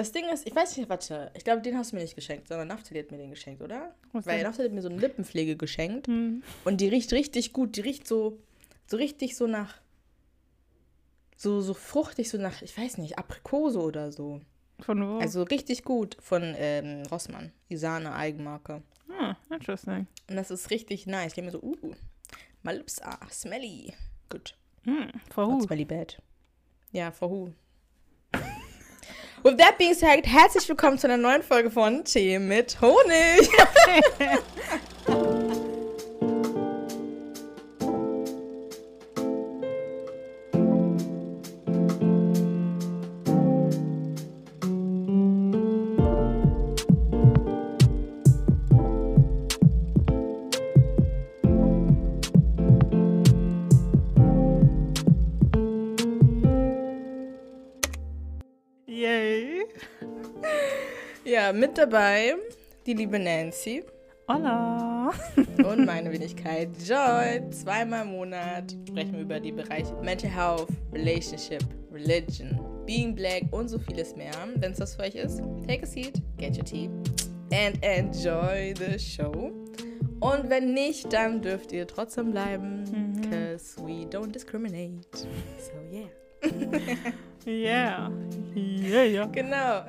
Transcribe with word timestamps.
Das 0.00 0.12
Ding 0.12 0.24
ist, 0.32 0.46
ich 0.46 0.54
weiß 0.56 0.78
nicht, 0.78 0.88
warte, 0.88 1.30
ich 1.36 1.44
glaube, 1.44 1.60
den 1.60 1.76
hast 1.76 1.92
du 1.92 1.96
mir 1.96 2.02
nicht 2.02 2.14
geschenkt, 2.14 2.48
sondern 2.48 2.68
Naftali 2.68 3.00
hat 3.02 3.10
mir 3.10 3.18
den 3.18 3.28
geschenkt, 3.28 3.60
oder? 3.60 3.94
Was 4.12 4.24
Weil? 4.24 4.42
Naftali 4.42 4.68
hat 4.68 4.74
mir 4.74 4.80
so 4.80 4.88
eine 4.88 4.98
Lippenpflege 4.98 5.56
geschenkt 5.56 6.06
Hm. 6.06 6.42
und 6.64 6.80
die 6.80 6.88
riecht 6.88 7.12
richtig 7.12 7.52
gut. 7.52 7.76
Die 7.76 7.82
riecht 7.82 8.06
so, 8.08 8.38
so 8.86 8.96
richtig 8.96 9.36
so 9.36 9.46
nach, 9.46 9.74
so, 11.36 11.60
so 11.60 11.74
fruchtig, 11.74 12.30
so 12.30 12.38
nach, 12.38 12.62
ich 12.62 12.76
weiß 12.76 12.96
nicht, 12.98 13.18
Aprikose 13.18 13.78
oder 13.78 14.10
so. 14.10 14.40
Von 14.80 15.06
wo? 15.06 15.18
Also 15.18 15.42
richtig 15.42 15.84
gut 15.84 16.16
von 16.20 16.54
ähm, 16.56 17.02
Rossmann, 17.10 17.52
die 17.68 17.76
Sahne-Eigenmarke. 17.76 18.82
ah, 19.18 19.36
interesting. 19.50 20.06
Und 20.30 20.36
das 20.36 20.50
ist 20.50 20.70
richtig 20.70 21.06
nice. 21.06 21.26
Ich 21.28 21.34
denke 21.34 21.52
mir 21.52 21.58
so, 21.58 21.62
uh, 21.62 21.94
my 22.62 22.72
lips 22.72 23.00
are 23.02 23.18
smelly. 23.30 23.92
Good. 24.30 24.54
Hm. 24.84 25.10
For 25.30 25.46
Not 25.46 25.52
who? 25.60 25.66
smelly 25.66 25.84
bad. 25.84 26.16
Ja, 26.92 27.10
for 27.10 27.28
who? 27.28 27.52
With 29.42 29.56
that 29.56 29.78
being 29.78 29.94
said, 29.94 30.26
herzlich 30.26 30.68
willkommen 30.68 30.98
zu 30.98 31.06
einer 31.06 31.16
neuen 31.16 31.42
Folge 31.42 31.70
von 31.70 32.04
Tee 32.04 32.38
mit 32.38 32.78
Honig. 32.82 33.48
mit 61.70 61.78
dabei 61.78 62.34
die 62.84 62.94
liebe 62.94 63.16
Nancy 63.18 63.84
Hola. 64.26 65.12
und 65.64 65.86
meine 65.86 66.10
Wenigkeit 66.10 66.68
Joy. 66.84 67.48
Zweimal 67.50 68.02
im 68.04 68.12
Monat 68.12 68.76
sprechen 68.88 69.12
wir 69.14 69.20
über 69.20 69.38
die 69.40 69.52
Bereiche 69.52 69.92
Mental 70.02 70.30
Health, 70.30 70.68
Relationship, 70.92 71.62
Religion, 71.92 72.58
Being 72.86 73.14
Black 73.14 73.42
und 73.52 73.68
so 73.68 73.78
vieles 73.78 74.16
mehr. 74.16 74.32
Wenn 74.56 74.72
es 74.72 74.78
das 74.78 74.96
für 74.96 75.02
euch 75.02 75.14
ist, 75.14 75.42
take 75.66 75.82
a 75.84 75.86
seat, 75.86 76.20
get 76.38 76.56
your 76.56 76.64
tea 76.64 76.90
and 77.52 77.78
enjoy 77.84 78.74
the 78.76 78.98
show. 78.98 79.52
Und 80.20 80.50
wenn 80.50 80.74
nicht, 80.74 81.12
dann 81.12 81.40
dürft 81.40 81.70
ihr 81.72 81.86
trotzdem 81.86 82.32
bleiben, 82.32 82.82
Mhm. 82.84 83.20
because 83.20 83.76
we 83.84 84.06
don't 84.08 84.32
discriminate. 84.32 85.06
So 85.12 85.72
yeah. 85.92 86.08
Yeah. 87.46 88.10
Yeah, 88.54 89.04
ja. 89.04 89.24
Genau. 89.26 89.82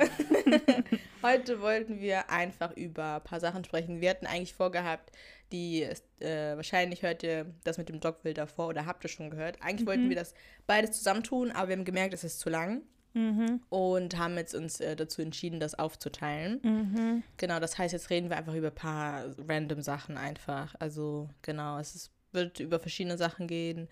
Heute 1.22 1.62
wollten 1.62 2.00
wir 2.00 2.30
einfach 2.30 2.76
über 2.76 3.16
ein 3.16 3.24
paar 3.24 3.40
Sachen 3.40 3.64
sprechen. 3.64 4.02
Wir 4.02 4.10
hatten 4.10 4.26
eigentlich 4.26 4.54
vorgehabt, 4.54 5.12
die 5.52 5.84
äh, 6.20 6.56
wahrscheinlich 6.56 7.04
hört 7.04 7.24
ihr 7.24 7.46
das 7.64 7.78
mit 7.78 7.90
dem 7.90 8.00
Dogville 8.00 8.34
davor 8.34 8.68
oder 8.68 8.86
habt 8.86 9.04
ihr 9.04 9.10
schon 9.10 9.30
gehört. 9.30 9.62
Eigentlich 9.62 9.88
wollten 9.88 10.10
wir 10.10 10.16
das 10.16 10.34
beides 10.68 10.98
zusammentun, 10.98 11.52
aber 11.52 11.70
wir 11.70 11.76
haben 11.78 11.86
gemerkt, 11.86 12.14
es 12.14 12.24
ist 12.24 12.40
zu 12.40 12.50
lang 12.50 12.82
Mhm. 13.14 13.60
und 13.68 14.18
haben 14.18 14.38
jetzt 14.38 14.56
uns 14.56 14.80
äh, 14.80 14.96
dazu 14.96 15.22
entschieden, 15.22 15.60
das 15.60 15.78
aufzuteilen. 15.78 16.62
Mhm. 16.64 17.24
Genau, 17.36 17.60
das 17.60 17.78
heißt, 17.78 17.92
jetzt 17.92 18.10
reden 18.10 18.30
wir 18.30 18.38
einfach 18.38 18.54
über 18.54 18.68
ein 18.70 18.76
paar 18.76 19.26
random 19.50 19.82
Sachen 19.82 20.18
einfach. 20.18 20.76
Also 20.80 21.30
genau, 21.42 21.78
es 21.78 21.94
ist, 21.94 22.12
wird 22.32 22.62
über 22.62 22.80
verschiedene 22.80 23.18
Sachen 23.18 23.48
gehen. 23.48 23.90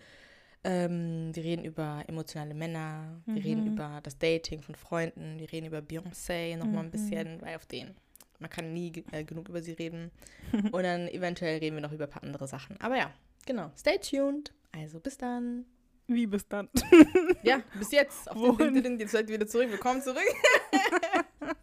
Ähm, 0.62 1.34
wir 1.34 1.42
reden 1.42 1.64
über 1.64 2.04
emotionale 2.06 2.52
Männer, 2.54 3.22
wir 3.26 3.42
reden 3.42 3.62
Mhm. 3.64 3.72
über 3.72 4.00
das 4.02 4.18
Dating 4.18 4.60
von 4.60 4.74
Freunden, 4.74 5.38
wir 5.38 5.50
reden 5.50 5.66
über 5.66 5.78
Beyoncé 5.78 6.56
nochmal 6.58 6.80
ein 6.84 6.86
Mhm. 6.86 6.90
bisschen, 6.90 7.40
weil 7.40 7.56
auf 7.56 7.64
den, 7.64 7.94
man 8.40 8.50
kann 8.50 8.72
nie 8.74 8.92
äh, 9.12 9.24
genug 9.24 9.48
über 9.48 9.62
sie 9.62 9.72
reden. 9.72 10.10
Und 10.72 10.82
dann 10.82 11.08
eventuell 11.08 11.58
reden 11.60 11.76
wir 11.76 11.80
noch 11.82 11.92
über 11.92 12.04
ein 12.04 12.10
paar 12.10 12.22
andere 12.22 12.46
Sachen. 12.46 12.78
Aber 12.80 12.96
ja, 12.98 13.10
genau, 13.46 13.70
stay 13.76 13.98
tuned. 13.98 14.52
Also 14.72 15.00
bis 15.00 15.16
dann. 15.16 15.64
Wie 16.06 16.26
bis 16.26 16.46
dann? 16.48 16.68
Ja, 17.42 17.62
bis 17.78 17.92
jetzt. 17.92 18.30
Auf 18.30 18.36
Wohin? 18.36 18.74
den, 18.74 18.82
den, 18.82 19.00
jetzt 19.00 19.12
seid 19.12 19.30
ihr 19.30 19.36
wieder 19.36 19.46
zurück. 19.46 19.70
Willkommen 19.70 20.02
zurück. 20.02 20.18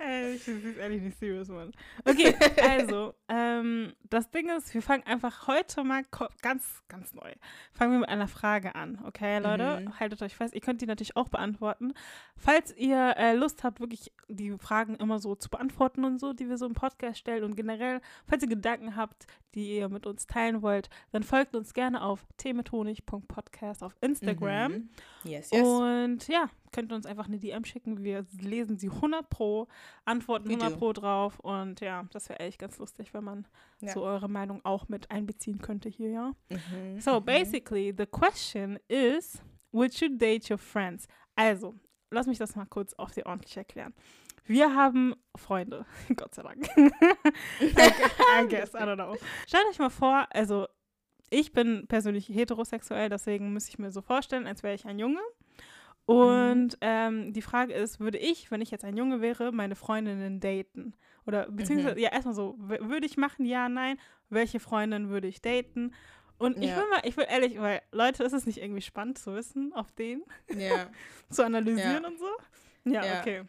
Ey, 0.00 0.32
ich 0.32 0.46
bin 0.46 0.76
ehrlich 0.78 1.02
nicht 1.02 1.18
serious, 1.18 1.48
Mann. 1.48 1.72
Okay, 2.06 2.34
also, 2.62 3.14
ähm, 3.28 3.92
das 4.08 4.30
Ding 4.30 4.48
ist, 4.48 4.72
wir 4.72 4.80
fangen 4.80 5.02
einfach 5.04 5.46
heute 5.46 5.84
mal 5.84 6.02
ganz, 6.40 6.82
ganz 6.88 7.12
neu. 7.12 7.30
Fangen 7.74 7.92
wir 7.92 7.98
mit 8.00 8.08
einer 8.08 8.26
Frage 8.26 8.74
an, 8.74 8.98
okay, 9.06 9.38
Leute? 9.40 9.80
Mhm. 9.80 10.00
Haltet 10.00 10.22
euch 10.22 10.34
fest, 10.34 10.54
ihr 10.54 10.62
könnt 10.62 10.80
die 10.80 10.86
natürlich 10.86 11.16
auch 11.16 11.28
beantworten. 11.28 11.92
Falls 12.34 12.74
ihr 12.76 13.14
äh, 13.18 13.34
Lust 13.34 13.62
habt, 13.62 13.80
wirklich 13.80 14.10
die 14.28 14.56
Fragen 14.58 14.96
immer 14.96 15.18
so 15.18 15.34
zu 15.34 15.50
beantworten 15.50 16.04
und 16.04 16.18
so, 16.18 16.32
die 16.32 16.48
wir 16.48 16.56
so 16.56 16.64
im 16.64 16.72
Podcast 16.72 17.18
stellen 17.18 17.44
und 17.44 17.54
generell, 17.54 18.00
falls 18.26 18.42
ihr 18.42 18.48
Gedanken 18.48 18.96
habt, 18.96 19.26
die 19.54 19.76
ihr 19.76 19.90
mit 19.90 20.06
uns 20.06 20.26
teilen 20.26 20.62
wollt, 20.62 20.88
dann 21.12 21.24
folgt 21.24 21.54
uns 21.54 21.74
gerne 21.74 22.02
auf 22.02 22.26
teemetonig.podcast 22.38 23.82
auf 23.82 23.94
Instagram. 24.00 24.72
Mhm. 24.72 24.88
Yes, 25.24 25.50
yes. 25.50 25.62
Und 25.62 26.28
ja, 26.28 26.48
könnt 26.72 26.92
ihr 26.92 26.96
uns 26.96 27.06
einfach 27.06 27.26
eine 27.26 27.38
DM 27.38 27.64
schicken. 27.64 28.02
Wir 28.04 28.24
lesen 28.40 28.78
sie 28.78 28.88
100 28.90 29.28
pro, 29.28 29.66
antworten 30.04 30.48
We 30.48 30.54
100 30.54 30.72
do. 30.72 30.76
pro 30.78 30.92
drauf. 30.92 31.38
Und 31.40 31.80
ja, 31.80 32.04
das 32.12 32.28
wäre 32.28 32.40
echt 32.40 32.58
ganz 32.58 32.78
lustig, 32.78 33.12
wenn 33.14 33.24
man 33.24 33.46
Ja. 33.80 33.92
so 33.92 34.02
eure 34.02 34.28
Meinung 34.28 34.60
auch 34.64 34.88
mit 34.88 35.10
einbeziehen 35.10 35.60
könnte 35.60 35.88
hier, 35.88 36.10
ja. 36.10 36.32
Mhm, 36.48 37.00
So, 37.00 37.20
mhm. 37.20 37.24
basically, 37.24 37.94
the 37.96 38.06
question 38.06 38.78
is, 38.88 39.42
would 39.72 39.94
you 40.00 40.08
date 40.16 40.50
your 40.50 40.58
friends? 40.58 41.06
Also, 41.36 41.74
lass 42.10 42.26
mich 42.26 42.38
das 42.38 42.56
mal 42.56 42.66
kurz 42.66 42.92
auf 42.94 43.12
die 43.12 43.24
ordentlich 43.26 43.56
erklären. 43.56 43.94
Wir 44.46 44.74
haben 44.74 45.14
Freunde, 45.36 45.86
Gott 46.16 46.34
sei 46.34 46.42
Dank. 46.42 46.66
I, 46.76 47.64
I 48.42 48.48
guess, 48.48 48.74
I 48.74 48.78
don't 48.78 48.94
know. 48.96 49.16
Stellt 49.46 49.64
euch 49.70 49.78
mal 49.78 49.90
vor, 49.90 50.26
also 50.30 50.66
ich 51.30 51.52
bin 51.52 51.86
persönlich 51.86 52.28
heterosexuell, 52.28 53.08
deswegen 53.08 53.52
müsste 53.52 53.70
ich 53.70 53.78
mir 53.78 53.92
so 53.92 54.02
vorstellen, 54.02 54.48
als 54.48 54.62
wäre 54.64 54.74
ich 54.74 54.86
ein 54.86 54.98
Junge. 54.98 55.20
Und 56.10 56.76
ähm, 56.80 57.32
die 57.32 57.40
Frage 57.42 57.72
ist, 57.72 58.00
würde 58.00 58.18
ich, 58.18 58.50
wenn 58.50 58.60
ich 58.60 58.72
jetzt 58.72 58.84
ein 58.84 58.96
Junge 58.96 59.20
wäre, 59.20 59.52
meine 59.52 59.76
Freundinnen 59.76 60.40
daten? 60.40 60.94
Oder 61.24 61.48
beziehungsweise, 61.48 62.00
ja, 62.00 62.10
erstmal 62.10 62.34
so, 62.34 62.56
würde 62.58 63.06
ich 63.06 63.16
machen, 63.16 63.44
ja, 63.44 63.68
nein? 63.68 63.96
Welche 64.28 64.58
Freundin 64.58 65.10
würde 65.10 65.28
ich 65.28 65.40
daten? 65.40 65.94
Und 66.36 66.56
ich 66.56 66.70
Ja. 66.70 66.78
will 66.78 66.88
mal, 66.90 67.00
ich 67.04 67.16
will 67.16 67.26
ehrlich, 67.28 67.60
weil 67.60 67.80
Leute, 67.92 68.24
ist 68.24 68.32
es 68.32 68.44
nicht 68.44 68.60
irgendwie 68.60 68.82
spannend 68.82 69.18
zu 69.18 69.36
wissen, 69.36 69.72
auf 69.72 69.92
den 69.92 70.24
Ja. 70.48 70.90
zu 71.30 71.44
analysieren 71.44 72.02
Ja. 72.02 72.08
und 72.08 72.18
so? 72.18 72.26
Ja. 72.86 73.20
okay. 73.20 73.42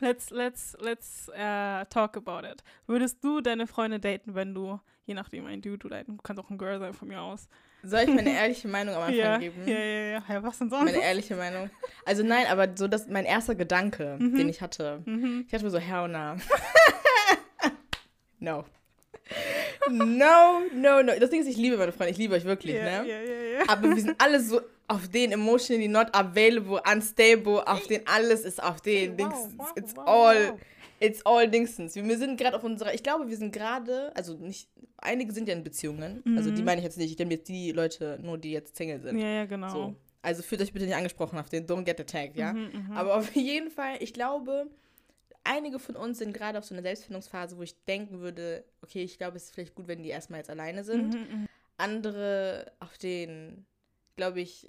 Let's, 0.00 0.30
let's, 0.30 0.76
let's 0.80 1.28
uh, 1.28 1.84
talk 1.90 2.16
about 2.16 2.46
it. 2.46 2.62
Würdest 2.86 3.22
du 3.22 3.40
deine 3.40 3.66
Freunde 3.66 4.00
daten, 4.00 4.34
wenn 4.34 4.54
du, 4.54 4.80
je 5.04 5.14
nachdem, 5.14 5.46
ein 5.46 5.60
Dude 5.60 5.86
oder 5.86 5.96
ein, 5.96 6.06
du 6.06 6.16
kannst 6.22 6.42
auch 6.42 6.48
ein 6.50 6.56
Girl 6.58 6.78
sein 6.78 6.94
von 6.94 7.08
mir 7.08 7.20
aus. 7.20 7.48
Soll 7.82 8.00
ich 8.00 8.08
meine 8.14 8.30
ehrliche 8.36 8.68
Meinung 8.68 8.94
am 8.94 9.02
Anfang 9.02 9.14
ja, 9.16 9.38
geben? 9.38 9.62
ja, 9.66 9.78
ja, 9.78 10.22
ja. 10.28 10.42
Was 10.42 10.58
denn 10.58 10.70
sonst? 10.70 10.84
Meine 10.84 11.02
ehrliche 11.02 11.36
Meinung. 11.36 11.70
Also 12.04 12.22
nein, 12.22 12.46
aber 12.48 12.68
so 12.76 12.88
das 12.88 13.08
mein 13.08 13.24
erster 13.24 13.54
Gedanke, 13.54 14.16
Mhm. 14.18 14.36
den 14.36 14.48
ich 14.48 14.60
hatte. 14.60 15.02
Mhm. 15.04 15.42
Ich 15.46 15.52
dachte 15.52 15.64
mir 15.64 15.70
so, 15.70 15.78
hell 15.78 16.08
no. 16.08 16.36
no. 18.38 18.64
No, 19.90 20.60
no, 20.74 21.02
no. 21.02 21.12
Das 21.18 21.30
Ding 21.30 21.40
ist, 21.40 21.46
ich 21.48 21.56
liebe 21.56 21.76
meine 21.76 21.92
Freunde, 21.92 22.10
ich 22.12 22.18
liebe 22.18 22.34
euch 22.34 22.44
wirklich, 22.44 22.74
Ja, 22.76 23.02
ne? 23.02 23.08
ja, 23.08 23.20
ja, 23.20 23.58
ja. 23.60 23.60
Aber 23.68 23.88
wir 23.88 24.00
sind 24.02 24.16
alle 24.20 24.40
so 24.40 24.60
auf 24.90 25.08
den 25.08 25.32
emotionally 25.32 25.88
not 25.88 26.08
available, 26.12 26.80
unstable, 26.90 27.66
auf 27.66 27.86
den 27.86 28.06
alles 28.06 28.44
ist 28.44 28.62
auf 28.62 28.80
den 28.80 29.12
Wow, 29.12 29.16
Dings. 29.16 29.54
wow, 29.58 29.72
It's 29.76 29.96
wow, 29.96 30.06
all 30.06 30.48
wow. 30.52 30.60
It's 31.02 31.24
all 31.24 31.48
Dingsens. 31.48 31.94
Wir 31.94 32.18
sind 32.18 32.38
gerade 32.38 32.56
auf 32.56 32.62
unserer, 32.64 32.92
ich 32.92 33.02
glaube, 33.02 33.26
wir 33.30 33.36
sind 33.36 33.52
gerade, 33.54 34.14
also 34.14 34.34
nicht, 34.36 34.68
einige 34.98 35.32
sind 35.32 35.48
ja 35.48 35.54
in 35.54 35.64
Beziehungen. 35.64 36.22
Also 36.36 36.50
die 36.50 36.60
Mhm. 36.60 36.66
meine 36.66 36.80
ich 36.80 36.84
jetzt 36.84 36.98
nicht. 36.98 37.10
Ich 37.12 37.18
nehme 37.18 37.32
jetzt 37.32 37.48
die 37.48 37.72
Leute 37.72 38.18
nur, 38.22 38.36
die 38.36 38.52
jetzt 38.52 38.76
Single 38.76 39.00
sind. 39.00 39.18
Ja, 39.18 39.26
ja, 39.28 39.44
genau. 39.46 39.70
So. 39.70 39.94
Also 40.20 40.42
fühlt 40.42 40.60
euch 40.60 40.74
bitte 40.74 40.84
nicht 40.84 40.94
angesprochen 40.94 41.38
auf 41.38 41.48
den 41.48 41.66
Don't 41.66 41.84
Get 41.84 41.98
Attacked, 42.00 42.36
ja? 42.36 42.52
Mhm, 42.52 42.70
mhm. 42.88 42.92
Aber 42.92 43.16
auf 43.16 43.34
jeden 43.34 43.70
Fall, 43.70 43.96
ich 44.00 44.12
glaube, 44.12 44.66
einige 45.42 45.78
von 45.78 45.96
uns 45.96 46.18
sind 46.18 46.34
gerade 46.34 46.58
auf 46.58 46.66
so 46.66 46.74
einer 46.74 46.82
Selbstfindungsphase, 46.82 47.56
wo 47.56 47.62
ich 47.62 47.74
denken 47.86 48.20
würde, 48.20 48.62
okay, 48.82 49.02
ich 49.02 49.16
glaube, 49.16 49.38
es 49.38 49.44
ist 49.44 49.54
vielleicht 49.54 49.74
gut, 49.74 49.88
wenn 49.88 50.02
die 50.02 50.10
erstmal 50.10 50.40
jetzt 50.40 50.50
alleine 50.50 50.84
sind. 50.84 51.14
Mhm, 51.14 51.20
mhm. 51.42 51.46
Andere 51.78 52.72
auf 52.80 52.98
den, 52.98 53.64
glaube 54.16 54.42
ich, 54.42 54.68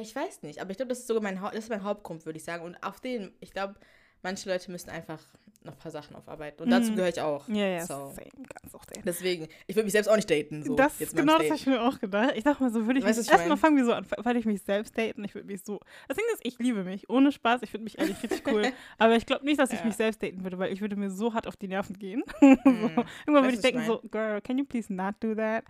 ich 0.00 0.14
weiß 0.16 0.42
nicht, 0.42 0.60
aber 0.60 0.70
ich 0.70 0.76
glaube, 0.76 0.88
das 0.90 1.00
ist 1.00 1.06
sogar 1.08 1.22
mein, 1.22 1.40
Hau- 1.40 1.50
das 1.50 1.64
ist 1.64 1.70
mein 1.70 1.82
Hauptgrund, 1.82 2.24
würde 2.26 2.36
ich 2.38 2.44
sagen. 2.44 2.64
Und 2.64 2.82
auf 2.82 3.00
den, 3.00 3.32
ich 3.40 3.52
glaube, 3.52 3.74
manche 4.22 4.48
Leute 4.48 4.70
müssen 4.70 4.90
einfach 4.90 5.20
noch 5.62 5.72
ein 5.72 5.78
paar 5.78 5.90
Sachen 5.92 6.14
aufarbeiten. 6.14 6.62
Und 6.62 6.68
dazu 6.70 6.90
Mhm. 6.90 6.96
gehöre 6.96 7.08
ich 7.08 7.20
auch. 7.22 7.48
Ja, 7.48 7.66
ja, 7.66 7.80
So. 7.86 8.12
same. 8.14 8.28
Kannst 8.60 8.74
auch 8.74 8.84
daten. 8.84 9.00
Deswegen, 9.06 9.48
ich 9.66 9.74
würde 9.76 9.84
mich 9.84 9.92
selbst 9.92 10.08
auch 10.08 10.16
nicht 10.16 10.30
daten. 10.30 10.62
So, 10.62 10.74
das 10.76 10.98
jetzt 10.98 11.16
genau 11.16 11.38
das 11.38 11.46
habe 11.46 11.54
ich 11.56 11.66
mir 11.66 11.80
auch 11.80 11.98
gedacht. 11.98 12.32
Ich 12.36 12.44
dachte 12.44 12.62
mal 12.62 12.70
so, 12.70 12.84
würde 12.84 12.98
ich 12.98 13.04
Weißt 13.06 13.18
mich. 13.18 13.28
Erstmal 13.30 13.48
mein? 13.48 13.58
fangen 13.58 13.76
wir 13.78 13.84
so 13.86 13.94
an, 13.94 14.06
weil 14.18 14.36
ich 14.36 14.44
mich 14.44 14.60
selbst 14.62 14.96
daten. 14.98 15.24
Ich 15.24 15.34
würde 15.34 15.46
mich 15.46 15.62
so. 15.64 15.80
Das 16.06 16.18
Ding 16.18 16.26
ist, 16.34 16.40
ich 16.42 16.58
liebe 16.58 16.84
mich. 16.84 17.08
Ohne 17.08 17.32
Spaß. 17.32 17.62
Ich 17.62 17.70
finde 17.70 17.84
mich 17.84 17.98
ehrlich 17.98 18.22
richtig 18.22 18.46
cool. 18.46 18.72
Aber 18.98 19.16
ich 19.16 19.24
glaube 19.24 19.46
nicht, 19.46 19.58
dass 19.58 19.72
ich 19.72 19.78
Ja. 19.80 19.86
mich 19.86 19.96
selbst 19.96 20.22
daten 20.22 20.42
würde, 20.44 20.58
weil 20.58 20.70
ich 20.70 20.82
würde 20.82 20.96
mir 20.96 21.10
so 21.10 21.32
hart 21.32 21.46
auf 21.46 21.56
die 21.56 21.68
Nerven 21.68 21.98
gehen. 21.98 22.22
Mhm. 22.42 22.56
so. 22.64 22.66
Irgendwann 22.66 23.04
Weißt 23.26 23.44
würde 23.44 23.54
ich 23.54 23.60
denken 23.62 23.80
ich 23.80 23.86
so, 23.86 24.02
girl, 24.10 24.40
can 24.42 24.58
you 24.58 24.64
please 24.66 24.92
not 24.92 25.14
do 25.20 25.34
that? 25.34 25.64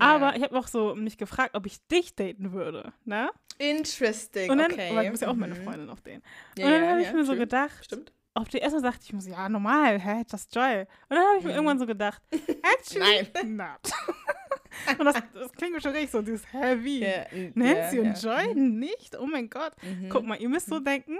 Ja. 0.00 0.16
Aber 0.16 0.34
ich 0.36 0.42
habe 0.42 0.58
auch 0.58 0.66
so 0.66 0.96
mich 0.96 1.18
gefragt, 1.18 1.54
ob 1.54 1.66
ich 1.66 1.78
dich 1.86 2.16
daten 2.16 2.52
würde. 2.52 2.92
Ne? 3.04 3.30
Interesting, 3.58 4.50
Und 4.50 4.58
dann, 4.58 4.72
okay. 4.72 4.90
weil 4.94 5.04
du 5.06 5.10
bist 5.10 5.22
ja 5.22 5.28
auch 5.28 5.34
meine 5.34 5.54
Mhm. 5.54 5.64
Freundin 5.64 5.90
auf 5.90 6.00
den. 6.02 6.22
Ja, 6.58 6.66
und 6.66 6.72
dann 6.72 6.82
ja, 6.82 6.90
habe 6.90 7.00
ich 7.00 7.06
ja, 7.08 7.12
mir 7.14 7.24
so 7.24 7.34
gedacht, 7.36 7.84
Stimmt. 7.84 8.12
auf 8.34 8.48
die 8.48 8.58
erstmal 8.58 8.82
sagte 8.82 9.04
ich 9.16 9.22
so, 9.22 9.30
ja, 9.30 9.48
normal, 9.48 9.98
hä, 9.98 10.22
just 10.30 10.54
Joy. 10.54 10.80
Und 10.80 10.86
dann 11.16 11.18
habe 11.26 11.38
ich 11.38 11.44
mir 11.44 11.50
Mhm. 11.50 11.56
irgendwann 11.56 11.78
so 11.78 11.86
gedacht, 11.86 12.22
actually 12.32 13.26
Nein. 13.34 13.56
not. 13.56 13.80
und 14.98 15.04
das, 15.06 15.14
das 15.32 15.52
klingt 15.52 15.82
schon 15.82 15.92
richtig 15.92 16.10
so, 16.10 16.20
dieses 16.22 16.52
Heavy. 16.52 17.02
N- 17.04 17.52
Nancy 17.54 17.96
ja, 17.96 18.02
und 18.02 18.22
ja. 18.22 18.42
Joy 18.44 18.54
nicht? 18.54 19.16
Oh 19.18 19.26
mein 19.26 19.48
Gott. 19.48 19.72
Mhm. 19.82 20.08
Guck 20.10 20.24
mal, 20.26 20.36
ihr 20.40 20.48
müsst 20.48 20.66
so 20.68 20.78
denken, 20.80 21.18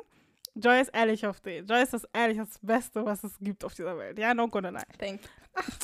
Joy 0.57 0.81
ist 0.81 0.89
ehrlich 0.95 1.27
auf 1.27 1.41
den. 1.41 1.67
Joy 1.67 1.83
ist 1.83 1.93
das 1.93 2.05
ehrlich 2.13 2.39
das 2.39 2.59
Beste, 2.63 3.05
was 3.05 3.23
es 3.25 3.39
gibt 3.41 3.65
auf 3.65 3.75
dieser 3.75 3.97
Welt. 3.99 4.19
Ja, 4.19 4.33
no 4.35 4.49
gonna 4.49 4.71
lie. 4.71 4.81
Thank 4.99 5.21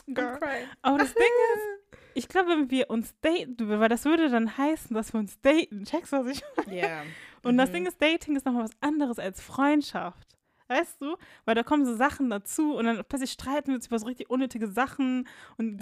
you. 0.06 0.14
Girl. 0.14 0.38
Aber 0.82 0.98
das 0.98 1.14
Ding 1.14 1.22
ist, 1.54 1.98
ich 2.14 2.28
glaube, 2.28 2.50
wenn 2.50 2.70
wir 2.70 2.90
uns 2.90 3.14
daten, 3.20 3.56
weil 3.80 3.88
das 3.88 4.04
würde 4.04 4.28
dann 4.30 4.56
heißen, 4.58 4.94
dass 4.94 5.12
wir 5.12 5.20
uns 5.20 5.40
daten. 5.40 5.84
Checkst 5.84 6.12
du, 6.12 6.24
was 6.24 6.26
ich 6.36 6.42
Ja. 6.70 7.02
Und 7.42 7.56
das 7.58 7.70
Mhm. 7.70 7.74
Ding 7.74 7.86
ist, 7.86 8.00
Dating 8.00 8.36
ist 8.36 8.46
nochmal 8.46 8.64
was 8.64 8.70
anderes 8.80 9.18
als 9.18 9.40
Freundschaft. 9.40 10.31
Weißt 10.72 11.00
du? 11.02 11.16
Weil 11.44 11.54
da 11.54 11.62
kommen 11.62 11.84
so 11.84 11.94
Sachen 11.94 12.30
dazu 12.30 12.74
und 12.76 12.84
dann 12.86 13.02
plötzlich 13.08 13.32
streiten 13.32 13.68
wir 13.68 13.74
uns 13.74 13.86
über 13.88 13.98
so 13.98 14.06
richtig 14.06 14.30
unnötige 14.30 14.66
Sachen 14.68 15.28
und 15.58 15.78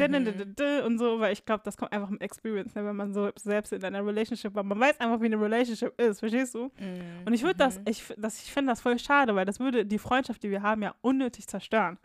Mhm. 0.81 0.87
und 0.87 0.99
so, 0.99 1.21
weil 1.21 1.33
ich 1.33 1.45
glaube, 1.45 1.63
das 1.65 1.77
kommt 1.77 1.93
einfach 1.93 2.11
mit 2.11 2.21
Experience, 2.23 2.75
ne, 2.75 2.85
wenn 2.85 2.97
man 2.97 3.13
so 3.15 3.31
selbst 3.37 3.73
in 3.73 3.85
einer 3.85 4.05
Relationship 4.05 4.55
war. 4.55 4.63
Man 4.65 4.81
weiß 4.81 4.99
einfach, 5.01 5.21
wie 5.21 5.27
eine 5.27 5.41
Relationship 5.41 5.99
ist, 6.01 6.19
verstehst 6.21 6.55
du? 6.55 6.65
Mhm. 6.79 7.27
Und 7.27 7.33
ich 7.33 7.43
würde 7.43 7.57
das, 7.59 7.79
Mhm. 7.79 7.85
ich, 7.89 8.01
f- 8.01 8.15
das, 8.19 8.43
ich 8.43 8.53
finde 8.53 8.73
das 8.73 8.81
voll 8.81 8.99
schade, 8.99 9.35
weil 9.35 9.45
das 9.45 9.61
würde 9.61 9.85
die 9.87 9.99
Freundschaft, 9.99 10.43
die 10.43 10.51
wir 10.51 10.63
haben, 10.63 10.83
ja 10.83 10.95
unnötig 11.03 11.47
zerstören. 11.47 11.99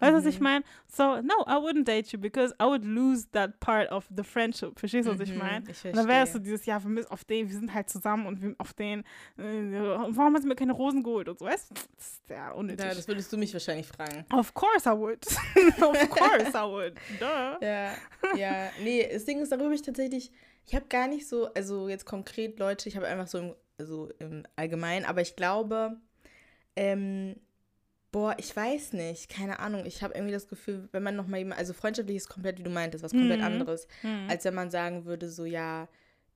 Weißt 0.00 0.12
du, 0.12 0.16
was 0.18 0.24
ich 0.26 0.38
Mhm. 0.40 0.44
meine? 0.44 0.64
So, 0.88 1.20
no, 1.22 1.34
I 1.46 1.56
wouldn't 1.60 1.84
date 1.84 2.10
you 2.12 2.18
because 2.18 2.52
I 2.60 2.64
would 2.64 2.84
lose 2.84 3.28
that 3.32 3.60
part 3.60 3.90
of 3.92 4.06
the 4.16 4.24
friendship. 4.24 4.78
Verstehst 4.78 5.06
du, 5.08 5.12
was 5.12 5.20
ich 5.20 5.30
Mhm, 5.32 5.38
meine? 5.38 5.64
Ich 5.70 5.84
Und 5.84 5.94
dann 5.96 6.08
wäre 6.08 6.24
es 6.24 6.32
so 6.32 6.38
dieses, 6.38 6.66
ja, 6.66 6.82
wir 6.82 6.90
müssen 6.90 7.10
auf 7.10 7.24
den, 7.24 7.48
wir 7.48 7.54
sind 7.54 7.72
halt 7.72 7.88
zusammen 7.90 8.26
und 8.26 8.58
auf 8.58 8.72
den, 8.72 9.00
äh, 9.38 9.42
warum 9.42 10.34
hast 10.34 10.42
du 10.44 10.48
mir 10.48 10.56
keine 10.56 10.72
Rosen 10.72 11.02
geholt 11.02 11.28
und 11.28 11.38
so, 11.38 11.44
weißt 11.44 11.70
du? 11.70 11.74
Das 11.74 12.06
ist 12.06 12.30
ja 12.30 12.50
unnötig. 12.52 12.84
Ja, 12.84 12.94
das 12.94 13.06
würdest 13.06 13.32
du 13.32 13.36
mich 13.36 13.52
wahrscheinlich 13.52 13.86
fragen. 13.86 14.24
of 14.32 14.52
course 14.54 14.88
I 14.88 14.92
would. 14.96 15.24
of 15.82 16.10
course 16.10 16.50
I 16.56 16.62
would. 16.66 16.94
Duh. 17.20 17.64
Ja, 17.64 17.94
ja. 18.36 18.70
Nee, 18.80 19.08
das 19.12 19.24
Ding 19.24 19.40
ist, 19.40 19.52
darüber 19.52 19.70
ich 19.72 19.82
tatsächlich, 19.82 20.32
ich 20.66 20.74
habe 20.74 20.86
gar 20.88 21.08
nicht 21.08 21.28
so, 21.28 21.52
also 21.54 21.88
jetzt 21.88 22.06
konkret 22.06 22.58
Leute, 22.58 22.88
ich 22.88 22.96
habe 22.96 23.06
einfach 23.06 23.26
so 23.26 23.38
im, 23.38 23.54
also 23.78 24.08
im 24.18 24.44
Allgemeinen, 24.56 25.04
aber 25.04 25.20
ich 25.20 25.36
glaube, 25.36 25.96
ähm, 26.76 27.36
boah, 28.12 28.34
ich 28.38 28.54
weiß 28.56 28.92
nicht, 28.94 29.28
keine 29.28 29.60
Ahnung, 29.60 29.86
ich 29.86 30.02
habe 30.02 30.14
irgendwie 30.14 30.32
das 30.32 30.48
Gefühl, 30.48 30.88
wenn 30.92 31.02
man 31.02 31.14
nochmal 31.16 31.38
jemand, 31.40 31.58
also 31.60 31.72
freundschaftlich 31.72 32.16
ist 32.16 32.28
komplett, 32.28 32.58
wie 32.58 32.64
du 32.64 32.70
meintest, 32.70 33.04
was 33.04 33.12
komplett 33.12 33.38
Mhm. 33.40 33.46
anderes, 33.46 33.86
Hm. 34.02 34.26
als 34.28 34.44
wenn 34.44 34.54
man 34.54 34.70
sagen 34.70 35.04
würde, 35.04 35.28
so, 35.30 35.44
ja, 35.44 35.88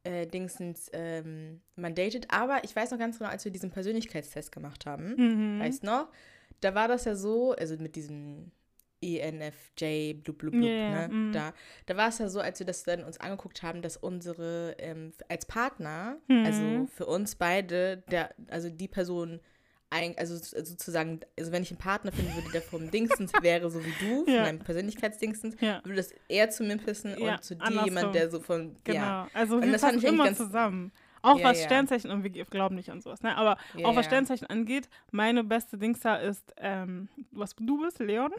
äh, 0.04 0.26
Dingsens, 0.26 0.90
ähm, 0.92 1.60
man 1.76 1.94
datet, 1.94 2.26
aber 2.30 2.62
ich 2.62 2.76
weiß 2.76 2.90
noch 2.90 2.98
ganz 2.98 3.18
genau, 3.18 3.30
als 3.30 3.44
wir 3.44 3.50
diesen 3.52 3.70
Persönlichkeitstest 3.70 4.52
gemacht 4.52 4.86
haben, 4.86 5.14
Mhm. 5.16 5.60
weißt 5.60 5.82
noch, 5.82 6.08
da 6.60 6.74
war 6.74 6.88
das 6.88 7.06
ja 7.06 7.14
so, 7.16 7.52
also 7.52 7.76
mit 7.78 7.96
diesem 7.96 8.50
ENFJ, 9.18 10.14
blub, 10.14 10.38
blub, 10.38 10.52
blub, 10.52 10.64
ja, 10.70 11.08
ne, 11.08 11.14
mm. 11.14 11.32
da, 11.32 11.52
da 11.86 11.96
war 11.96 12.08
es 12.08 12.18
ja 12.18 12.28
so, 12.28 12.40
als 12.40 12.58
wir 12.58 12.66
das 12.66 12.84
dann 12.84 13.04
uns 13.04 13.18
angeguckt 13.20 13.62
haben, 13.62 13.82
dass 13.82 13.96
unsere, 13.96 14.74
ähm, 14.78 15.12
als 15.28 15.46
Partner, 15.46 16.16
Mhm. 16.28 16.44
also 16.46 16.86
für 16.94 17.06
uns 17.06 17.34
beide, 17.36 17.98
der, 18.10 18.34
also 18.48 18.70
die 18.70 18.88
Person, 18.88 19.40
ein, 19.94 20.16
also 20.18 20.36
so- 20.36 20.62
sozusagen, 20.64 21.20
also 21.38 21.52
wenn 21.52 21.62
ich 21.62 21.70
einen 21.70 21.78
Partner 21.78 22.10
finden 22.12 22.34
würde, 22.34 22.50
der 22.52 22.62
vom 22.62 22.90
Dingsens 22.90 23.32
wäre, 23.42 23.70
so 23.70 23.84
wie 23.84 23.92
du, 24.00 24.24
von 24.24 24.34
Ja. 24.34 24.42
deinem 24.44 24.58
Persönlichkeitsdingsens, 24.58 25.56
Ja, 25.60 25.80
würde 25.84 25.96
das 25.96 26.12
eher 26.28 26.50
zu 26.50 26.64
mir 26.64 26.76
passen 26.78 27.16
Ja, 27.18 27.34
und 27.36 27.44
zu 27.44 27.54
dir 27.54 27.84
jemand, 27.84 28.14
der 28.14 28.30
so 28.30 28.40
von, 28.40 28.76
genau. 28.84 28.98
ja, 28.98 29.28
Also 29.32 29.56
Und 29.56 29.62
wir 29.64 29.72
das 29.72 29.80
fand 29.82 29.94
passen 29.94 30.04
ich 30.06 30.08
eigentlich 30.10 30.26
immer 30.30 30.36
zusammen. 30.36 30.92
Auch 31.22 31.38
Ja, 31.38 31.44
was 31.46 31.58
ja. 31.60 31.64
Sternzeichen 31.64 32.10
und 32.10 32.22
wir 32.22 32.30
glauben 32.44 32.74
nicht 32.74 32.90
an 32.90 33.00
sowas, 33.00 33.22
ne? 33.22 33.34
Aber 33.34 33.56
ja, 33.74 33.86
auch 33.86 33.96
was. 33.96 34.04
Sternzeichen 34.04 34.46
angeht, 34.46 34.90
meine 35.10 35.42
beste 35.42 35.78
Dings 35.78 36.00
da 36.00 36.16
ist, 36.16 36.52
ähm, 36.58 37.08
was 37.30 37.56
du 37.56 37.80
bist, 37.80 37.98
Leon. 38.00 38.30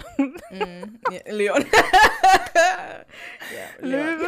Ja, 0.51 1.31
Leon. 1.33 1.65
Leon. 3.81 4.05
Löwe. 4.19 4.27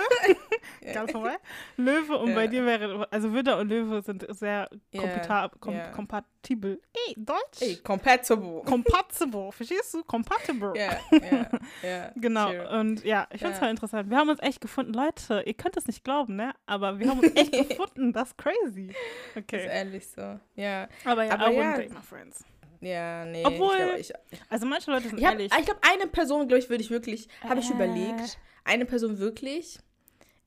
Ganz 0.93 1.11
vorbei. 1.11 1.35
Löwe 1.77 2.17
und 2.17 2.33
bei 2.35 2.43
Ja. 2.45 2.47
dir 2.47 2.65
wäre, 2.65 3.07
also 3.11 3.33
Widder 3.33 3.57
und 3.59 3.69
Löwe 3.69 4.01
sind 4.01 4.25
sehr 4.29 4.69
kompata- 4.93 5.51
kom 5.59 5.75
ja. 5.75 5.89
kompatibel. 5.91 6.81
Ey, 7.07 7.15
Deutsch? 7.17 7.61
Ey, 7.61 7.77
compatible. 7.77 8.61
Compatible, 8.65 9.51
verstehst 9.51 9.93
du? 9.93 10.03
Compatible. 10.03 10.73
Ja, 10.75 10.97
ja, 11.11 11.49
ja. 11.83 12.11
Genau, 12.15 12.49
true. 12.51 12.79
und 12.79 13.03
ja, 13.03 13.27
ich 13.31 13.39
finde 13.39 13.53
es 13.53 13.59
voll 13.59 13.69
interessant. 13.69 14.09
Wir 14.09 14.17
haben 14.17 14.29
uns 14.29 14.41
echt 14.41 14.61
gefunden. 14.61 14.93
Leute, 14.93 15.43
ihr 15.45 15.53
könnt 15.53 15.77
es 15.77 15.87
nicht 15.87 16.03
glauben, 16.03 16.35
ne? 16.35 16.53
Aber 16.65 16.99
wir 16.99 17.09
haben 17.09 17.19
uns 17.19 17.35
echt 17.35 17.51
gefunden. 17.69 18.13
Das 18.13 18.29
ist 18.29 18.37
crazy. 18.37 18.87
Ist 19.35 19.37
Okay. 19.37 19.65
ehrlich 19.67 20.07
so. 20.09 20.39
Ja, 20.55 20.87
Aber 21.05 21.23
ja, 21.23 21.33
aber 21.33 21.51
I 21.51 21.55
ja. 21.57 21.77
date 21.77 21.93
my 21.93 22.01
friends. 22.01 22.43
ja, 22.81 23.25
nee. 23.25 23.43
Obwohl- 23.45 23.75
ich, 23.97 24.07
glaub, 24.09 24.19
ich, 24.31 24.39
Also 24.49 24.65
manche 24.65 24.91
Leute 24.91 25.09
sind 25.09 25.19
ich, 25.19 25.25
hab, 25.25 25.33
ehrlich. 25.33 25.51
ich 25.57 25.65
glaube, 25.65 25.79
eine 25.81 26.07
Person, 26.07 26.47
glaube 26.47 26.59
ich, 26.59 26.69
würde 26.69 26.83
ich 26.83 26.89
wirklich, 26.89 27.27
habe 27.43 27.59
ich 27.59 27.69
Äh. 27.69 27.73
überlegt. 27.73 28.37
Eine 28.63 28.85
Person 28.85 29.17
wirklich. 29.19 29.79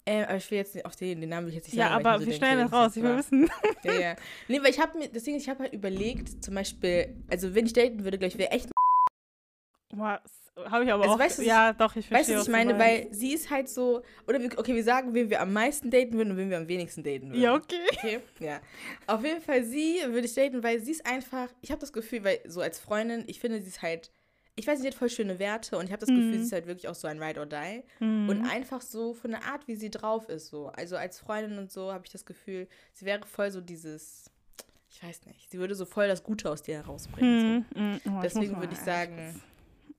Ähm, 0.07 0.25
aber 0.25 0.37
ich 0.37 0.51
will 0.51 0.59
jetzt 0.59 0.75
nicht 0.75 0.87
auf 0.87 0.97
den, 0.97 1.21
den 1.21 1.29
Namen 1.31 1.47
will 1.47 1.51
ich 1.51 1.57
jetzt 1.57 1.67
nicht 1.69 1.77
ja, 1.77 1.89
sagen. 1.91 2.05
weil 2.05 2.15
aber 2.15 2.25
wir 2.25 2.33
so 2.33 2.37
stellen 2.37 2.59
denke, 2.59 2.71
das 2.73 2.81
raus. 2.87 2.97
Ich 2.97 3.03
will 3.03 3.17
wissen. 3.17 3.51
Ja, 3.85 3.93
ja. 3.93 4.17
Nee, 4.49 4.61
weil 4.63 4.71
ich 4.71 4.81
habe 4.81 4.99
mir, 4.99 5.09
deswegen, 5.09 5.37
ich 5.37 5.49
habe 5.49 5.61
halt 5.61 5.73
überlegt, 5.73 6.43
zum 6.45 6.55
Beispiel, 6.55 7.15
also 7.31 7.55
wenn 7.55 7.67
ich 7.67 7.73
daten 7.73 8.03
würde, 8.05 8.19
glaube 8.19 8.33
ich, 8.33 8.39
wäre 8.39 8.51
echt 8.51 8.71
Was? 9.95 10.21
Habe 10.71 10.85
ich 10.85 10.93
aber 10.93 11.03
Also 11.05 11.15
auch. 11.15 11.19
weißt 11.19 11.43
ja, 11.43 11.73
doch, 11.73 11.97
ich 11.97 12.11
Weißt 12.11 12.29
verstehe. 12.29 12.35
du, 12.35 12.41
was 12.41 12.49
ich 12.49 12.53
meine? 12.53 12.79
Weil 12.79 13.09
sie 13.13 13.33
ist 13.33 13.51
halt 13.51 13.69
so, 13.69 14.03
oder 14.27 14.41
wir, 14.41 14.59
okay, 14.59 14.75
wir 14.75 14.85
sagen, 14.85 15.15
wen 15.15 15.31
wir 15.31 15.41
am 15.41 15.53
meisten 15.53 15.91
daten 15.91 16.13
würden 16.15 16.33
und 16.33 16.37
wen 16.37 16.51
wir 16.51 16.59
am 16.59 16.69
wenigsten 16.69 17.03
daten 17.03 17.31
würden. 17.31 17.41
Ja, 17.41 17.55
okay. 17.55 17.77
Okay, 17.97 18.21
ja. 18.41 18.61
Auf 19.07 19.25
jeden 19.25 19.41
Fall 19.41 19.65
sie 19.65 20.01
würde 20.07 20.27
ich 20.27 20.35
daten, 20.35 20.63
weil 20.63 20.81
sie 20.81 20.93
ist 20.93 21.07
einfach, 21.07 21.49
ich 21.63 21.71
habe 21.71 21.81
das 21.81 21.93
Gefühl, 21.93 22.25
weil 22.25 22.41
so 22.47 22.61
als 22.61 22.79
Freundin, 22.79 23.25
ich 23.27 23.41
finde, 23.41 23.61
sie 23.63 23.69
ist 23.69 23.81
halt, 23.83 24.11
ich 24.57 24.67
weiß, 24.67 24.81
sie 24.81 24.87
hat 24.87 24.95
voll 24.95 25.09
schöne 25.11 25.39
Werte 25.39 25.79
und 25.79 25.87
ich 25.87 25.93
habe 25.93 26.01
das 26.01 26.09
Gefühl, 26.09 26.25
Mhm. 26.27 26.33
sie 26.35 26.41
ist 26.43 26.53
halt 26.53 26.67
wirklich 26.67 26.89
auch 26.89 26.95
so 26.95 27.09
ein 27.09 27.23
Ride 27.23 27.41
or 27.41 27.47
Die. 27.47 27.83
Mhm. 28.01 28.29
Und 28.29 28.45
einfach 28.47 28.81
so 28.83 29.15
von 29.15 29.31
der 29.31 29.45
Art, 29.45 29.67
wie 29.69 29.77
sie 29.77 29.91
drauf 29.91 30.29
ist, 30.29 30.49
so. 30.49 30.67
Also 30.69 30.97
als 30.97 31.19
Freundin 31.19 31.59
und 31.59 31.71
so 31.71 31.93
habe 31.93 32.05
ich 32.05 32.13
das 32.13 32.27
Gefühl, 32.27 32.69
sie 32.93 33.05
wäre 33.07 33.27
voll 33.27 33.51
so 33.51 33.61
dieses, 33.61 34.31
ich 34.91 35.03
weiß 35.03 35.25
nicht, 35.27 35.51
sie 35.51 35.59
würde 35.59 35.75
so 35.75 35.87
voll 35.87 36.09
das 36.09 36.23
Gute 36.23 36.51
aus 36.51 36.63
dir 36.63 36.77
herausbringen. 36.77 37.65
So. 37.75 37.81
Mhm. 37.81 37.91
Mhm. 37.93 38.01
Oh, 38.17 38.21
Deswegen 38.23 38.59
würde 38.59 38.73
ich 38.75 38.81
sagen, 38.81 39.41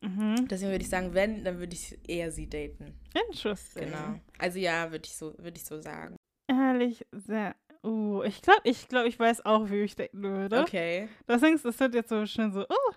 Mhm. 0.01 0.47
deswegen 0.49 0.71
würde 0.71 0.83
ich 0.83 0.89
sagen, 0.89 1.13
wenn, 1.13 1.43
dann 1.43 1.59
würde 1.59 1.73
ich 1.73 1.97
eher 2.07 2.31
sie 2.31 2.47
daten. 2.49 2.93
Interesting. 3.27 3.85
Genau. 3.85 4.19
Also 4.39 4.57
ja, 4.59 4.91
würde 4.91 5.05
ich 5.05 5.15
so, 5.15 5.33
würde 5.37 5.57
ich 5.57 5.63
so 5.65 5.79
sagen. 5.79 6.15
Ehrlich, 6.47 7.05
sehr. 7.11 7.55
Uh, 7.83 8.21
ich 8.23 8.41
glaube, 8.43 8.61
ich 8.63 8.87
glaube, 8.89 9.07
ich 9.07 9.17
weiß 9.17 9.43
auch, 9.45 9.69
wie 9.71 9.81
ich 9.81 9.95
daten 9.95 10.21
würde. 10.21 10.59
Okay. 10.61 11.07
Ist, 11.27 11.65
das 11.65 11.79
wird 11.79 11.95
jetzt 11.95 12.09
so 12.09 12.25
schnell 12.27 12.51
so, 12.51 12.61
oh. 12.67 12.91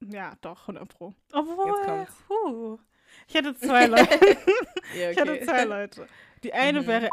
Ja, 0.00 0.34
doch, 0.40 0.62
100 0.68 0.88
Pro. 0.88 1.14
Obwohl, 1.32 2.06
huh. 2.28 2.78
Ich 3.26 3.34
hätte 3.34 3.54
zwei 3.56 3.86
Leute. 3.86 4.08
Ja, 4.98 5.10
Ich 5.10 5.16
hätte 5.18 5.40
zwei 5.44 5.64
Leute. 5.64 6.06
Die 6.42 6.52
eine 6.52 6.82
Mhm. 6.82 6.86
wäre, 6.86 7.08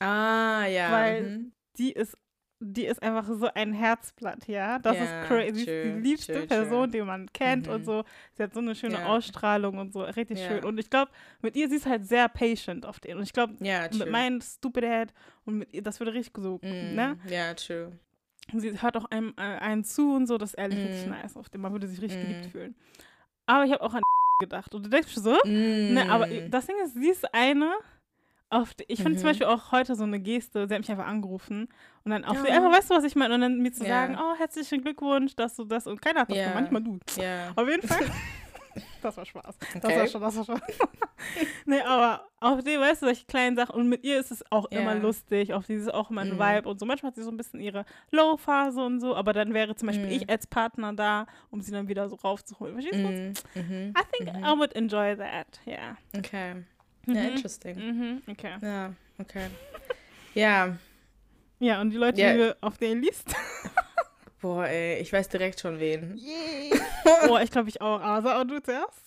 Ah, 0.00 0.64
ja. 0.66 0.90
Weil- 0.92 1.22
mhm. 1.22 1.52
die 1.78 1.92
ist, 1.92 2.16
die 2.62 2.86
ist 2.86 3.02
einfach 3.02 3.26
so 3.26 3.48
ein 3.54 3.72
Herzblatt, 3.72 4.46
ja. 4.48 4.78
Das 4.78 4.96
Ja, 4.96 5.02
ist 5.22 5.28
crazy. 5.28 5.64
True, 5.64 5.82
die 5.84 6.00
liebste 6.00 6.32
true, 6.34 6.46
Person, 6.46 6.70
true. 6.84 6.88
die 6.88 7.02
man 7.02 7.30
kennt 7.32 7.68
und 7.68 7.82
Mhm. 7.82 7.84
so. 7.84 8.04
Sie 8.34 8.42
hat 8.42 8.52
so 8.54 8.60
eine 8.60 8.74
schöne 8.74 8.94
Ja. 9.00 9.06
Ausstrahlung 9.06 9.78
und 9.78 9.92
so, 9.92 10.02
richtig 10.02 10.38
Ja. 10.40 10.48
schön. 10.48 10.64
Und 10.64 10.78
ich 10.78 10.88
glaube, 10.90 11.10
mit 11.42 11.56
ihr, 11.56 11.68
sie 11.68 11.76
ist 11.76 11.86
halt 11.86 12.06
sehr 12.06 12.28
patient 12.28 12.84
auf 12.86 13.00
den. 13.00 13.16
Und 13.18 13.22
ich 13.24 13.32
glaube, 13.32 13.54
mit 13.60 14.10
meinem 14.10 14.40
Stupid 14.40 14.84
Head 14.84 15.14
und 15.44 15.58
mit 15.58 15.72
ihr, 15.72 15.82
das 15.82 16.00
würde 16.00 16.12
richtig 16.14 16.34
so, 16.42 16.58
Mm, 16.62 16.94
ne? 16.94 17.18
Ja, 17.28 17.52
true. 17.54 17.92
Sie 18.52 18.80
hört 18.82 18.96
auch 18.96 19.04
einem 19.06 19.34
äh, 19.36 19.42
einen 19.42 19.84
zu 19.84 20.14
und 20.14 20.26
so, 20.26 20.36
das 20.38 20.50
ist 20.50 20.58
ehrlich 20.58 20.82
richtig 20.82 21.06
Mm. 21.06 21.10
nice. 21.10 21.36
Auf 21.36 21.48
den 21.48 21.60
man 21.60 21.72
würde 21.72 21.86
sich 21.86 22.00
richtig 22.02 22.20
geliebt 22.20 22.46
Mm. 22.46 22.50
fühlen. 22.50 22.74
Aber 23.46 23.64
ich 23.64 23.72
habe 23.72 23.82
auch 23.82 23.94
an 23.94 24.02
gedacht. 24.40 24.74
Und 24.74 24.86
du 24.86 24.90
denkst 24.90 25.12
schon 25.12 25.22
so, 25.22 25.36
Mm. 25.44 25.92
ne, 25.94 26.08
aber 26.08 26.26
das 26.48 26.66
Ding 26.66 26.76
ist, 26.84 26.94
sie 26.94 27.10
ist 27.10 27.32
eine, 27.34 27.72
auf 28.48 28.74
die, 28.74 28.84
ich 28.88 29.00
finde 29.02 29.16
zum 29.18 29.26
Mhm. 29.28 29.30
Beispiel 29.30 29.46
auch 29.46 29.70
heute 29.70 29.94
so 29.94 30.02
eine 30.02 30.18
Geste, 30.18 30.66
sie 30.66 30.74
hat 30.74 30.80
mich 30.80 30.90
einfach 30.90 31.06
angerufen 31.06 31.68
und 32.04 32.10
dann 32.10 32.24
auf 32.24 32.38
Ja. 32.38 32.42
die, 32.46 32.50
einfach, 32.50 32.72
weißt 32.72 32.90
du, 32.90 32.94
was 32.94 33.04
ich 33.04 33.14
meine? 33.14 33.34
Und 33.34 33.42
dann 33.42 33.58
mir 33.60 33.70
zu 33.72 33.84
Ja. 33.84 33.88
sagen, 33.90 34.18
oh, 34.20 34.34
herzlichen 34.36 34.82
Glückwunsch, 34.82 35.36
dass 35.36 35.54
du 35.54 35.64
das, 35.64 35.86
und 35.86 36.02
keiner 36.02 36.22
hat 36.22 36.30
das 36.30 36.38
gemacht, 36.38 36.54
manchmal 36.72 36.82
du. 36.82 36.98
Ja. 37.22 37.52
Auf 37.54 37.68
jeden 37.68 37.86
Fall. 37.86 37.98
Das 39.02 39.16
war 39.16 39.24
Spaß. 39.24 39.56
Das 39.58 39.84
Okay. 39.84 39.98
war 39.98 40.06
schon, 40.06 40.20
das 40.20 40.36
war 40.36 40.44
schon. 40.44 40.60
nee, 41.66 41.80
aber 41.80 42.26
auf 42.40 42.62
die, 42.62 42.78
weißt 42.78 43.02
du, 43.02 43.06
solche 43.06 43.24
kleinen 43.26 43.56
Sachen. 43.56 43.74
Und 43.74 43.88
mit 43.88 44.04
ihr 44.04 44.18
ist 44.20 44.30
es 44.30 44.44
auch 44.50 44.70
Ja. 44.70 44.80
immer 44.80 44.94
lustig. 44.94 45.52
Auf 45.54 45.66
die 45.66 45.74
ist 45.74 45.92
auch 45.92 46.10
immer 46.10 46.20
ein 46.22 46.34
Mhm. 46.34 46.38
Vibe 46.38 46.68
und 46.68 46.78
so. 46.78 46.86
Manchmal 46.86 47.10
hat 47.10 47.16
sie 47.16 47.22
so 47.22 47.30
ein 47.30 47.36
bisschen 47.36 47.60
ihre 47.60 47.84
Low-Phase 48.10 48.80
und 48.84 49.00
so. 49.00 49.16
Aber 49.16 49.32
dann 49.32 49.54
wäre 49.54 49.74
zum 49.74 49.86
Beispiel 49.88 50.06
Mhm. 50.06 50.12
ich 50.12 50.30
als 50.30 50.46
Partner 50.46 50.92
da, 50.92 51.26
um 51.50 51.60
sie 51.60 51.72
dann 51.72 51.88
wieder 51.88 52.08
so 52.08 52.16
raufzuholen. 52.16 52.74
Verstehst 52.74 53.44
du? 53.54 53.60
Mm, 53.60 53.62
mhm. 53.66 53.94
I 53.96 54.02
think 54.16 54.36
Mhm. 54.36 54.44
I 54.44 54.58
would 54.58 54.72
enjoy 54.74 55.16
that. 55.16 55.46
Yeah. 55.66 55.96
Okay. 56.16 56.64
Ja, 57.06 57.20
interesting. 57.22 57.76
Mhm. 57.76 58.22
Okay. 58.30 58.54
Ja, 58.60 58.92
okay. 59.18 59.46
Ja, 60.34 60.76
Ja, 61.62 61.80
und 61.82 61.90
die 61.90 61.96
Leute, 61.98 62.20
Ja. 62.20 62.32
die 62.32 62.38
du 62.38 62.56
auf 62.62 62.78
denen 62.78 63.02
liest. 63.02 63.34
Boah, 64.40 64.66
ey, 64.66 65.00
ich 65.00 65.12
weiß 65.12 65.28
direkt 65.28 65.60
schon 65.60 65.78
wen. 65.78 66.16
Yay. 66.16 66.70
Boah, 67.26 67.42
ich 67.42 67.50
glaube 67.50 67.68
ich 67.68 67.80
auch. 67.82 68.00
Aber 68.00 68.22
sag 68.22 68.36
auch 68.36 68.44
du 68.44 68.62
zuerst. 68.62 68.98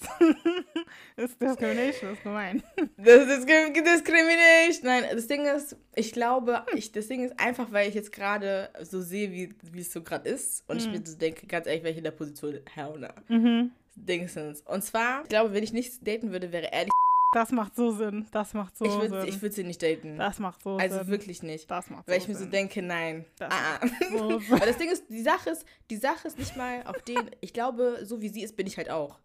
das 1.16 1.26
ist 1.32 1.42
Discrimination, 1.42 2.14
ist 2.14 2.24
gemein. 2.24 2.64
Das 2.98 3.28
ist 3.28 3.48
Discrimination. 3.48 4.84
Nein, 4.84 5.06
das 5.12 5.26
Ding 5.28 5.46
ist, 5.48 5.76
ich 5.96 6.12
glaube, 6.12 6.64
ich, 6.76 6.92
das 6.92 7.08
Ding 7.08 7.26
ist 7.26 7.40
einfach, 7.40 7.72
weil 7.72 7.90
ich 7.90 7.96
jetzt 7.96 8.12
gerade 8.12 8.70
so 8.82 9.02
sehe, 9.02 9.32
wie, 9.32 9.56
wie 9.72 9.82
es 9.82 9.92
so 9.92 10.04
gerade 10.04 10.30
ist. 10.30 10.64
Und 10.68 10.76
mhm. 10.76 10.94
ich 10.94 11.00
mir 11.00 11.06
so 11.06 11.18
denke, 11.18 11.48
ganz 11.48 11.66
ehrlich, 11.66 11.84
welche 11.84 11.98
in 11.98 12.04
der 12.04 12.12
Position, 12.12 12.60
hell 12.72 13.00
no. 13.00 13.08
Mhm. 13.28 13.72
Dingsens. 13.96 14.62
Und 14.62 14.84
zwar, 14.84 15.24
ich 15.24 15.30
glaube, 15.30 15.54
wenn 15.54 15.64
ich 15.64 15.74
nichts 15.74 16.00
daten 16.00 16.32
würde, 16.32 16.52
wäre 16.52 16.70
ehrlich 16.72 16.92
das 17.34 17.52
macht 17.52 17.76
so 17.76 17.92
Sinn. 17.92 18.26
Das 18.32 18.54
macht 18.54 18.78
so 18.78 18.86
ich 18.86 18.92
würd, 18.92 19.10
Sinn. 19.10 19.26
Ich 19.28 19.42
würde 19.42 19.56
sie 19.56 19.64
nicht 19.64 19.82
daten. 19.84 20.18
Das 20.18 20.40
macht 20.40 20.62
so 20.64 20.78
also 20.78 20.88
Sinn. 20.90 21.00
Also 21.00 21.12
wirklich 21.12 21.44
nicht. 21.44 21.70
Das 21.70 21.90
macht 21.90 22.08
Weil 22.08 22.20
so 22.20 22.24
ich 22.24 22.28
mir 22.30 22.36
Sinn. 22.36 22.46
so 22.46 22.52
denke, 22.52 22.82
nein. 22.82 23.26
Das 23.38 23.54
ah, 23.54 23.80
macht 23.86 23.94
so. 24.12 24.42
Weil 24.52 24.68
das 24.68 24.78
Ding 24.78 24.90
ist, 24.90 25.04
die 25.10 25.22
Sache 25.22 25.50
ist, 25.52 25.66
die 25.90 25.98
Sache 25.98 26.28
ist 26.28 26.38
nicht 26.40 26.56
mal 26.56 26.84
auf 26.86 27.02
den, 27.04 27.30
ich 27.42 27.54
glaube, 27.54 28.00
so 28.04 28.22
wie 28.22 28.30
sie 28.30 28.44
ist, 28.44 28.56
bin 28.56 28.68
ich 28.68 28.78
halt 28.78 28.90
auch. 28.90 29.20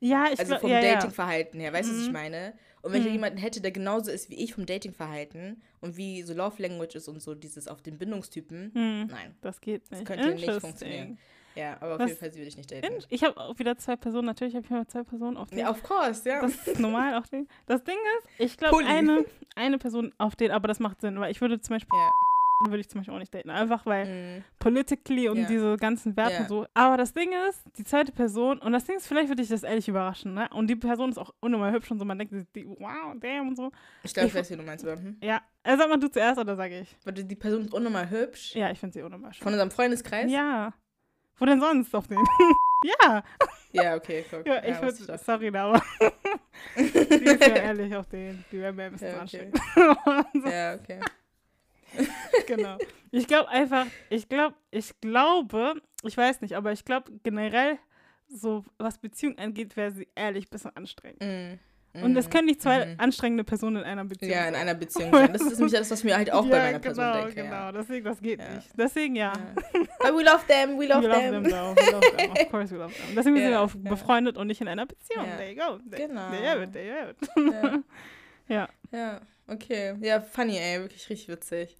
Ja, 0.00 0.26
ich 0.32 0.38
Also 0.38 0.58
vom 0.58 0.70
ja, 0.70 0.80
ja. 0.80 0.94
Datingverhalten 0.94 1.58
her, 1.58 1.72
weißt 1.72 1.88
du, 1.88 1.92
was 1.94 2.00
ich 2.02 2.06
Mhm. 2.08 2.12
meine? 2.12 2.54
Und 2.82 2.92
wenn 2.92 3.00
ich 3.00 3.08
Mhm. 3.08 3.12
jemanden 3.14 3.38
hätte, 3.38 3.60
der 3.60 3.72
genauso 3.72 4.12
ist 4.12 4.30
wie 4.30 4.36
ich 4.36 4.54
vom 4.54 4.64
Datingverhalten 4.64 5.60
und 5.80 5.96
wie 5.96 6.22
so 6.22 6.34
Love 6.34 6.62
Language 6.62 6.94
ist 6.94 7.08
und 7.08 7.20
so 7.20 7.34
dieses 7.34 7.66
auf 7.66 7.82
den 7.82 7.98
Bindungstypen, 7.98 8.70
Hm, 8.72 9.06
nein. 9.08 9.34
das 9.40 9.60
geht 9.60 9.90
nicht. 9.90 10.04
könnte 10.04 10.34
nicht 10.34 10.52
funktionieren. 10.60 11.18
Ja, 11.54 11.76
aber 11.80 11.94
auf 11.94 12.00
Was- 12.00 12.08
jeden 12.10 12.20
Fall, 12.20 12.30
sie 12.32 12.38
würde 12.40 12.48
ich 12.48 12.56
nicht 12.56 12.70
daten. 12.70 12.94
Ich 13.08 13.24
habe 13.24 13.36
auch 13.38 13.58
wieder 13.58 13.76
zwei 13.76 13.96
Personen. 13.96 14.26
Natürlich 14.26 14.54
habe 14.54 14.64
ich 14.64 14.70
immer 14.70 14.86
zwei 14.86 15.02
Personen 15.02 15.36
auf 15.36 15.50
den. 15.50 15.58
Ja, 15.58 15.70
of 15.70 15.82
course, 15.82 16.28
ja. 16.28 16.40
Das 16.40 16.54
ist 16.66 16.78
normal 16.80 17.14
auf 17.14 17.28
den. 17.28 17.48
Das 17.66 17.82
Ding 17.84 17.96
ist, 18.18 18.28
ich 18.38 18.56
glaube, 18.56 18.78
eine, 18.86 19.24
eine 19.56 19.78
Person 19.78 20.12
auf 20.18 20.36
den, 20.36 20.50
aber 20.50 20.68
das 20.68 20.78
macht 20.80 21.00
Sinn, 21.00 21.18
weil 21.20 21.30
ich 21.30 21.40
würde 21.40 21.60
zum 21.60 21.74
Beispiel, 21.76 21.98
ja. 21.98 22.10
würde 22.70 22.80
ich 22.80 22.88
zum 22.88 23.00
Beispiel 23.00 23.14
auch 23.14 23.18
nicht 23.20 23.32
daten. 23.32 23.50
Einfach 23.50 23.86
weil 23.86 24.04
Mhm. 24.38 24.44
politically 24.58 25.28
und 25.28 25.36
Ja. 25.38 25.46
diese 25.46 25.76
ganzen 25.76 26.16
Werte 26.16 26.34
Ja. 26.34 26.40
und 26.40 26.48
so. 26.48 26.66
Aber 26.74 26.96
das 26.96 27.12
Ding 27.12 27.30
ist, 27.48 27.62
die 27.78 27.84
zweite 27.84 28.10
Person, 28.10 28.58
und 28.58 28.72
das 28.72 28.84
Ding 28.84 28.96
ist, 28.96 29.06
vielleicht 29.06 29.28
würde 29.28 29.42
ich 29.42 29.48
das 29.48 29.62
ehrlich 29.62 29.86
überraschen, 29.88 30.34
ne? 30.34 30.48
Und 30.52 30.66
die 30.68 30.74
Person 30.76 31.10
ist 31.10 31.18
auch 31.18 31.32
unnormal 31.40 31.70
hübsch 31.72 31.90
und 31.92 31.98
so, 32.00 32.04
man 32.04 32.18
denkt, 32.18 32.34
die, 32.56 32.66
wow, 32.66 33.14
damn 33.20 33.48
und 33.48 33.56
so. 33.56 33.70
Ich 34.02 34.12
glaube, 34.12 34.28
Ich- 34.28 34.34
weiß, 34.34 34.50
wie 34.50 34.56
du 34.56 34.62
meinst. 34.64 34.84
Hm. 34.84 35.18
Ja, 35.22 35.40
also 35.62 35.82
sag 35.82 35.88
mal 35.88 35.98
du 35.98 36.08
zuerst 36.10 36.38
oder 36.40 36.56
sage 36.56 36.80
ich? 36.80 36.96
Warte, 37.04 37.24
die 37.24 37.36
Person 37.36 37.62
ist 37.62 37.72
unnormal 37.72 38.10
hübsch. 38.10 38.54
Ja, 38.56 38.70
ich 38.72 38.78
finde 38.80 38.92
sie 38.94 39.02
unnormal 39.02 39.32
schön. 39.32 39.44
Von 39.44 39.52
unserem 39.52 39.70
Freundeskreis? 39.70 40.30
Ja. 40.30 40.72
Wo 41.38 41.44
denn 41.46 41.60
sonst 41.60 41.94
auf 41.94 42.06
den? 42.08 42.18
ja. 43.00 43.22
Ja, 43.72 43.96
okay, 43.96 44.24
guck. 44.30 44.46
ja, 44.46 44.62
ich 44.62 44.70
ja, 44.70 44.82
würde, 44.82 45.18
sorry, 45.18 45.48
aber 45.48 45.82
die 46.76 46.82
ist 46.82 47.40
ja 47.46 47.56
ehrlich 47.56 47.94
auf 47.94 48.08
den. 48.08 48.44
Die 48.50 48.58
wäre 48.58 48.72
mir 48.72 48.84
ein 48.84 48.92
bisschen 48.92 49.08
Ja, 49.08 49.14
okay. 49.14 49.20
anstrengend. 49.20 50.46
Ja, 50.46 50.74
okay. 50.74 51.00
genau. 52.46 52.78
Ich 53.10 53.26
glaube 53.26 53.48
einfach, 53.48 53.86
ich 54.10 54.28
glaube, 54.28 54.56
ich 54.70 54.98
glaube, 55.00 55.80
ich 56.02 56.16
weiß 56.16 56.40
nicht, 56.40 56.54
aber 56.54 56.72
ich 56.72 56.84
glaube 56.84 57.12
generell, 57.22 57.78
so 58.28 58.64
was 58.78 58.98
Beziehung 58.98 59.38
angeht, 59.38 59.76
wäre 59.76 59.90
sie 59.90 60.08
ehrlich 60.14 60.46
ein 60.46 60.50
bisschen 60.50 60.76
anstrengend. 60.76 61.22
Mhm. 61.22 61.58
Und 61.94 62.16
es 62.16 62.26
Mhm. 62.26 62.30
können 62.30 62.46
nicht 62.46 62.62
zwei 62.62 62.84
Mhm. 62.86 62.94
anstrengende 62.98 63.44
Personen 63.44 63.76
in 63.78 63.82
einer 63.84 64.04
Beziehung 64.04 64.30
Ja, 64.32 64.46
in 64.46 64.54
sein. 64.54 64.62
einer 64.62 64.74
Beziehung 64.78 65.10
sein. 65.10 65.32
Das 65.32 65.42
ist 65.42 65.58
nämlich 65.58 65.72
das, 65.72 65.90
was 65.90 66.04
mir 66.04 66.16
halt 66.16 66.30
auch 66.32 66.46
bei 66.46 66.58
meiner 66.58 66.78
Person 66.78 67.04
genau, 67.04 67.16
denke. 67.24 67.34
Genau, 67.34 67.50
Ja. 67.52 67.72
deswegen, 67.72 68.04
das 68.04 68.20
geht 68.20 68.40
Ja. 68.40 68.54
nicht. 68.54 68.68
Deswegen 68.76 69.16
ja. 69.16 69.32
Ja. 69.34 69.80
But 69.98 70.16
we 70.16 70.22
love 70.22 70.40
them, 70.46 70.78
we 70.78 70.86
love 70.86 71.02
we 71.02 71.08
love 71.08 71.20
them. 71.20 71.44
them. 71.44 71.44
We 71.44 71.50
love 71.50 71.74
them. 71.74 72.30
Of 72.32 72.50
course 72.50 72.74
we 72.74 72.78
love 72.78 72.92
them. 72.94 73.04
Deswegen 73.16 73.36
sind 73.36 73.44
wir 73.44 73.50
Ja, 73.50 73.60
auch 73.60 73.74
ja. 73.74 73.90
befreundet 73.90 74.36
und 74.36 74.46
nicht 74.46 74.60
in 74.60 74.68
einer 74.68 74.86
Beziehung. 74.86 75.24
Ja. 75.26 75.36
There 75.36 75.50
you 75.50 75.56
go. 75.56 75.78
There, 75.90 76.06
Genau. 76.08 76.30
There 76.30 76.42
you 76.42 76.48
have 76.48 76.62
it, 76.62 76.72
there 76.72 76.86
you 76.86 76.94
have 76.94 77.10
it. 77.10 77.52
Ja. 77.52 77.78
Ja. 78.50 78.68
Ja, 78.92 79.20
okay. 79.46 79.94
Ja, 80.00 80.20
funny, 80.22 80.56
ey, 80.56 80.80
wirklich 80.80 81.10
richtig 81.10 81.28
witzig. 81.28 81.76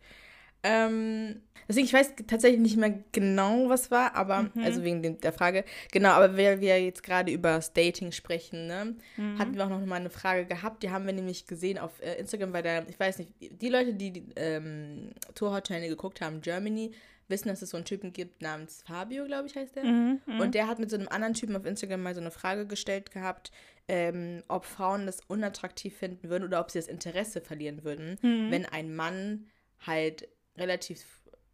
Ähm, 0.63 1.41
deswegen, 1.69 1.87
ich 1.87 1.93
weiß 1.93 2.15
tatsächlich 2.27 2.61
nicht 2.61 2.77
mehr 2.77 2.99
genau, 3.13 3.69
was 3.69 3.91
war, 3.91 4.15
aber, 4.15 4.43
Mhm. 4.55 4.65
also 4.65 4.83
wegen 4.83 5.03
dem, 5.03 5.21
der 5.21 5.33
Frage, 5.33 5.65
genau, 5.93 6.11
aber 6.11 6.37
weil 6.37 6.61
wir 6.61 6.83
jetzt 6.83 7.03
gerade 7.03 7.31
über 7.33 7.51
das 7.53 7.73
Dating 7.73 8.13
sprechen, 8.13 8.67
ne, 8.67 8.97
Mhm. 9.17 9.39
hatten 9.39 9.55
wir 9.55 9.65
auch 9.65 9.69
noch 9.71 9.85
mal 9.87 9.97
eine 9.97 10.11
Frage 10.11 10.47
gehabt, 10.47 10.83
die 10.83 10.91
haben 10.91 11.07
wir 11.07 11.13
nämlich 11.13 11.47
gesehen 11.47 11.79
auf 11.79 12.03
äh, 12.03 12.15
Instagram 12.19 12.53
bei 12.53 12.63
der, 12.63 12.89
ich 12.89 12.99
weiß 12.99 13.19
nicht, 13.19 13.31
die 13.41 13.69
Leute, 13.69 13.95
die 13.95 14.11
die 14.13 14.25
ähm, 14.37 15.13
Tour 15.35 15.55
Hotline 15.55 15.89
geguckt 15.89 16.21
haben, 16.21 16.41
Germany, 16.41 16.91
wissen, 17.29 17.49
dass 17.49 17.61
es 17.63 17.71
so 17.71 17.77
einen 17.77 17.85
Typen 17.85 18.13
gibt 18.15 18.41
namens 18.41 18.83
Fabio, 18.87 19.27
glaube 19.27 19.47
ich, 19.49 19.55
heißt 19.55 19.77
der. 19.77 19.85
Mhm, 19.85 20.21
mhm. 20.25 20.41
Und 20.41 20.55
der 20.55 20.67
hat 20.67 20.79
mit 20.79 20.89
so 20.91 20.97
einem 20.97 21.09
anderen 21.09 21.35
Typen 21.35 21.55
auf 21.57 21.67
Instagram 21.67 22.03
mal 22.03 22.15
so 22.15 22.23
eine 22.23 22.31
Frage 22.31 22.67
gestellt 22.67 23.11
gehabt, 23.11 23.51
ähm, 23.87 24.43
ob 24.49 24.65
Frauen 24.65 25.05
das 25.07 25.21
unattraktiv 25.29 25.95
finden 25.97 26.31
würden 26.31 26.45
oder 26.45 26.59
ob 26.61 26.71
sie 26.71 26.79
das 26.79 26.89
Interesse 26.89 27.43
verlieren 27.43 27.85
würden, 27.85 28.19
Mhm. 28.23 28.51
wenn 28.51 28.65
ein 28.67 28.97
Mann 28.97 29.47
halt 29.87 30.27
relativ 30.59 31.05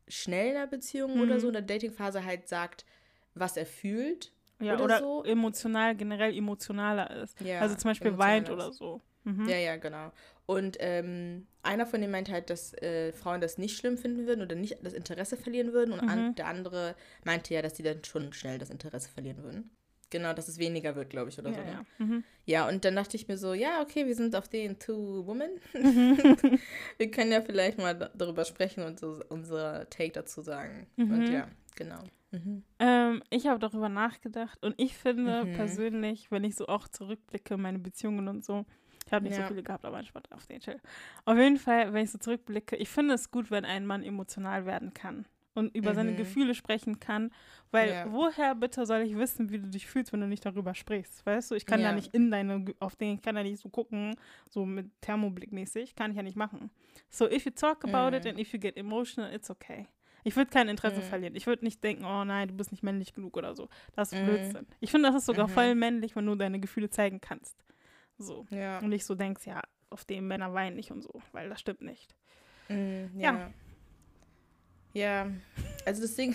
schnell 0.08 0.48
in 0.48 0.54
der 0.54 0.66
Beziehung 0.66 1.14
Mhm. 1.14 1.20
oder 1.22 1.40
so 1.40 1.46
in 1.48 1.52
der 1.54 1.62
Datingphase 1.62 2.24
halt 2.24 2.48
sagt, 2.48 2.84
was 3.34 3.56
er 3.56 3.66
fühlt. 3.66 4.32
ja, 4.60 4.74
oder 4.74 4.84
oder, 4.84 4.98
so. 4.98 5.24
emotional, 5.24 5.94
generell 5.96 6.36
emotionaler 6.36 7.10
ist. 7.22 7.40
Ja, 7.40 7.60
also 7.60 7.74
zum 7.74 7.90
Beispiel 7.90 8.16
weint 8.18 8.50
oder 8.50 8.70
so. 8.72 9.00
Mhm. 9.24 9.48
Ja, 9.48 9.56
ja, 9.56 9.76
genau. 9.76 10.12
Und 10.46 10.76
ähm, 10.80 11.46
einer 11.62 11.86
von 11.86 12.00
denen 12.00 12.12
meint 12.12 12.30
halt, 12.30 12.50
dass 12.50 12.74
äh, 12.74 13.12
Frauen 13.12 13.40
das 13.40 13.56
nicht 13.58 13.76
schlimm 13.78 13.96
finden 13.96 14.26
würden 14.26 14.42
oder 14.42 14.54
nicht 14.54 14.76
das 14.82 14.92
Interesse 14.92 15.36
verlieren 15.38 15.72
würden. 15.72 15.92
Und 15.92 16.00
an, 16.00 16.28
Mhm. 16.28 16.34
der 16.34 16.46
andere 16.46 16.94
meinte 17.24 17.54
ja, 17.54 17.62
dass 17.62 17.72
die 17.74 17.82
dann 17.82 18.04
schon 18.04 18.32
schnell 18.34 18.58
das 18.58 18.68
Interesse 18.70 19.08
verlieren 19.08 19.42
würden. 19.42 19.70
Genau, 20.14 20.32
dass 20.32 20.46
es 20.46 20.58
weniger 20.58 20.94
wird, 20.94 21.10
glaube 21.10 21.28
ich, 21.30 21.38
oder 21.40 21.50
ja, 21.50 21.56
so. 21.56 21.62
Ne? 21.62 21.70
ja. 21.72 21.84
Mhm. 22.04 22.24
Ja, 22.46 22.68
und 22.68 22.84
dann 22.84 22.94
dachte 22.94 23.16
ich 23.16 23.26
mir 23.26 23.36
so, 23.36 23.52
ja, 23.52 23.82
okay, 23.82 24.06
wir 24.06 24.14
sind 24.14 24.36
auf 24.36 24.46
den 24.48 24.78
Two 24.78 25.26
Women. 25.26 25.50
Mhm. 25.72 26.16
wir 26.98 27.10
können 27.10 27.32
ja 27.32 27.40
vielleicht 27.40 27.78
mal 27.78 27.94
da- 27.98 28.10
darüber 28.14 28.44
sprechen 28.44 28.84
und 28.84 29.00
so 29.00 29.20
unser 29.28 29.90
Take 29.90 30.12
dazu 30.12 30.40
sagen. 30.40 30.86
Und 30.96 31.10
Mhm. 31.28 31.32
ja, 31.32 31.48
genau. 31.74 31.98
Mhm. 32.30 32.62
Ähm, 32.78 33.22
ich 33.30 33.46
habe 33.48 33.58
darüber 33.58 33.88
nachgedacht 33.88 34.62
und 34.64 34.74
ich 34.80 34.96
finde 34.96 35.44
Mhm. 35.44 35.52
persönlich, 35.54 36.30
wenn 36.30 36.44
ich 36.44 36.54
so 36.54 36.66
auch 36.68 36.86
zurückblicke, 36.86 37.56
meine 37.56 37.78
Beziehungen 37.80 38.28
und 38.28 38.44
so, 38.44 38.64
ich 39.06 39.12
habe 39.12 39.24
nicht 39.24 39.36
Ja. 39.36 39.42
so 39.42 39.48
viele 39.48 39.62
gehabt, 39.64 39.84
aber 39.84 40.02
Spaß 40.04 40.22
auf 40.30 40.46
den 40.46 40.60
Chill. 40.60 40.80
Auf 41.24 41.36
jeden 41.36 41.58
Fall, 41.58 41.92
wenn 41.92 42.04
ich 42.04 42.10
so 42.10 42.18
zurückblicke, 42.18 42.76
ich 42.76 42.88
finde 42.88 43.14
es 43.14 43.30
gut, 43.30 43.50
wenn 43.50 43.64
ein 43.64 43.84
Mann 43.84 44.02
emotional 44.04 44.64
werden 44.64 44.94
kann 44.94 45.26
und 45.54 45.74
über 45.74 45.94
seine 45.94 46.12
Mhm. 46.12 46.16
Gefühle 46.16 46.54
sprechen 46.54 47.00
kann, 47.00 47.30
weil 47.70 47.90
Ja. 47.90 48.12
woher 48.12 48.54
bitte 48.54 48.84
soll 48.86 49.00
ich 49.02 49.16
wissen, 49.16 49.50
wie 49.50 49.58
du 49.58 49.68
dich 49.68 49.86
fühlst, 49.86 50.12
wenn 50.12 50.20
du 50.20 50.26
nicht 50.26 50.44
darüber 50.44 50.74
sprichst, 50.74 51.24
weißt 51.24 51.50
du? 51.50 51.54
Ich 51.54 51.64
kann 51.66 51.80
ja, 51.80 51.88
Ja. 51.90 51.94
nicht 51.94 52.12
in 52.14 52.30
deine, 52.30 52.64
auf 52.80 52.96
den, 52.96 53.14
ich 53.14 53.22
kann 53.22 53.36
ja 53.36 53.42
nicht 53.42 53.60
so 53.60 53.68
gucken, 53.68 54.16
so 54.50 54.66
mit 54.66 54.90
Thermoblick 55.00 55.52
mäßig, 55.52 55.94
kann 55.94 56.10
ich 56.10 56.16
ja 56.16 56.22
nicht 56.22 56.36
machen. 56.36 56.70
So, 57.10 57.30
if 57.30 57.44
you 57.44 57.52
talk 57.52 57.84
about 57.84 58.16
it 58.16 58.24
Mhm. 58.24 58.30
and 58.30 58.38
if 58.40 58.52
you 58.52 58.58
get 58.58 58.76
emotional, 58.76 59.32
it's 59.32 59.50
okay. 59.50 59.86
Ich 60.26 60.34
würde 60.36 60.50
kein 60.50 60.68
Interesse 60.68 61.00
Mhm. 61.00 61.04
verlieren. 61.04 61.36
Ich 61.36 61.46
würde 61.46 61.64
nicht 61.64 61.84
denken, 61.84 62.04
oh 62.04 62.24
nein, 62.24 62.48
du 62.48 62.54
bist 62.54 62.70
nicht 62.72 62.82
männlich 62.82 63.12
genug 63.12 63.36
oder 63.36 63.54
so. 63.54 63.68
Das 63.94 64.12
ist 64.12 64.20
Mhm. 64.22 64.24
Blödsinn. 64.26 64.66
Ich 64.80 64.90
finde, 64.90 65.08
das 65.10 65.16
ist 65.16 65.26
sogar 65.26 65.46
Mhm. 65.48 65.52
voll 65.52 65.74
männlich, 65.74 66.16
wenn 66.16 66.24
du 66.26 66.34
deine 66.34 66.58
Gefühle 66.60 66.88
zeigen 66.90 67.20
kannst. 67.20 67.62
So. 68.16 68.46
Ja. 68.50 68.78
Und 68.78 68.88
nicht 68.88 69.04
so 69.04 69.14
denkst, 69.14 69.46
ja, 69.46 69.60
auf 69.90 70.04
dem 70.06 70.26
Männer 70.26 70.54
weinen 70.54 70.76
nicht 70.76 70.90
und 70.90 71.02
so, 71.02 71.20
weil 71.32 71.48
das 71.50 71.60
stimmt 71.60 71.82
nicht. 71.82 72.14
Mm, 72.68 73.20
Ja. 73.20 73.52
Ja. 74.94 75.30
Also 75.84 76.02
das 76.02 76.14
Ding. 76.14 76.34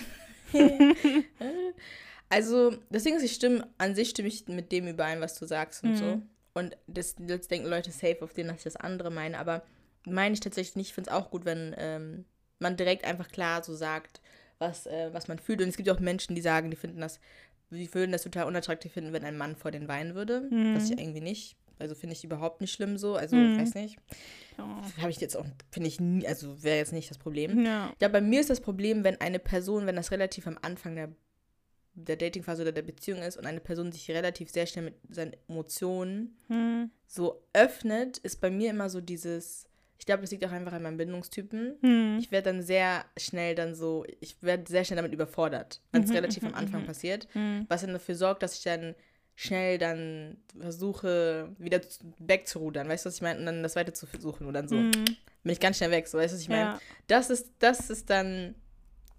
also, 2.29 2.75
das 2.89 3.03
Ding 3.03 3.15
ist, 3.15 3.23
ich 3.23 3.33
stimme, 3.33 3.67
an 3.77 3.95
sich 3.95 4.11
stimme 4.11 4.27
ich 4.27 4.47
mit 4.47 4.71
dem 4.71 4.87
überein, 4.87 5.21
was 5.21 5.37
du 5.37 5.45
sagst 5.45 5.83
und 5.83 5.97
so. 5.97 6.05
Mhm. 6.05 6.29
Und 6.53 6.77
das, 6.87 7.15
jetzt 7.27 7.51
denken 7.51 7.67
Leute 7.67 7.91
safe 7.91 8.21
auf 8.21 8.33
den, 8.33 8.47
dass 8.47 8.57
ich 8.57 8.63
das 8.63 8.75
andere 8.75 9.11
meine, 9.11 9.39
aber 9.39 9.63
meine 10.05 10.33
ich 10.33 10.39
tatsächlich 10.39 10.75
nicht. 10.75 10.87
Ich 10.87 10.93
finde 10.93 11.09
es 11.09 11.15
auch 11.15 11.31
gut, 11.31 11.45
wenn 11.45 11.75
ähm, 11.77 12.25
man 12.59 12.77
direkt 12.77 13.05
einfach 13.05 13.29
klar 13.29 13.63
so 13.63 13.73
sagt, 13.73 14.21
was, 14.57 14.85
äh, 14.85 15.09
was 15.13 15.27
man 15.27 15.39
fühlt. 15.39 15.61
Und 15.61 15.69
es 15.69 15.77
gibt 15.77 15.87
ja 15.87 15.93
auch 15.93 15.99
Menschen, 15.99 16.35
die 16.35 16.41
sagen, 16.41 16.69
die 16.69 16.77
finden 16.77 17.01
das, 17.01 17.19
die 17.69 17.93
würden 17.93 18.11
das 18.11 18.23
total 18.23 18.45
unattraktiv 18.45 18.91
finden, 18.91 19.13
wenn 19.13 19.23
ein 19.23 19.37
Mann 19.37 19.55
vor 19.55 19.71
den 19.71 19.87
weinen 19.87 20.15
würde. 20.15 20.41
Mhm. 20.49 20.75
Was 20.75 20.89
ich 20.89 20.99
irgendwie 20.99 21.21
nicht. 21.21 21.55
Also 21.79 21.95
finde 21.95 22.15
ich 22.15 22.23
überhaupt 22.23 22.61
nicht 22.61 22.71
schlimm 22.73 22.97
so. 22.97 23.15
Also, 23.15 23.35
Mhm. 23.35 23.57
weiß 23.57 23.75
nicht. 23.75 23.97
Ja. 24.57 24.81
Habe 24.99 25.09
ich 25.11 25.19
jetzt 25.21 25.35
auch, 25.37 25.45
finde 25.71 25.87
ich 25.87 25.99
nie, 25.99 26.27
also 26.27 26.61
wäre 26.63 26.77
jetzt 26.77 26.93
nicht 26.93 27.09
das 27.09 27.17
Problem. 27.17 27.63
ja. 27.65 27.93
Ja, 28.01 28.07
bei 28.07 28.21
mir 28.21 28.41
ist 28.41 28.49
das 28.49 28.61
Problem, 28.61 29.03
wenn 29.03 29.19
eine 29.21 29.39
Person, 29.39 29.85
wenn 29.87 29.95
das 29.95 30.11
relativ 30.11 30.45
am 30.47 30.57
Anfang 30.61 30.95
der, 30.95 31.09
der 31.95 32.15
Datingphase 32.17 32.61
oder 32.61 32.71
der 32.71 32.81
Beziehung 32.81 33.21
ist 33.21 33.37
und 33.37 33.45
eine 33.45 33.59
Person 33.59 33.91
sich 33.91 34.09
relativ 34.11 34.49
sehr 34.49 34.65
schnell 34.65 34.85
mit 34.85 34.95
seinen 35.09 35.35
Emotionen 35.47 36.37
Hm. 36.47 36.91
so 37.07 37.41
öffnet, 37.53 38.17
ist 38.19 38.41
bei 38.41 38.49
mir 38.49 38.69
immer 38.71 38.89
so 38.89 39.01
dieses, 39.01 39.67
ich 39.97 40.05
glaube, 40.05 40.21
das 40.21 40.31
liegt 40.31 40.45
auch 40.45 40.51
einfach 40.51 40.73
an 40.73 40.83
meinem 40.83 40.97
Bindungstypen. 40.97 41.77
Hm. 41.81 42.17
Ich 42.19 42.31
werde 42.31 42.51
dann 42.51 42.61
sehr 42.61 43.05
schnell 43.17 43.55
dann 43.55 43.75
so, 43.75 44.05
ich 44.21 44.41
werde 44.41 44.63
sehr 44.69 44.83
schnell 44.85 44.97
damit 44.97 45.13
überfordert, 45.13 45.81
wenn 45.91 46.03
es 46.03 46.09
Mhm, 46.09 46.15
relativ 46.15 46.43
mhm, 46.43 46.49
am 46.49 46.55
Anfang 46.55 46.81
mhm. 46.81 46.85
passiert, 46.85 47.27
Hm. 47.33 47.65
was 47.69 47.81
dann 47.81 47.93
dafür 47.93 48.15
sorgt, 48.15 48.43
dass 48.43 48.55
ich 48.55 48.63
dann 48.63 48.95
schnell 49.41 49.77
dann 49.77 50.35
versuche, 50.59 51.49
wieder 51.57 51.81
zu- 51.81 52.03
wegzurudern, 52.19 52.89
weißt 52.89 53.05
du, 53.05 53.07
was 53.07 53.15
ich 53.15 53.21
meine? 53.21 53.39
Und 53.39 53.45
dann 53.45 53.63
das 53.63 53.77
weiter 53.77 53.93
zu 53.93 54.05
versuchen 54.05 54.45
und 54.47 54.53
dann 54.53 54.67
so 54.67 54.75
Hm. 54.75 54.91
bin 54.91 55.53
ich 55.53 55.61
ganz 55.61 55.77
schnell 55.77 55.91
weg, 55.91 56.07
so 56.09 56.17
weißt 56.17 56.33
du, 56.33 56.35
was 56.35 56.41
ich 56.41 56.49
meine? 56.49 56.61
Ja. 56.71 56.81
das 57.07 57.29
ist, 57.29 57.47
das 57.59 57.89
ist 57.89 58.09
dann 58.09 58.53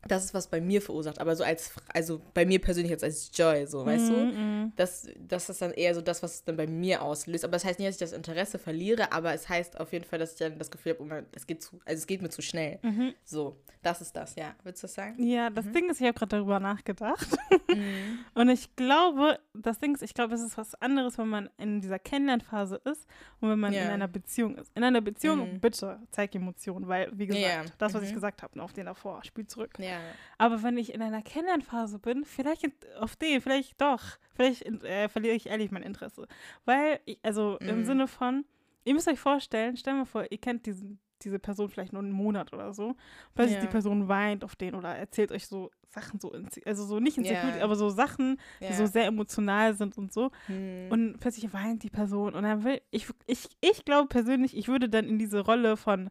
das 0.08 0.24
ist 0.24 0.34
was 0.34 0.48
bei 0.48 0.60
mir 0.60 0.80
verursacht, 0.80 1.18
aber 1.20 1.36
so 1.36 1.44
als, 1.44 1.72
also 1.92 2.20
bei 2.32 2.46
mir 2.46 2.58
persönlich 2.60 2.90
jetzt 2.90 3.04
als 3.04 3.30
Joy, 3.34 3.66
so, 3.66 3.84
weißt 3.84 4.08
du? 4.08 4.12
Mhm. 4.14 4.72
Das, 4.76 5.06
das 5.18 5.48
ist 5.50 5.60
dann 5.60 5.72
eher 5.72 5.94
so 5.94 6.00
das, 6.00 6.22
was 6.22 6.34
es 6.36 6.44
dann 6.44 6.56
bei 6.56 6.66
mir 6.66 7.02
auslöst. 7.02 7.44
Aber 7.44 7.52
das 7.52 7.64
heißt 7.64 7.78
nicht, 7.78 7.88
dass 7.88 7.96
ich 7.96 8.00
das 8.00 8.12
Interesse 8.12 8.58
verliere, 8.58 9.12
aber 9.12 9.34
es 9.34 9.48
heißt 9.48 9.78
auf 9.78 9.92
jeden 9.92 10.04
Fall, 10.04 10.18
dass 10.18 10.32
ich 10.32 10.38
dann 10.38 10.58
das 10.58 10.70
Gefühl 10.70 10.94
habe, 10.98 11.02
oh 11.04 11.26
es 11.32 11.46
geht 11.46 11.62
zu, 11.62 11.80
also 11.84 11.98
es 11.98 12.06
geht 12.06 12.22
mir 12.22 12.30
zu 12.30 12.40
schnell. 12.42 12.78
Mhm. 12.82 13.12
So, 13.24 13.56
das 13.82 14.00
ist 14.00 14.16
das, 14.16 14.34
ja. 14.36 14.54
Willst 14.64 14.82
du 14.82 14.86
das 14.86 14.94
sagen? 14.94 15.22
Ja, 15.22 15.50
das 15.50 15.70
Ding 15.70 15.88
ist, 15.90 16.00
ich 16.00 16.06
habe 16.06 16.18
gerade 16.18 16.36
darüber 16.36 16.60
nachgedacht. 16.60 17.28
Mhm. 17.68 18.18
Und 18.34 18.48
ich 18.48 18.74
glaube, 18.76 19.38
das 19.54 19.78
Ding 19.78 19.94
ist, 19.94 20.02
ich 20.02 20.14
glaube, 20.14 20.34
es 20.34 20.40
ist 20.42 20.56
was 20.56 20.74
anderes, 20.76 21.18
wenn 21.18 21.28
man 21.28 21.50
in 21.58 21.80
dieser 21.80 21.98
Kennenlernphase 21.98 22.80
ist 22.84 23.06
und 23.40 23.50
wenn 23.50 23.58
man 23.58 23.72
Ja. 23.72 23.82
in 23.82 23.88
einer 23.88 24.08
Beziehung 24.08 24.56
ist. 24.56 24.70
In 24.74 24.84
einer 24.84 25.00
Beziehung, 25.00 25.54
Mhm. 25.54 25.60
bitte, 25.60 25.98
zeig 26.10 26.34
Emotionen, 26.34 26.88
weil, 26.88 27.10
wie 27.12 27.26
gesagt, 27.26 27.44
Ja. 27.44 27.62
das, 27.78 27.94
was 27.94 28.02
ich 28.02 28.10
Mhm. 28.10 28.14
gesagt 28.14 28.42
habe, 28.42 28.62
auf 28.62 28.72
den 28.72 28.86
davor, 28.86 29.22
spiel 29.24 29.46
zurück. 29.46 29.78
Ja. 29.90 30.00
Aber 30.38 30.62
wenn 30.62 30.78
ich 30.78 30.94
in 30.94 31.02
einer 31.02 31.22
Kennenlernphase 31.22 31.98
bin, 31.98 32.24
vielleicht 32.24 32.64
in- 32.64 32.72
auf 32.98 33.16
den, 33.16 33.40
vielleicht 33.40 33.80
doch, 33.80 34.02
vielleicht 34.34 34.64
äh, 34.84 35.08
verliere 35.08 35.34
ich 35.34 35.46
ehrlich 35.46 35.70
mein 35.70 35.82
Interesse. 35.82 36.26
Weil, 36.64 37.00
ich, 37.04 37.18
also 37.22 37.58
im 37.60 37.80
Mhm. 37.80 37.84
Sinne 37.84 38.08
von, 38.08 38.44
ihr 38.84 38.94
müsst 38.94 39.08
euch 39.08 39.20
vorstellen, 39.20 39.76
stell 39.76 39.94
mal 39.94 40.06
vor, 40.06 40.24
ihr 40.30 40.38
kennt 40.38 40.64
diesen, 40.66 40.98
diese 41.22 41.38
Person 41.38 41.68
vielleicht 41.68 41.92
nur 41.92 42.00
einen 42.02 42.12
Monat 42.12 42.54
oder 42.54 42.72
so. 42.72 42.96
Plötzlich 43.34 43.56
Ja. 43.56 43.60
die 43.60 43.66
Person 43.68 44.08
weint 44.08 44.42
auf 44.42 44.56
den 44.56 44.74
oder 44.74 44.96
erzählt 44.96 45.30
euch 45.32 45.46
so 45.46 45.70
Sachen 45.90 46.18
so, 46.20 46.32
inse- 46.32 46.64
also 46.66 46.84
so 46.84 46.98
nicht 47.00 47.18
insecurity, 47.18 47.58
Ja. 47.58 47.64
aber 47.64 47.74
so 47.76 47.90
Sachen, 47.90 48.38
ja. 48.60 48.68
die 48.68 48.74
so 48.74 48.86
sehr 48.86 49.04
emotional 49.06 49.74
sind 49.74 49.98
und 49.98 50.12
so. 50.12 50.30
Hm. 50.46 50.86
Und 50.88 51.20
plötzlich 51.20 51.52
weint 51.52 51.82
die 51.82 51.90
Person 51.90 52.34
und 52.34 52.44
dann 52.44 52.64
will, 52.64 52.80
ich, 52.90 53.06
ich, 53.26 53.48
ich 53.60 53.84
glaube 53.84 54.08
persönlich, 54.08 54.56
ich 54.56 54.68
würde 54.68 54.88
dann 54.88 55.04
in 55.06 55.18
diese 55.18 55.40
Rolle 55.40 55.76
von, 55.76 56.08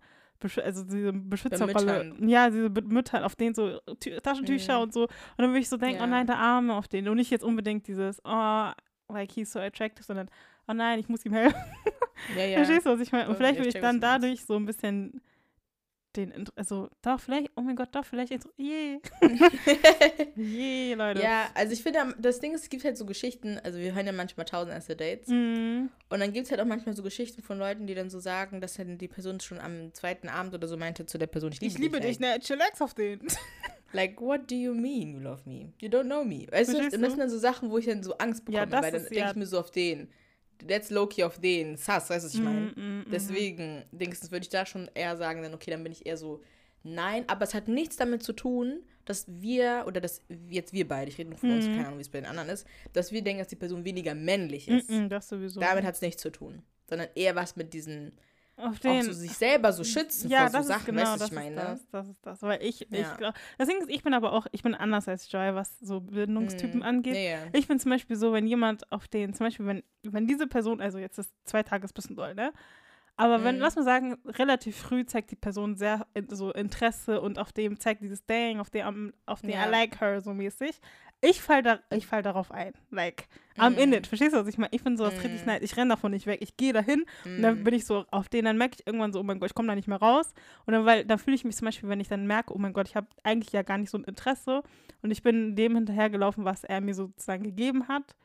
also 0.63 0.83
diese 0.83 1.11
Beschützerrolle, 1.13 2.15
ja, 2.21 2.49
diese 2.49 2.69
Mütter, 2.69 3.25
auf 3.25 3.35
denen 3.35 3.53
so 3.55 3.79
Tü 3.99 4.17
Taschentücher 4.21 4.77
Mhm. 4.77 4.83
und 4.83 4.93
so. 4.93 5.01
Und 5.03 5.09
dann 5.37 5.49
würde 5.49 5.59
ich 5.59 5.69
so 5.69 5.77
denken, 5.77 5.97
Ja. 5.99 6.03
oh 6.05 6.07
nein, 6.07 6.27
der 6.27 6.37
Arme 6.37 6.73
auf 6.75 6.87
den. 6.87 7.07
Und 7.07 7.17
nicht 7.17 7.31
jetzt 7.31 7.43
unbedingt 7.43 7.87
dieses, 7.87 8.21
oh, 8.23 8.69
like 9.09 9.31
he's 9.31 9.51
so 9.51 9.59
attractive, 9.59 10.03
sondern, 10.03 10.29
oh 10.67 10.73
nein, 10.73 10.99
ich 10.99 11.09
muss 11.09 11.25
ihm 11.25 11.33
helfen. 11.33 11.57
ja, 12.37 12.45
ja. 12.45 12.55
Verstehst 12.57 12.85
du, 12.85 12.91
was 12.91 12.99
ich 13.01 13.11
meine? 13.11 13.27
Und 13.29 13.35
vielleicht 13.35 13.55
ich 13.55 13.65
würde 13.65 13.77
ich 13.77 13.81
dann 13.81 13.99
dadurch 13.99 14.45
so 14.45 14.55
ein 14.55 14.65
bisschen 14.65 15.21
den, 16.25 16.45
also 16.55 16.89
doch, 17.01 17.19
vielleicht, 17.19 17.51
oh 17.55 17.61
mein 17.61 17.75
Gott, 17.75 17.89
doch, 17.93 18.05
vielleicht, 18.05 18.31
yeah, 18.57 18.99
yeah, 20.37 20.95
Leute. 20.95 21.21
ja, 21.21 21.49
also 21.55 21.73
ich 21.73 21.81
finde, 21.83 22.15
das 22.19 22.39
Ding 22.39 22.53
ist, 22.53 22.63
es 22.63 22.69
gibt 22.69 22.83
halt 22.83 22.97
so 22.97 23.05
Geschichten, 23.05 23.59
also 23.63 23.79
wir 23.79 23.93
hören 23.93 24.05
ja 24.05 24.11
manchmal 24.11 24.45
tausend 24.45 24.73
erste 24.73 24.95
Dates. 24.95 25.27
Mhm. 25.29 25.89
Und 26.09 26.19
dann 26.19 26.33
gibt 26.33 26.45
es 26.45 26.51
halt 26.51 26.61
auch 26.61 26.65
manchmal 26.65 26.95
so 26.95 27.03
Geschichten 27.03 27.41
von 27.41 27.57
Leuten, 27.57 27.87
die 27.87 27.95
dann 27.95 28.09
so 28.09 28.19
sagen, 28.19 28.61
dass 28.61 28.75
dann 28.75 28.97
die 28.97 29.07
Person 29.07 29.39
schon 29.39 29.59
am 29.59 29.93
zweiten 29.93 30.27
Abend 30.29 30.53
oder 30.53 30.67
so 30.67 30.77
meinte 30.77 31.05
zu 31.05 31.17
der 31.17 31.27
Person, 31.27 31.51
ich 31.51 31.61
liebe, 31.61 31.73
Ich 31.73 31.79
liebe 31.79 31.99
dich, 31.99 32.19
Like, 32.19 32.39
ne, 32.39 32.39
chillax 32.39 32.81
auf 32.81 32.93
den. 32.93 33.19
like, 33.93 34.19
what 34.21 34.49
do 34.49 34.55
you 34.55 34.73
mean 34.73 35.13
you 35.13 35.19
love 35.19 35.41
me? 35.45 35.73
You 35.79 35.89
don't 35.89 36.03
know 36.05 36.23
me. 36.23 36.47
Weißt 36.51 36.69
du, 36.73 36.77
Verstehst 36.77 37.01
das 37.01 37.11
sind 37.11 37.19
dann 37.19 37.29
so 37.29 37.37
Sachen, 37.37 37.69
wo 37.71 37.77
ich 37.77 37.85
dann 37.85 38.03
so 38.03 38.13
Angst 38.17 38.43
Ja, 38.49 38.65
bekomme, 38.65 38.71
das 38.71 38.81
weil 38.83 38.91
dann 38.91 39.01
ist 39.01 39.09
denke 39.09 39.19
ja- 39.23 39.29
ich 39.31 39.35
mir 39.35 39.45
so 39.45 39.59
auf 39.59 39.71
den. 39.71 40.09
That's 40.67 40.89
low-key 40.89 41.23
auf 41.23 41.39
den. 41.39 41.77
Sass, 41.77 42.09
weißt 42.09 42.23
du, 42.23 42.27
was 42.27 42.35
ich 42.35 42.41
meine? 42.41 42.71
Mm, 42.75 42.79
mm, 42.79 42.99
mm. 43.01 43.11
Deswegen, 43.11 43.83
denkst 43.91 44.19
würde 44.31 44.43
ich 44.43 44.49
da 44.49 44.65
schon 44.65 44.89
eher 44.93 45.15
sagen, 45.17 45.41
dann, 45.41 45.53
okay, 45.53 45.71
dann 45.71 45.83
bin 45.83 45.91
ich 45.91 46.05
eher 46.05 46.17
so, 46.17 46.41
nein, 46.83 47.23
aber 47.27 47.43
es 47.43 47.53
hat 47.53 47.67
nichts 47.67 47.95
damit 47.97 48.23
zu 48.23 48.33
tun, 48.33 48.81
dass 49.05 49.25
wir, 49.27 49.85
oder 49.87 50.01
dass 50.01 50.21
jetzt 50.49 50.71
wir 50.73 50.87
beide, 50.87 51.09
ich 51.09 51.17
rede 51.17 51.29
nur 51.29 51.39
von 51.39 51.51
uns, 51.51 51.65
Mhm. 51.67 51.71
keine 51.73 51.87
Ahnung, 51.87 51.97
wie 51.99 52.03
es 52.03 52.09
bei 52.09 52.19
den 52.19 52.27
anderen 52.29 52.49
ist, 52.49 52.67
dass 52.93 53.11
wir 53.11 53.21
denken, 53.23 53.39
dass 53.39 53.47
die 53.47 53.55
Person 53.55 53.83
weniger 53.85 54.13
männlich 54.15 54.67
Mm, 54.67 54.73
ist. 54.73 54.89
mm, 54.89 55.07
das 55.09 55.27
sowieso. 55.29 55.59
Damit 55.59 55.83
hat 55.83 55.95
es 55.95 56.01
nichts 56.01 56.21
zu 56.21 56.29
tun. 56.29 56.61
Sondern 56.87 57.07
eher 57.15 57.35
was 57.35 57.55
mit 57.55 57.73
diesen, 57.73 58.13
auf 58.59 58.75
auch 58.75 58.79
den, 58.79 59.03
so 59.03 59.13
sich 59.13 59.31
selber 59.33 59.71
so 59.73 59.83
schützen 59.83 60.29
ja, 60.29 60.41
vor 60.41 60.49
so 60.49 60.57
das 60.57 60.67
Sachen, 60.67 60.79
ist 60.79 60.85
genau, 60.85 61.11
weißt 61.11 61.21
du, 61.21 61.25
ich 61.25 61.31
meine? 61.31 61.55
das, 61.55 61.87
das 61.91 62.07
ist 62.09 62.25
das, 62.25 62.41
weil 62.43 62.61
ich, 62.63 62.81
Ja. 62.81 62.87
ich 63.11 63.17
glaube, 63.17 63.33
Ding 63.59 63.77
ist, 63.81 63.89
ich 63.89 64.03
bin 64.03 64.13
aber 64.13 64.33
auch, 64.33 64.47
ich 64.51 64.63
bin 64.63 64.75
anders 64.75 65.07
als 65.07 65.31
Joy, 65.31 65.55
was 65.55 65.79
so 65.79 66.01
Bindungstypen 66.01 66.77
Mhm. 66.79 66.85
angeht. 66.85 67.15
Ja. 67.15 67.37
Ich 67.53 67.67
bin 67.67 67.79
zum 67.79 67.91
Beispiel 67.91 68.15
so, 68.15 68.33
wenn 68.33 68.45
jemand 68.47 68.91
auf 68.91 69.07
den, 69.07 69.33
zum 69.33 69.45
Beispiel, 69.47 69.65
wenn, 69.65 69.83
wenn 70.03 70.27
diese 70.27 70.47
Person, 70.47 70.81
also 70.81 70.97
jetzt 70.97 71.17
ist 71.17 71.31
zwei 71.45 71.63
Tage 71.63 71.85
ist 71.85 71.91
ein 71.91 71.95
bisschen 71.95 72.15
doll, 72.15 72.35
ne? 72.35 72.51
Aber 73.15 73.43
wenn, 73.43 73.55
Mhm. 73.55 73.61
lass 73.61 73.75
mal 73.75 73.83
sagen, 73.83 74.17
relativ 74.25 74.77
früh 74.77 75.05
zeigt 75.05 75.31
die 75.31 75.35
Person 75.35 75.75
sehr 75.75 76.07
in- 76.13 76.29
so 76.29 76.53
Interesse 76.53 77.19
und 77.19 77.37
auf 77.37 77.51
dem 77.51 77.77
zeigt 77.77 78.01
dieses 78.01 78.25
Dang, 78.25 78.61
auf 78.61 78.69
dem, 78.69 79.13
auf 79.25 79.41
den 79.41 79.49
Ja. 79.49 79.67
I 79.67 79.69
like 79.69 79.99
her 79.99 80.21
so 80.21 80.33
mäßig. 80.33 80.79
Ich 81.21 81.41
fall, 81.41 81.61
da, 81.61 81.79
ich 81.93 82.07
fall 82.07 82.21
darauf 82.21 82.49
ein. 82.51 82.71
Like, 82.91 83.27
I'm 83.57 83.75
in 83.77 83.89
Mhm. 83.89 83.95
it. 83.95 84.07
Verstehst 84.07 84.33
du, 84.33 84.37
was 84.39 84.47
ich 84.47 84.57
meine? 84.57 84.69
Ich 84.73 84.81
finde 84.81 84.97
sowas 84.97 85.21
richtig 85.21 85.41
Mhm. 85.41 85.47
nice. 85.47 85.61
Ich 85.63 85.75
renne 85.75 85.89
davon 85.89 86.11
nicht 86.11 86.25
weg. 86.27 86.39
Ich 86.41 86.55
gehe 86.55 86.71
dahin 86.71 87.03
und 87.25 87.41
dann 87.43 87.59
Mhm. 87.59 87.63
bin 87.65 87.73
ich 87.73 87.85
so 87.85 88.05
auf 88.11 88.29
den, 88.29 88.45
dann 88.45 88.57
merke 88.57 88.77
ich 88.79 88.87
irgendwann 88.87 89.11
so, 89.11 89.19
oh 89.19 89.23
mein 89.23 89.37
Gott, 89.39 89.49
ich 89.49 89.53
komme 89.55 89.67
da 89.67 89.75
nicht 89.75 89.89
mehr 89.89 89.99
raus. 89.99 90.33
Und 90.65 90.73
dann, 90.73 90.85
weil, 90.85 91.03
dann 91.03 91.19
fühle 91.19 91.35
ich 91.35 91.43
mich 91.43 91.57
zum 91.57 91.65
Beispiel, 91.65 91.89
wenn 91.89 91.99
ich 91.99 92.07
dann 92.07 92.25
merke, 92.25 92.53
oh 92.53 92.57
mein 92.57 92.71
Gott, 92.71 92.87
ich 92.87 92.95
habe 92.95 93.07
eigentlich 93.23 93.51
ja 93.51 93.63
gar 93.63 93.77
nicht 93.77 93.89
so 93.89 93.97
ein 93.97 94.05
Interesse 94.05 94.63
und 95.01 95.11
ich 95.11 95.21
bin 95.21 95.55
dem 95.57 95.75
hinterhergelaufen, 95.75 96.45
was 96.45 96.63
er 96.63 96.79
mir 96.79 96.93
sozusagen 96.93 97.43
gegeben 97.43 97.87
hat. 97.89 98.15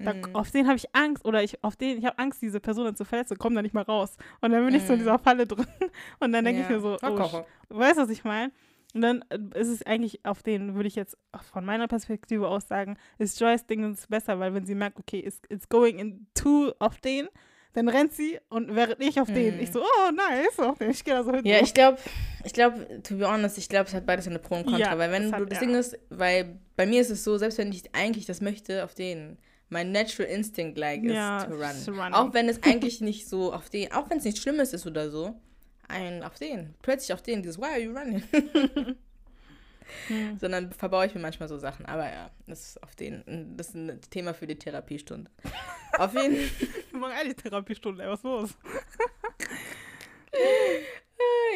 Da, 0.00 0.14
Mhm. 0.14 0.22
Auf 0.34 0.50
den 0.50 0.66
habe 0.66 0.76
ich 0.76 0.92
Angst 0.94 1.24
oder 1.26 1.42
ich 1.44 1.62
auf 1.62 1.76
den, 1.76 1.98
ich 1.98 2.04
habe 2.06 2.18
Angst, 2.18 2.40
diese 2.42 2.58
Person 2.58 2.96
zu 2.96 3.04
verletzen, 3.04 3.36
komme 3.38 3.54
da 3.56 3.62
nicht 3.62 3.74
mehr 3.74 3.86
raus. 3.86 4.16
Und 4.40 4.50
dann 4.50 4.64
bin 4.64 4.74
ich 4.74 4.82
so 4.84 4.94
in 4.94 4.98
dieser 4.98 5.18
Falle 5.18 5.46
drin. 5.46 5.66
Und 6.20 6.32
dann 6.32 6.42
denke 6.44 6.62
ich 6.62 6.68
Ja. 6.68 6.74
mir 6.76 6.80
so, 6.80 6.96
oh, 7.02 7.44
weißt 7.68 7.98
du, 7.98 8.02
was 8.02 8.08
ich 8.10 8.24
meine? 8.24 8.50
Und 8.94 9.02
dann 9.02 9.24
äh, 9.30 9.38
ist 9.58 9.68
es 9.68 9.82
eigentlich 9.86 10.24
auf 10.24 10.42
den, 10.42 10.74
würde 10.74 10.88
ich 10.88 10.96
jetzt 10.96 11.16
von 11.52 11.64
meiner 11.64 11.86
Perspektive 11.88 12.48
aus 12.48 12.66
sagen, 12.68 12.96
ist 13.18 13.38
Joyce 13.40 13.66
Ding 13.66 13.96
besser, 14.08 14.38
weil 14.40 14.52
wenn 14.54 14.66
sie 14.66 14.74
merkt, 14.74 14.98
okay, 14.98 15.20
it's, 15.20 15.40
it's 15.48 15.68
going 15.68 15.98
into 15.98 16.72
auf 16.78 16.98
den, 17.00 17.28
dann 17.72 17.88
rennt 17.88 18.12
sie 18.12 18.38
und 18.48 18.74
während 18.74 19.00
ich 19.00 19.20
auf 19.20 19.28
den, 19.32 19.54
Mhm. 19.56 19.60
ich 19.62 19.70
so, 19.70 19.80
oh 19.80 20.10
nice, 20.10 20.58
auf 20.58 20.78
den, 20.78 20.90
ich 20.90 21.04
gehe 21.04 21.14
da 21.14 21.22
so 21.22 21.32
hin. 21.32 21.44
Ja, 21.44 21.60
ich 21.60 21.72
glaube, 21.72 21.98
ich 22.44 22.52
glaube, 22.52 23.00
to 23.04 23.16
be 23.16 23.30
honest, 23.30 23.58
ich 23.58 23.68
glaube, 23.68 23.86
es 23.86 23.94
hat 23.94 24.06
beides 24.06 24.26
eine 24.26 24.40
Pro 24.40 24.56
und 24.56 24.64
Contra. 24.64 24.78
Ja, 24.92 24.98
weil 24.98 25.12
wenn 25.12 25.30
du, 25.30 25.44
das 25.46 25.60
ja. 25.60 25.66
Ding 25.66 25.74
ist, 25.76 25.96
weil 26.08 26.58
bei 26.74 26.86
mir 26.86 27.00
ist 27.00 27.10
es 27.10 27.22
so, 27.22 27.38
selbst 27.38 27.58
wenn 27.58 27.70
ich 27.70 27.94
eigentlich 27.94 28.26
das 28.26 28.40
möchte, 28.40 28.82
auf 28.84 28.94
den, 28.94 29.38
mein 29.68 29.92
natural 29.92 30.28
instinct 30.28 30.78
like 30.78 31.04
Ja, 31.04 31.44
run. 31.44 31.72
to 31.86 31.92
run. 31.92 32.12
Auch 32.12 32.34
wenn 32.34 32.48
es 32.48 32.60
eigentlich 32.64 33.00
nicht 33.00 33.28
so 33.28 33.52
auf 33.52 33.70
den, 33.70 33.92
auch 33.92 34.10
wenn 34.10 34.18
es 34.18 34.24
nichts 34.24 34.40
Schlimmes 34.40 34.72
ist 34.72 34.84
oder 34.84 35.08
so, 35.10 35.40
ein 35.90 36.22
auf 36.22 36.34
den, 36.36 36.74
plötzlich 36.82 37.12
auf 37.12 37.22
den, 37.22 37.42
dieses 37.42 37.58
Why 37.58 37.64
are 37.66 37.78
you 37.80 37.92
running? 37.92 38.22
Hm. 40.08 40.38
Sondern 40.40 40.72
verbaue 40.72 41.06
ich 41.06 41.14
mir 41.14 41.20
manchmal 41.20 41.48
so 41.48 41.58
Sachen. 41.58 41.84
Aber 41.86 42.08
ja, 42.08 42.30
das 42.46 42.60
ist 42.70 42.82
auf 42.82 42.94
den, 42.94 43.56
das 43.56 43.68
ist 43.70 43.74
ein 43.74 44.00
Thema 44.10 44.34
für 44.34 44.46
die 44.46 44.56
Therapiestunde. 44.56 45.30
auf 45.98 46.14
jeden 46.14 46.36
Fall. 46.36 46.68
Wir 46.92 46.98
machen 46.98 47.12
eigentlich 47.12 47.36
Therapiestunde, 47.36 48.08
was 48.08 48.22
los? 48.22 48.50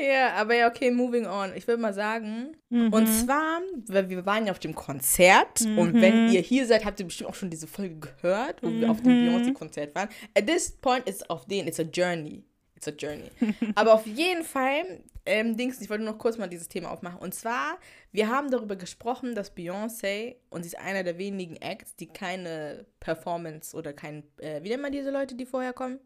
Ja, 0.06 0.34
aber 0.34 0.54
ja, 0.54 0.68
okay, 0.68 0.90
moving 0.90 1.24
on. 1.26 1.52
Ich 1.54 1.66
würde 1.66 1.80
mal 1.80 1.94
sagen, 1.94 2.54
Mhm. 2.68 2.92
und 2.92 3.06
zwar, 3.06 3.60
weil 3.86 4.10
wir 4.10 4.26
waren 4.26 4.44
ja 4.46 4.52
auf 4.52 4.58
dem 4.58 4.74
Konzert 4.74 5.62
und 5.62 5.94
wenn 6.00 6.26
Mhm. 6.26 6.32
ihr 6.32 6.40
hier 6.40 6.66
seid, 6.66 6.84
habt 6.84 6.98
ihr 7.00 7.06
bestimmt 7.06 7.30
auch 7.30 7.34
schon 7.34 7.48
diese 7.48 7.66
Folge 7.66 7.96
gehört, 7.98 8.62
wo 8.62 8.70
wir 8.70 8.90
auf 8.90 9.00
dem 9.00 9.12
Mhm. 9.24 9.28
Beyoncé-Konzert 9.28 9.94
waren. 9.94 10.08
At 10.36 10.46
this 10.48 10.70
point 10.72 11.08
is 11.08 11.22
auf 11.30 11.46
den, 11.46 11.66
it's 11.68 11.78
a 11.80 11.84
journey. 11.84 12.44
It's 12.84 12.88
a 12.88 13.06
journey. 13.06 13.30
aber 13.74 13.94
auf 13.94 14.06
jeden 14.06 14.44
Fall, 14.44 15.00
ähm, 15.24 15.56
Dings, 15.56 15.80
ich 15.80 15.88
wollte 15.88 16.04
noch 16.04 16.18
kurz 16.18 16.36
mal 16.36 16.48
dieses 16.48 16.68
Thema 16.68 16.90
aufmachen. 16.90 17.18
Und 17.18 17.34
zwar, 17.34 17.78
wir 18.12 18.28
haben 18.28 18.50
darüber 18.50 18.76
gesprochen, 18.76 19.34
dass 19.34 19.56
Beyoncé, 19.56 20.36
und 20.50 20.62
sie 20.62 20.68
ist 20.68 20.78
einer 20.78 21.02
der 21.02 21.18
wenigen 21.18 21.56
Acts, 21.56 21.96
die 21.96 22.06
keine 22.06 22.84
Performance 23.00 23.76
oder 23.76 23.92
kein, 23.92 24.24
äh, 24.38 24.62
wie 24.62 24.68
nennt 24.68 24.82
man 24.82 24.92
diese 24.92 25.10
Leute, 25.10 25.34
die 25.34 25.46
vorher 25.46 25.72
kommen? 25.72 25.98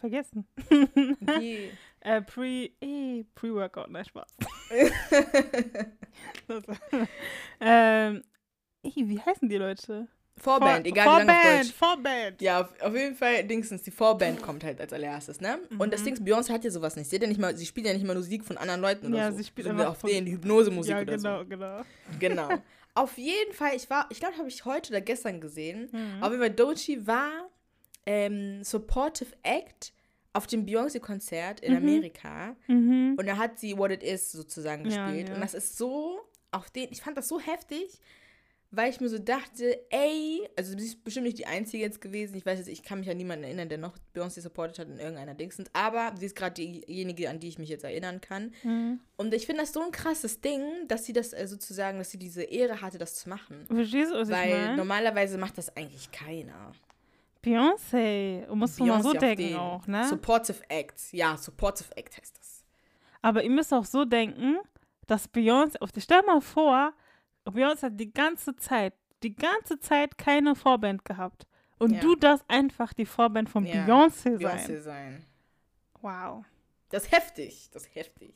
Vergessen. 0.00 0.46
Die, 0.70 1.70
Äh, 2.04 2.20
pre, 2.20 2.70
eh, 2.82 3.24
Pre-Workout, 3.34 3.90
nein, 3.90 4.04
Spaß. 4.04 4.28
Ähm, 7.60 8.22
eh, 8.82 8.92
wie 8.94 9.18
heißen 9.18 9.48
die 9.48 9.56
Leute? 9.56 10.06
Vorband, 10.36 10.86
Vor- 10.86 10.92
egal 10.92 11.04
wie 11.22 11.26
lange 11.26 11.32
auf 11.32 11.36
Vorband, 11.42 11.60
Deutsch. 11.64 11.72
Vorband. 11.74 12.42
Ja, 12.42 12.60
auf, 12.62 12.80
auf 12.80 12.94
jeden 12.94 13.14
Fall, 13.14 13.44
Dingsens, 13.44 13.82
die 13.82 13.90
Vorband 13.90 14.42
kommt 14.42 14.64
halt 14.64 14.80
als 14.80 14.92
allererstes, 14.92 15.40
ne? 15.40 15.58
Und 15.78 15.92
das 15.92 16.00
Mhm. 16.00 16.04
Ding, 16.04 16.14
ist, 16.14 16.22
Beyoncé 16.22 16.52
hat 16.52 16.64
ja 16.64 16.70
sowas 16.70 16.96
nicht. 16.96 17.08
Sie, 17.08 17.16
hat 17.16 17.22
ja 17.22 17.28
nicht 17.28 17.40
mal, 17.40 17.56
sie 17.56 17.64
spielt 17.66 17.86
ja 17.86 17.92
nicht 17.92 18.04
mal 18.04 18.14
Musik 18.16 18.44
von 18.44 18.58
anderen 18.58 18.80
Leuten 18.80 19.06
oder 19.08 19.16
Ja, 19.18 19.30
so. 19.32 19.38
sie 19.38 19.44
spielt 19.44 19.66
so 19.68 19.72
wie 19.74 19.78
einfach 19.78 19.92
auf 19.92 19.98
von- 20.00 20.10
den 20.10 20.26
Hypnosemusik 20.26 20.90
ja, 20.92 21.00
oder 21.02 21.16
genau, 21.16 21.44
genau. 21.44 21.78
so. 21.78 21.84
Genau. 22.18 22.48
auf 22.94 23.16
jeden 23.16 23.52
Fall, 23.54 23.76
ich 23.76 23.88
war, 23.88 24.06
ich 24.10 24.18
glaube, 24.18 24.36
habe 24.36 24.48
ich 24.48 24.64
heute 24.64 24.90
oder 24.90 25.00
gestern 25.00 25.40
gesehen. 25.40 25.88
Mhm. 25.92 26.22
Auf 26.22 26.30
jeden 26.30 26.40
Fall, 26.42 26.50
Dochi 26.50 27.06
war 27.06 27.48
ähm, 28.06 28.62
Supportive 28.64 29.30
Act 29.44 29.92
auf 30.32 30.46
dem 30.48 30.66
Beyoncé-Konzert 30.66 31.60
in 31.60 31.72
Mhm. 31.72 31.78
Amerika. 31.78 32.56
Mhm. 32.66 33.14
Und 33.16 33.26
da 33.26 33.36
hat 33.38 33.58
sie 33.60 33.78
What 33.78 33.92
It 33.92 34.02
Is 34.02 34.32
sozusagen 34.32 34.84
Ja, 34.90 35.06
gespielt. 35.06 35.28
ja. 35.28 35.34
Und 35.36 35.40
das 35.40 35.54
ist 35.54 35.78
so, 35.78 36.18
auf 36.50 36.70
den, 36.70 36.88
ich 36.90 37.00
fand 37.02 37.16
das 37.16 37.28
so 37.28 37.38
heftig, 37.40 37.98
weil 38.76 38.90
ich 38.90 39.00
mir 39.00 39.08
so 39.08 39.18
dachte, 39.18 39.80
ey, 39.90 40.48
also 40.56 40.76
sie 40.76 40.84
ist 40.84 41.04
bestimmt 41.04 41.26
nicht 41.26 41.38
die 41.38 41.46
Einzige 41.46 41.82
jetzt 41.82 42.00
gewesen. 42.00 42.36
Ich 42.36 42.44
weiß 42.44 42.58
jetzt, 42.58 42.68
ich 42.68 42.82
kann 42.82 43.00
mich 43.00 43.10
an 43.10 43.16
niemanden 43.16 43.44
erinnern, 43.44 43.68
der 43.68 43.78
noch 43.78 43.96
Beyoncé 44.14 44.40
supportet 44.40 44.78
hat 44.78 44.88
in 44.88 44.98
irgendeiner 44.98 45.34
Dingsens. 45.34 45.70
Aber 45.72 46.12
sie 46.18 46.26
ist 46.26 46.36
gerade 46.36 46.54
diejenige, 46.54 47.30
an 47.30 47.40
die 47.40 47.48
ich 47.48 47.58
mich 47.58 47.68
jetzt 47.68 47.84
erinnern 47.84 48.20
kann. 48.20 48.52
Mhm. 48.62 49.00
Und 49.16 49.34
ich 49.34 49.46
finde 49.46 49.62
das 49.62 49.72
so 49.72 49.80
ein 49.80 49.90
krasses 49.90 50.40
Ding, 50.40 50.62
dass 50.88 51.04
sie 51.04 51.12
das 51.12 51.32
äh, 51.32 51.46
sozusagen, 51.46 51.98
dass 51.98 52.10
sie 52.10 52.18
diese 52.18 52.42
Ehre 52.42 52.80
hatte, 52.80 52.98
das 52.98 53.14
zu 53.14 53.28
machen. 53.28 53.66
Verstehst 53.66 54.12
du, 54.12 54.16
was 54.16 54.28
ich 54.28 54.34
Weil 54.34 54.50
meine? 54.50 54.76
normalerweise 54.76 55.38
macht 55.38 55.58
das 55.58 55.74
eigentlich 55.76 56.10
keiner. 56.10 56.72
Beyoncé, 57.44 58.46
musst 58.54 58.80
du 58.80 58.86
mal 58.86 59.02
so 59.02 59.12
denken 59.12 59.48
den 59.48 59.56
auch, 59.56 59.86
ne? 59.86 60.08
Supportive 60.08 60.62
Act. 60.68 61.12
Ja, 61.12 61.36
Supportive 61.36 61.94
Act 61.96 62.16
heißt 62.18 62.38
das. 62.38 62.64
Aber 63.20 63.42
ihr 63.42 63.50
müsst 63.50 63.72
auch 63.72 63.84
so 63.84 64.04
denken, 64.04 64.56
dass 65.06 65.28
Beyoncé, 65.30 65.76
stell 65.98 66.22
mal 66.22 66.40
vor, 66.40 66.94
Beyoncé 67.50 67.82
hat 67.86 68.00
die 68.00 68.12
ganze 68.12 68.56
Zeit, 68.56 68.94
die 69.22 69.34
ganze 69.34 69.78
Zeit 69.80 70.16
keine 70.18 70.54
Vorband 70.54 71.04
gehabt. 71.04 71.46
Und 71.78 71.92
Ja. 71.94 72.00
du 72.00 72.14
darfst 72.16 72.44
einfach 72.48 72.92
die 72.92 73.06
Vorband 73.06 73.48
von 73.50 73.64
Ja, 73.66 73.84
Beyoncé 73.86 74.38
sein. 74.38 74.58
Beyoncé 74.58 74.80
sein. 74.80 75.24
Wow. 76.00 76.44
Das 76.90 77.04
ist 77.04 77.12
heftig. 77.12 77.68
Das 77.72 77.82
ist 77.86 77.94
heftig. 77.94 78.34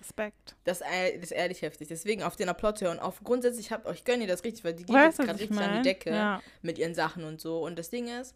Respekt. 0.00 0.56
Das, 0.64 0.78
das 0.78 0.88
ist 1.20 1.30
ehrlich 1.32 1.60
heftig. 1.62 1.88
Deswegen 1.88 2.22
auf 2.22 2.34
den 2.36 2.48
Applaus 2.48 2.80
hören. 2.80 2.98
Auf 2.98 3.22
grundsätzlich 3.22 3.70
habt 3.70 3.86
euch 3.86 4.04
gönnt 4.04 4.22
ihr 4.22 4.26
das 4.28 4.42
richtig, 4.44 4.64
weil 4.64 4.72
die 4.74 4.88
Weißt 4.88 5.18
jetzt 5.18 5.26
gerade 5.26 5.36
ich 5.36 5.50
richtig 5.50 5.58
an 5.58 5.70
meine? 5.70 5.82
die 5.82 5.88
Decke 5.88 6.10
Ja. 6.10 6.42
mit 6.62 6.78
ihren 6.78 6.94
Sachen 6.94 7.24
und 7.24 7.40
so. 7.40 7.60
Und 7.62 7.78
das 7.78 7.90
Ding 7.90 8.08
ist, 8.08 8.34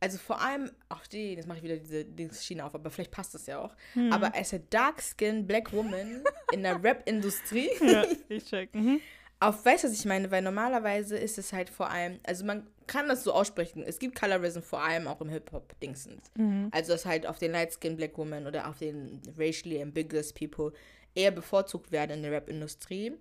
also 0.00 0.16
vor 0.18 0.40
allem 0.40 0.70
auf 0.88 1.06
die, 1.08 1.34
jetzt 1.34 1.46
mache 1.46 1.58
ich 1.58 1.64
wieder 1.64 1.76
diese, 1.76 2.04
diese 2.04 2.42
Schiene 2.42 2.64
auf, 2.64 2.74
aber 2.74 2.90
vielleicht 2.90 3.10
passt 3.10 3.34
das 3.34 3.46
ja 3.46 3.58
auch. 3.60 3.74
Hm. 3.92 4.12
Aber 4.12 4.34
als 4.34 4.52
a 4.54 4.58
dark 4.70 5.02
skin 5.02 5.46
black 5.46 5.72
woman 5.72 6.22
in 6.52 6.62
der 6.62 6.74
Rap-Industrie, 6.82 7.70
ja, 7.82 8.04
ich 8.28 8.44
check. 8.46 8.74
Mhm. 8.74 9.00
Auf, 9.40 9.64
weißt 9.64 9.84
du, 9.84 9.88
was 9.88 9.94
ich 9.94 10.04
meine? 10.06 10.30
Weil 10.30 10.42
normalerweise 10.42 11.16
ist 11.18 11.36
es 11.38 11.52
halt 11.52 11.68
vor 11.70 11.90
allem, 11.90 12.18
also 12.26 12.44
man 12.44 12.66
kann 12.86 13.08
das 13.08 13.24
so 13.24 13.32
aussprechen, 13.32 13.82
es 13.82 13.98
gibt 13.98 14.18
Colorism 14.18 14.60
vor 14.60 14.82
allem 14.82 15.06
auch 15.08 15.20
im 15.20 15.28
Hip-Hop-Dingsens. 15.28 16.30
Mhm. 16.36 16.68
Also 16.72 16.92
dass 16.92 17.04
halt 17.04 17.26
auf 17.26 17.38
den 17.38 17.52
Light-Skin 17.52 17.96
Black 17.96 18.16
Woman 18.16 18.46
oder 18.46 18.68
auf 18.68 18.78
den 18.78 19.20
racially 19.36 19.80
ambiguous 19.82 20.32
people 20.32 20.72
eher 21.14 21.30
bevorzugt 21.32 21.92
werden 21.92 22.12
in 22.12 22.22
der 22.22 22.32
Rap-Industrie 22.32 23.12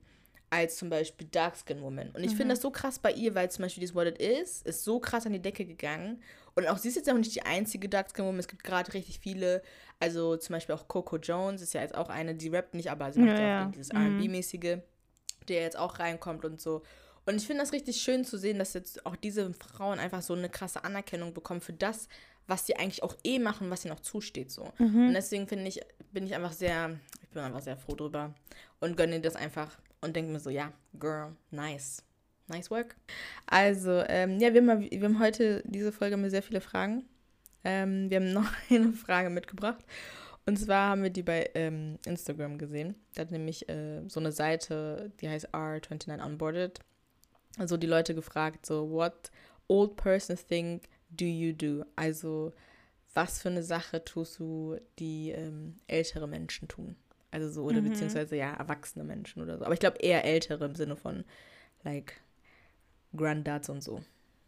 als 0.52 0.78
zum 0.78 0.90
Beispiel 0.90 1.28
Dark-Skin 1.28 1.82
Woman. 1.82 2.12
Und 2.12 2.24
ich 2.24 2.32
Mhm. 2.34 2.38
finde 2.38 2.54
das 2.54 2.62
so 2.62 2.70
krass 2.70 3.00
bei 3.00 3.12
ihr, 3.12 3.34
weil 3.36 3.50
zum 3.52 3.64
Beispiel 3.64 3.82
dieses 3.82 3.96
What 3.96 4.08
It 4.08 4.20
Is 4.20 4.62
ist 4.62 4.84
so 4.84 5.00
krass 5.00 5.26
an 5.26 5.34
die 5.34 5.42
Decke 5.42 5.66
gegangen. 5.66 6.22
Und 6.54 6.68
auch 6.68 6.78
sie 6.78 6.88
ist 6.88 6.96
jetzt 6.96 7.10
auch 7.10 7.16
nicht 7.18 7.36
die 7.36 7.42
einzige 7.42 7.90
Dark-Skin 7.90 8.24
Woman. 8.24 8.40
Es 8.40 8.48
gibt 8.48 8.64
gerade 8.64 8.94
richtig 8.94 9.20
viele, 9.20 9.62
also 10.00 10.38
zum 10.38 10.54
Beispiel 10.54 10.76
auch 10.76 10.88
Coco 10.88 11.18
Jones 11.18 11.62
ist 11.62 11.74
ja 11.74 11.82
jetzt 11.82 11.96
auch 11.96 12.08
eine, 12.10 12.36
die 12.36 12.48
rappt 12.50 12.76
nicht, 12.76 12.90
aber 12.90 13.12
sie 13.12 13.20
macht 13.20 13.40
Ja, 13.40 13.44
ja, 13.46 13.50
ja. 13.50 13.68
auch 13.68 13.72
dieses 13.72 13.92
Mhm. 13.92 14.00
R&B-mäßige, 14.00 14.78
der 15.50 15.62
jetzt 15.62 15.78
auch 15.78 16.00
reinkommt 16.00 16.46
und 16.46 16.62
so. 16.62 16.82
Und 17.26 17.36
ich 17.38 17.48
finde 17.48 17.64
das 17.64 17.74
richtig 17.74 17.98
schön 17.98 18.24
zu 18.24 18.38
sehen, 18.38 18.60
dass 18.60 18.74
jetzt 18.74 19.06
auch 19.06 19.16
diese 19.16 19.52
Frauen 19.54 20.00
einfach 20.00 20.22
so 20.22 20.34
eine 20.34 20.50
krasse 20.50 20.84
Anerkennung 20.84 21.34
bekommen 21.34 21.62
für 21.62 21.74
das, 21.74 22.08
was 22.48 22.68
sie 22.68 22.76
eigentlich 22.76 23.02
auch 23.02 23.16
eh 23.24 23.40
machen, 23.40 23.72
was 23.72 23.84
ihnen 23.86 23.96
auch 23.96 24.02
zusteht 24.02 24.52
so. 24.52 24.72
Mhm. 24.78 25.08
Und 25.08 25.14
deswegen 25.14 25.48
finde 25.48 25.68
ich, 25.68 25.82
bin 26.12 26.26
ich 26.26 26.36
einfach 26.36 26.54
sehr, 26.54 27.00
ich 27.24 27.30
bin 27.30 27.42
einfach 27.42 27.62
sehr 27.62 27.78
froh 27.78 27.96
drüber 27.96 28.34
und 28.80 28.96
gönne 28.96 29.20
das 29.20 29.36
einfach 29.36 29.78
und 30.02 30.16
denke 30.16 30.32
mir 30.32 30.40
so, 30.40 30.52
ja, 30.52 30.72
girl, 31.00 31.36
nice. 31.52 32.04
Nice 32.48 32.70
work. 32.70 32.96
Also, 33.48 34.04
ähm, 34.08 34.40
ja, 34.40 34.54
wir 34.54 34.62
haben, 34.62 34.82
wir 34.92 35.04
haben 35.04 35.20
heute 35.20 35.64
diese 35.66 35.92
Folge 35.92 36.16
mit 36.16 36.30
sehr 36.30 36.44
viele 36.44 36.62
Fragen. 36.62 37.04
Ähm, 37.64 38.12
wir 38.12 38.18
haben 38.18 38.34
noch 38.34 38.48
eine 38.70 38.94
Frage 38.94 39.32
mitgebracht. 39.32 39.84
Und 40.48 40.58
zwar 40.58 40.90
haben 40.90 41.02
wir 41.04 41.10
die 41.10 41.24
bei 41.24 41.50
ähm, 41.56 41.98
Instagram 42.06 42.58
gesehen. 42.58 42.96
Da 43.16 43.22
hat 43.22 43.32
nämlich 43.32 43.68
äh, 43.68 44.02
so 44.08 44.20
eine 44.20 44.32
Seite, 44.32 45.12
die 45.20 45.28
heißt 45.30 45.54
R29 45.54 46.24
Onboarded. 46.24 46.80
Also 47.58 47.78
die 47.78 47.88
Leute 47.88 48.14
gefragt, 48.14 48.66
so, 48.66 48.90
what 48.92 49.32
old 49.68 49.96
person 49.96 50.38
thing 50.38 50.82
do 51.10 51.26
you 51.26 51.54
do? 51.54 51.84
Also, 51.96 52.54
was 53.14 53.42
für 53.42 53.50
eine 53.50 53.64
Sache 53.64 54.04
tust 54.04 54.40
du, 54.40 54.78
die 55.00 55.32
ähm, 55.32 55.78
ältere 55.88 56.28
Menschen 56.28 56.68
tun? 56.68 56.96
Also 57.32 57.50
so, 57.50 57.64
oder 57.64 57.82
Mhm. 57.82 57.86
beziehungsweise 57.86 58.36
ja, 58.36 58.54
erwachsene 58.54 59.04
Menschen 59.04 59.42
oder 59.42 59.58
so. 59.58 59.66
Aber 59.66 59.74
ich 59.74 59.80
glaube 59.80 59.98
eher 60.00 60.26
ältere 60.26 60.66
im 60.66 60.76
Sinne 60.76 60.96
von, 60.96 61.24
like, 61.84 62.22
Granddads 63.16 63.70
und 63.70 63.82
so. 63.82 64.04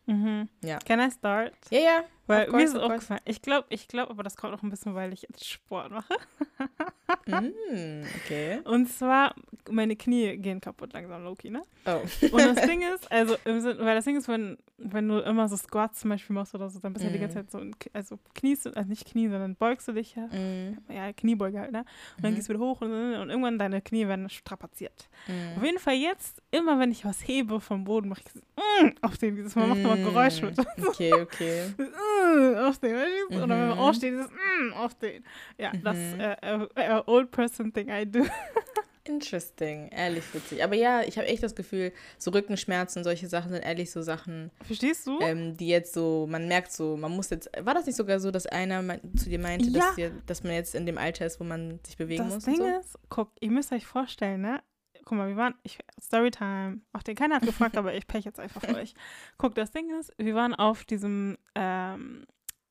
Mhm. 0.08 0.50
Ja. 0.64 0.80
Can 0.80 1.00
I 1.00 1.12
start? 1.12 1.54
Ja, 1.70 1.80
ja. 1.80 2.04
Weil 2.28 2.48
Of 2.48 2.48
mir 2.48 2.52
course, 2.52 2.64
ist 2.66 2.74
course. 2.74 2.86
aufgefallen, 2.94 3.22
ich 3.26 3.42
glaube, 3.42 3.68
ich 3.70 3.88
glaube, 3.88 4.10
aber 4.12 4.24
das 4.24 4.36
kommt 4.36 4.54
auch 4.54 4.64
ein 4.64 4.70
bisschen, 4.70 4.96
weil 4.96 5.14
ich 5.14 5.22
jetzt 5.22 5.46
Sport 5.46 5.92
mache. 5.92 6.14
Mm, 7.28 8.04
okay. 8.18 8.60
Und 8.66 8.88
zwar, 8.90 9.34
meine 9.70 9.96
Knie 9.96 10.38
gehen 10.38 10.60
kaputt 10.62 10.94
langsam, 10.94 11.24
Loki, 11.24 11.50
ne? 11.50 11.62
Oh. 11.86 12.02
Und 12.32 12.40
das 12.46 12.66
Ding 12.66 12.82
ist, 12.96 13.10
also 13.12 13.36
weil 13.46 13.96
das 13.96 14.06
Ding 14.06 14.18
ist, 14.18 14.28
wenn, 14.28 14.58
wenn 14.78 15.08
du 15.08 15.20
immer 15.20 15.48
so 15.48 15.56
Squats 15.58 16.00
zum 16.02 16.10
Beispiel 16.10 16.34
machst 16.36 16.54
oder 16.54 16.70
so, 16.70 16.80
dann 16.80 16.94
bist 16.94 17.04
du 17.04 17.08
ja 17.10 17.14
die 17.14 17.20
ganze 17.20 17.40
Mhm. 17.40 17.50
Zeit 17.50 17.52
so, 17.52 17.90
also 17.94 18.20
kniest 18.36 18.66
du, 18.66 18.70
also 18.76 18.90
nicht 18.90 19.06
Knie, 19.10 19.28
sondern 19.30 19.56
beugst 19.56 19.88
du 19.88 19.94
dich 19.94 20.16
ja. 20.16 20.28
Mm, 20.28 20.78
Ja, 20.90 21.12
Kniebeuge 21.14 21.60
halt, 21.60 21.72
ne? 21.72 21.80
Und 22.18 22.24
dann 22.24 22.32
Mhm. 22.32 22.36
gehst 22.36 22.50
du 22.50 22.54
wieder 22.54 22.64
hoch 22.64 22.82
und, 22.82 22.92
und 22.92 23.30
irgendwann 23.30 23.58
deine 23.58 23.82
Knie 23.82 24.08
werden 24.08 24.30
strapaziert. 24.30 25.10
Auf 25.56 25.62
mm. 25.62 25.66
jeden 25.66 25.80
Fall 25.80 25.96
jetzt, 25.96 26.42
immer 26.52 26.78
wenn 26.80 26.92
ich 26.92 27.06
was 27.06 27.26
hebe 27.28 27.60
vom 27.60 27.84
Boden, 27.86 28.10
mache 28.10 28.22
ich 28.26 28.32
so, 28.34 28.40
mm, 28.86 28.96
auf 29.02 29.18
den, 29.18 29.36
dieses 29.36 29.56
Mal 29.56 29.68
macht 29.68 29.80
immer 29.80 29.98
Geräusch 29.98 30.42
mit. 30.42 30.58
Okay, 30.88 31.22
okay. 31.22 31.74
Mm, 31.78 32.56
auf 32.68 32.78
den? 32.80 32.96
Oder 33.30 33.42
wenn 33.42 33.48
man 33.48 33.68
Mhm. 33.70 33.74
aufsteht, 33.80 34.14
dieses 34.14 34.30
mm, 34.30 34.74
auf 34.74 34.94
den. 34.96 35.24
Ja, 35.58 35.72
das 35.84 35.96
Mhm. 35.96 36.20
äh, 36.20 36.34
äh, 36.42 36.97
old 37.06 37.32
person 37.32 37.72
thing 37.74 37.90
I 37.90 38.06
do. 38.06 38.26
Interesting, 39.04 39.88
ehrlich 39.90 40.24
witzig. 40.34 40.62
Aber 40.64 40.76
ja, 40.76 41.02
ich 41.02 41.18
habe 41.18 41.28
echt 41.28 41.42
das 41.42 41.56
Gefühl, 41.56 41.94
so 42.18 42.32
Rückenschmerzen, 42.32 43.06
solche 43.06 43.28
Sachen 43.30 43.52
sind 43.52 43.64
ehrlich 43.64 43.90
so 43.90 44.02
Sachen, 44.02 44.52
Verstehst 44.64 45.08
du? 45.08 45.18
ähm, 45.22 45.56
die 45.56 45.70
jetzt 45.70 45.94
so, 45.94 46.28
man 46.30 46.48
merkt 46.50 46.74
so, 46.74 46.98
man 46.98 47.14
muss 47.14 47.30
jetzt, 47.30 47.50
war 47.62 47.74
das 47.74 47.86
nicht 47.86 47.96
sogar 47.96 48.20
so, 48.20 48.32
dass 48.32 48.46
einer 48.48 48.84
zu 49.16 49.30
dir 49.30 49.40
meinte, 49.40 49.70
Ja. 49.70 49.80
dass, 49.80 49.96
dir, 49.96 50.12
dass 50.26 50.44
man 50.44 50.54
jetzt 50.54 50.76
in 50.76 50.86
dem 50.86 50.98
Alter 50.98 51.26
ist, 51.26 51.40
wo 51.40 51.46
man 51.46 51.80
sich 51.86 51.96
bewegen 51.96 52.26
das 52.26 52.34
muss 52.34 52.44
Ding 52.44 52.62
und 52.62 52.74
so? 52.74 52.80
ist, 52.80 53.00
guck, 53.08 53.32
ihr 53.40 53.52
müsst 53.52 53.72
euch 53.72 53.86
vorstellen, 53.86 54.42
ne? 54.42 54.62
Guck 55.06 55.18
mal, 55.18 55.30
wir 55.30 55.38
waren, 55.38 55.56
ich, 55.64 55.80
Storytime, 56.02 56.82
auch 56.92 57.02
den 57.02 57.16
keiner 57.16 57.36
hat 57.36 57.44
gefragt, 57.44 57.78
aber 57.78 57.94
ich 57.96 58.08
pech 58.08 58.26
jetzt 58.26 58.42
einfach 58.42 58.62
für 58.62 58.76
euch. 58.76 58.94
Guck, 59.38 59.56
das 59.56 59.72
Ding 59.72 59.90
ist, 59.98 60.12
wir 60.18 60.36
waren 60.36 60.54
auf 60.54 60.84
diesem, 60.84 61.38
ähm, 61.56 62.26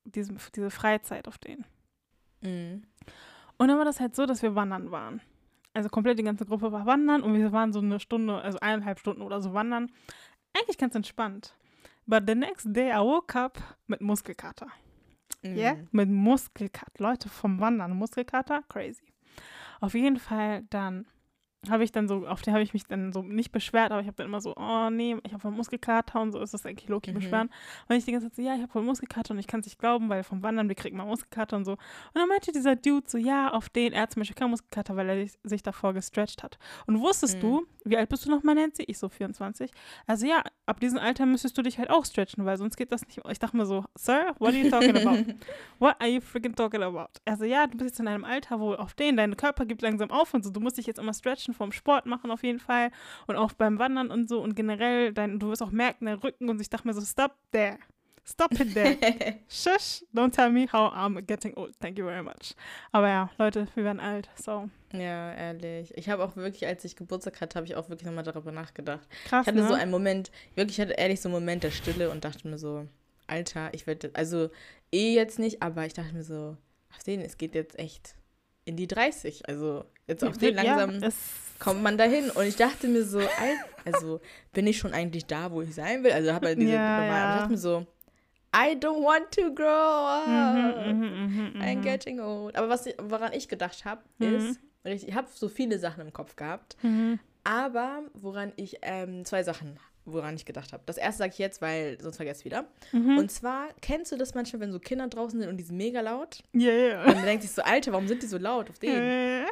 diesem, 0.04 0.36
diese 0.54 0.70
Freizeit 0.70 1.28
auf 1.28 1.38
den. 1.38 1.64
Mm. 2.42 2.82
Und 3.58 3.68
dann 3.68 3.78
war 3.78 3.84
das 3.84 4.00
halt 4.00 4.14
so, 4.14 4.26
dass 4.26 4.42
wir 4.42 4.54
wandern 4.54 4.90
waren. 4.90 5.20
Also 5.74 5.88
komplett 5.88 6.18
die 6.18 6.22
ganze 6.22 6.46
Gruppe 6.46 6.72
war 6.72 6.86
wandern 6.86 7.22
und 7.22 7.34
wir 7.34 7.52
waren 7.52 7.72
so 7.72 7.80
eine 7.80 8.00
Stunde, 8.00 8.40
also 8.40 8.58
eineinhalb 8.60 8.98
Stunden 8.98 9.22
oder 9.22 9.40
so 9.40 9.52
wandern. 9.52 9.90
Eigentlich 10.54 10.78
ganz 10.78 10.94
entspannt. 10.94 11.54
But 12.06 12.24
the 12.26 12.34
next 12.34 12.66
day 12.68 12.90
I 12.90 13.00
woke 13.00 13.38
up 13.38 13.58
mit 13.86 14.00
Muskelkater. 14.00 14.68
Mm. 15.42 15.54
Ja? 15.54 15.76
Mit 15.90 16.08
Muskelkater. 16.08 16.92
Leute 16.98 17.28
vom 17.28 17.60
Wandern, 17.60 17.96
Muskelkater, 17.96 18.62
crazy. 18.68 19.04
Auf 19.80 19.94
jeden 19.94 20.18
Fall 20.18 20.62
dann 20.70 21.06
habe 21.70 21.84
ich 21.84 21.92
dann 21.92 22.08
so, 22.08 22.26
auf 22.26 22.42
den 22.42 22.52
habe 22.54 22.62
ich 22.62 22.72
mich 22.72 22.84
dann 22.84 23.12
so 23.12 23.22
nicht 23.22 23.52
beschwert, 23.52 23.90
aber 23.92 24.00
ich 24.00 24.06
habe 24.06 24.16
dann 24.16 24.26
immer 24.26 24.40
so, 24.40 24.54
oh 24.56 24.90
nee, 24.90 25.16
ich 25.24 25.32
habe 25.32 25.40
voll 25.40 25.50
Muskelkater 25.50 26.20
und 26.20 26.32
so 26.32 26.40
ist 26.40 26.54
das 26.54 26.64
eigentlich 26.66 26.88
Loki 26.88 27.10
Mhm. 27.10 27.14
beschweren. 27.14 27.50
Und 27.88 27.96
ich 27.96 28.04
die 28.04 28.12
ganze 28.12 28.28
Zeit 28.28 28.36
so, 28.36 28.42
ja, 28.42 28.54
ich 28.54 28.62
habe 28.62 28.72
voll 28.72 28.82
Muskelkater 28.82 29.32
und 29.32 29.38
ich 29.38 29.46
kann 29.46 29.60
es 29.60 29.66
nicht 29.66 29.78
glauben, 29.78 30.08
weil 30.08 30.22
vom 30.24 30.42
Wandern, 30.42 30.68
wir 30.68 30.74
kriegen 30.76 30.96
mal 30.96 31.04
Muskelkater 31.06 31.56
und 31.56 31.64
so. 31.64 31.72
Und 31.72 31.80
dann 32.14 32.28
meinte 32.28 32.52
dieser 32.52 32.76
Dude 32.76 33.04
so, 33.08 33.18
ja, 33.18 33.52
auf 33.52 33.68
den, 33.68 33.92
er 33.92 34.02
hat 34.02 34.12
zum 34.12 34.20
Beispiel 34.20 34.34
keinen 34.36 34.50
Muskelkater, 34.50 34.96
weil 34.96 35.08
er 35.08 35.16
sich, 35.26 35.38
sich 35.42 35.62
davor 35.62 35.92
gestretcht 35.94 36.42
hat. 36.42 36.58
Und 36.86 37.00
wusstest 37.00 37.36
Mhm. 37.36 37.40
du, 37.40 37.66
wie 37.84 37.96
alt 37.96 38.08
bist 38.08 38.26
du 38.26 38.30
noch 38.30 38.42
mal, 38.42 38.54
Nancy? 38.54 38.82
Ich 38.86 38.98
so 38.98 39.08
24. 39.08 39.70
Also 40.06 40.26
ja, 40.26 40.42
ab 40.66 40.80
diesem 40.80 40.98
Alter 40.98 41.26
müsstest 41.26 41.56
du 41.56 41.62
dich 41.62 41.78
halt 41.78 41.90
auch 41.90 42.04
stretchen, 42.04 42.44
weil 42.44 42.56
sonst 42.56 42.76
geht 42.76 42.90
das 42.92 43.06
nicht. 43.06 43.20
Ich 43.30 43.38
dachte 43.38 43.56
mir 43.56 43.66
so, 43.66 43.84
Sir, 43.96 44.34
what 44.38 44.54
are 44.54 44.58
you 44.62 44.68
talking 44.70 44.96
about? 44.96 45.16
What 45.78 45.96
are 46.00 46.08
you 46.08 46.20
freaking 46.20 46.54
talking 46.54 46.82
about? 46.82 47.08
Also 47.26 47.44
ja, 47.44 47.66
du 47.66 47.76
bist 47.76 47.90
jetzt 47.90 48.00
in 48.00 48.08
einem 48.08 48.24
Alter, 48.24 48.58
wo 48.60 48.74
auf 48.74 48.94
den 48.94 49.16
dein 49.16 49.36
Körper 49.36 49.66
gibt 49.66 49.82
langsam 49.82 50.10
auf 50.10 50.32
und 50.34 50.42
so. 50.44 50.50
Du 50.50 50.60
musst 50.60 50.78
dich 50.78 50.86
jetzt 50.86 50.98
immer 50.98 51.12
stretchen 51.12 51.54
vom 51.56 51.72
Sport 51.72 52.06
machen 52.06 52.30
auf 52.30 52.42
jeden 52.42 52.60
Fall 52.60 52.90
und 53.26 53.36
auch 53.36 53.52
beim 53.52 53.78
Wandern 53.78 54.10
und 54.10 54.28
so 54.28 54.40
und 54.40 54.54
generell 54.54 55.12
dein, 55.12 55.38
du 55.38 55.48
wirst 55.48 55.62
auch 55.62 55.70
merken, 55.72 56.06
dein 56.06 56.18
Rücken 56.18 56.48
und 56.48 56.60
ich 56.60 56.70
dachte 56.70 56.86
mir 56.86 56.94
so, 56.94 57.00
stop 57.00 57.32
there. 57.52 57.78
Stop 58.28 58.58
it 58.58 58.74
there. 58.74 58.96
Shush, 59.48 60.02
don't 60.12 60.32
tell 60.32 60.50
me 60.50 60.66
how 60.72 60.92
I'm 60.92 61.22
getting 61.22 61.56
old. 61.56 61.78
Thank 61.78 61.96
you 61.96 62.04
very 62.06 62.24
much. 62.24 62.56
Aber 62.90 63.08
ja, 63.08 63.30
Leute, 63.38 63.68
wir 63.76 63.84
werden 63.84 64.00
alt. 64.00 64.28
So, 64.34 64.68
ja, 64.92 65.32
ehrlich. 65.32 65.96
Ich 65.96 66.08
habe 66.08 66.24
auch 66.24 66.34
wirklich, 66.34 66.66
als 66.66 66.84
ich 66.84 66.96
Geburtstag 66.96 67.40
hatte, 67.40 67.54
habe 67.54 67.66
ich 67.66 67.76
auch 67.76 67.88
wirklich 67.88 68.06
nochmal 68.06 68.24
darüber 68.24 68.50
nachgedacht. 68.50 69.06
krass, 69.26 69.42
Ich 69.42 69.46
hatte 69.46 69.62
ne? 69.62 69.68
so 69.68 69.74
einen 69.74 69.92
Moment, 69.92 70.32
wirklich, 70.56 70.76
ich 70.78 70.82
hatte 70.82 70.94
ehrlich 70.94 71.20
so 71.20 71.28
einen 71.28 71.34
Moment 71.34 71.62
der 71.62 71.70
Stille 71.70 72.10
und 72.10 72.24
dachte 72.24 72.48
mir 72.48 72.58
so, 72.58 72.88
Alter, 73.28 73.72
ich 73.72 73.86
werde, 73.86 74.10
also 74.14 74.50
eh 74.90 75.14
jetzt 75.14 75.38
nicht, 75.38 75.62
aber 75.62 75.86
ich 75.86 75.92
dachte 75.94 76.12
mir 76.12 76.24
so, 76.24 76.56
auf 76.90 77.04
den, 77.04 77.20
es 77.20 77.38
geht 77.38 77.54
jetzt 77.54 77.78
echt 77.78 78.16
in 78.64 78.76
die 78.76 78.88
30. 78.88 79.48
Also 79.48 79.84
jetzt 80.08 80.24
auf 80.24 80.36
den 80.36 80.54
langsam 80.56 81.00
Ja, 81.00 81.06
es, 81.06 81.14
kommt 81.58 81.82
man 81.82 81.96
dahin. 81.98 82.30
Und 82.30 82.44
ich 82.46 82.56
dachte 82.56 82.88
mir 82.88 83.04
so, 83.04 83.18
Al- 83.18 83.58
also 83.84 84.20
bin 84.52 84.66
ich 84.66 84.78
schon 84.78 84.92
eigentlich 84.92 85.26
da, 85.26 85.50
wo 85.50 85.62
ich 85.62 85.74
sein 85.74 86.02
will? 86.04 86.12
Also 86.12 86.32
habe 86.32 86.46
halt 86.48 86.60
diese 86.60 86.72
Ja, 86.72 87.00
normalen, 87.00 87.10
ja. 87.10 87.30
ich 87.34 87.36
dachte 87.40 87.52
mir 87.52 87.58
so, 87.58 87.86
I 88.54 88.74
don't 88.74 89.02
want 89.04 89.30
to 89.32 89.52
grow 89.54 89.66
up. 89.66 90.86
Mhm, 90.86 91.00
mhm, 91.00 91.52
mhm, 91.54 91.60
I'm 91.62 91.76
mhm. 91.76 91.82
getting 91.82 92.20
old. 92.20 92.56
Aber 92.56 92.68
was, 92.68 92.88
woran 93.02 93.32
ich 93.32 93.48
gedacht 93.48 93.84
habe, 93.84 94.00
Mhm. 94.18 94.34
ist, 94.34 94.60
ich 94.84 95.14
habe 95.14 95.28
so 95.32 95.48
viele 95.48 95.78
Sachen 95.78 96.00
im 96.02 96.12
Kopf 96.12 96.36
gehabt, 96.36 96.76
aber 97.44 98.02
woran 98.14 98.52
ich, 98.56 98.78
ähm, 98.82 99.24
zwei 99.24 99.42
Sachen, 99.42 99.78
woran 100.04 100.36
ich 100.36 100.44
gedacht 100.44 100.72
habe. 100.72 100.82
Das 100.86 100.96
erste 100.96 101.18
sage 101.18 101.32
ich 101.32 101.38
jetzt, 101.38 101.60
weil 101.60 102.00
sonst 102.00 102.16
vergesse 102.16 102.40
ich 102.40 102.44
wieder. 102.44 102.64
Mhm. 102.92 103.18
Und 103.18 103.30
zwar, 103.32 103.68
kennst 103.82 104.12
du 104.12 104.16
das 104.16 104.34
manchmal, 104.34 104.60
wenn 104.60 104.70
so 104.72 104.78
Kinder 104.78 105.08
draußen 105.08 105.40
sind 105.40 105.48
und 105.48 105.56
die 105.56 105.64
sind 105.64 105.76
mega 105.76 106.00
laut? 106.00 106.42
Ja, 106.52 106.70
ja. 106.70 107.00
Und 107.04 107.14
man 107.16 107.24
denkt 107.24 107.42
sich 107.42 107.50
so, 107.52 107.62
Alter, 107.62 107.90
warum 107.92 108.06
sind 108.06 108.22
die 108.22 108.26
so 108.26 108.38
laut 108.38 108.70
auf 108.70 108.78
denen? 108.78 109.42
Ja. 109.42 109.46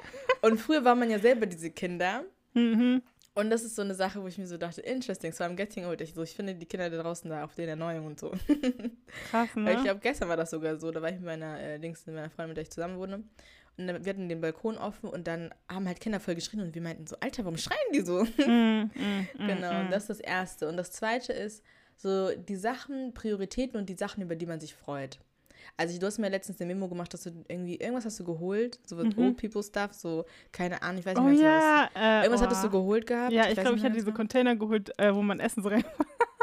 Und 0.44 0.58
früher 0.58 0.84
war 0.84 0.94
man 0.94 1.08
ja 1.08 1.18
selber 1.18 1.46
diese 1.46 1.70
Kinder. 1.70 2.22
Mhm. 2.52 3.02
Und 3.34 3.50
das 3.50 3.64
ist 3.64 3.76
so 3.76 3.82
eine 3.82 3.94
Sache, 3.94 4.22
wo 4.22 4.26
ich 4.26 4.36
mir 4.36 4.46
so 4.46 4.58
dachte, 4.58 4.82
interesting, 4.82 5.32
so 5.32 5.42
I'm 5.42 5.54
getting 5.54 5.86
old. 5.86 6.02
Ich, 6.02 6.12
so, 6.12 6.22
ich 6.22 6.34
finde 6.34 6.54
die 6.54 6.66
Kinder 6.66 6.90
da 6.90 7.02
draußen 7.02 7.30
da 7.30 7.44
auf 7.44 7.54
den 7.54 7.68
Erneuerung 7.68 8.08
und 8.08 8.20
so. 8.20 8.30
Krass, 9.30 9.48
Weil 9.54 9.70
ich 9.70 9.76
ne? 9.78 9.84
glaube, 9.84 10.00
gestern 10.00 10.28
war 10.28 10.36
das 10.36 10.50
sogar 10.50 10.76
so, 10.76 10.90
da 10.90 11.00
war 11.00 11.08
ich 11.08 11.16
mit 11.16 11.24
meiner 11.24 11.58
äh, 11.60 11.78
Dings, 11.80 12.06
mit 12.06 12.14
meiner 12.14 12.28
Freundin, 12.28 12.50
mit 12.50 12.56
der 12.58 12.62
ich 12.62 12.70
zusammen 12.70 12.98
wohne. 12.98 13.24
Und 13.76 13.86
dann, 13.86 14.04
wir 14.04 14.10
hatten 14.10 14.28
den 14.28 14.42
Balkon 14.42 14.76
offen 14.76 15.08
und 15.08 15.26
dann 15.26 15.52
haben 15.66 15.88
halt 15.88 15.98
Kinder 15.98 16.20
voll 16.20 16.34
geschrien 16.34 16.60
und 16.60 16.74
wir 16.74 16.82
meinten 16.82 17.06
so, 17.06 17.16
Alter, 17.20 17.44
warum 17.44 17.56
schreien 17.56 17.78
die 17.94 18.02
so? 18.02 18.22
Mm, 18.22 18.50
mm, 18.50 18.90
mm, 18.94 19.46
genau, 19.46 19.72
mm. 19.72 19.80
und 19.86 19.90
das 19.90 20.04
ist 20.04 20.10
das 20.10 20.20
Erste. 20.20 20.68
Und 20.68 20.76
das 20.76 20.92
Zweite 20.92 21.32
ist 21.32 21.64
so 21.96 22.36
die 22.36 22.56
Sachen, 22.56 23.14
Prioritäten 23.14 23.80
und 23.80 23.88
die 23.88 23.96
Sachen, 23.96 24.22
über 24.22 24.36
die 24.36 24.46
man 24.46 24.60
sich 24.60 24.74
freut. 24.74 25.18
Also 25.76 25.98
du 25.98 26.06
hast 26.06 26.18
mir 26.18 26.28
letztens 26.28 26.60
eine 26.60 26.72
Memo 26.74 26.88
gemacht, 26.88 27.12
dass 27.14 27.22
du 27.24 27.30
irgendwie, 27.48 27.76
irgendwas 27.76 28.04
hast 28.04 28.18
du 28.20 28.24
geholt, 28.24 28.78
so 28.86 28.96
was 28.96 29.04
Mhm. 29.04 29.18
Old 29.18 29.36
People 29.36 29.62
Stuff, 29.62 29.92
so, 29.92 30.24
keine 30.52 30.82
Ahnung, 30.82 30.98
ich 31.00 31.06
weiß 31.06 31.14
nicht 31.16 31.24
Oh 31.24 31.28
mehr, 31.28 31.34
was 31.34 31.90
ja. 31.94 32.20
Äh, 32.20 32.22
Irgendwas 32.24 32.40
oh. 32.40 32.44
hattest 32.44 32.64
du 32.64 32.70
geholt 32.70 33.06
gehabt? 33.06 33.32
Ja, 33.32 33.48
ich 33.48 33.54
glaube, 33.54 33.70
nicht 33.70 33.78
ich 33.78 33.84
hatte 33.84 33.94
diese 33.94 34.06
war. 34.08 34.14
Container 34.14 34.56
geholt, 34.56 34.90
äh, 34.98 35.14
wo 35.14 35.22
man 35.22 35.40
Essen 35.40 35.62
so 35.62 35.68
rein. 35.68 35.84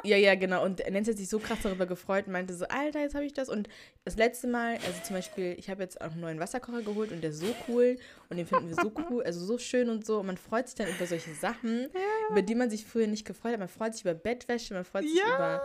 Ja, 0.04 0.18
ja, 0.18 0.34
genau. 0.34 0.66
Und 0.66 0.80
Nancy 0.90 1.12
hat 1.12 1.20
sich 1.20 1.30
so 1.30 1.38
krass 1.38 1.60
darüber 1.62 1.86
gefreut 1.86 2.26
und 2.26 2.34
meinte 2.34 2.56
so, 2.56 2.66
Alter, 2.70 3.02
jetzt 3.02 3.14
habe 3.14 3.24
ich 3.24 3.34
das. 3.34 3.50
Und 3.50 3.70
das 4.04 4.16
letzte 4.18 4.48
Mal, 4.48 4.78
also 4.78 4.94
zum 5.04 5.16
Beispiel, 5.16 5.54
ich 5.60 5.70
habe 5.70 5.84
jetzt 5.84 6.02
auch 6.02 6.14
einen 6.14 6.22
neuen 6.22 6.40
Wasserkocher 6.40 6.82
geholt 6.82 7.12
und 7.12 7.22
der 7.22 7.30
ist 7.30 7.38
so 7.40 7.54
cool 7.68 7.98
und 8.28 8.38
den 8.38 8.48
finden 8.48 8.70
wir 8.70 8.76
so 8.82 8.92
cool, 9.12 9.22
also 9.22 9.46
so 9.46 9.60
schön 9.60 9.92
und 9.92 10.04
so. 10.04 10.22
Und 10.22 10.26
man 10.26 10.38
freut 10.38 10.68
sich 10.70 10.76
dann 10.76 10.88
über 10.88 11.06
solche 11.06 11.36
Sachen, 11.36 11.88
über 12.32 12.42
die 12.42 12.56
man 12.56 12.72
sich 12.72 12.84
früher 12.84 13.06
nicht 13.06 13.26
gefreut 13.28 13.52
hat. 13.54 13.60
Man 13.60 13.68
freut 13.68 13.94
sich 13.94 14.02
über 14.04 14.16
Bettwäsche, 14.16 14.74
man 14.74 14.86
freut 14.86 15.04
sich 15.04 15.20
Ja. 15.20 15.36
über. 15.36 15.62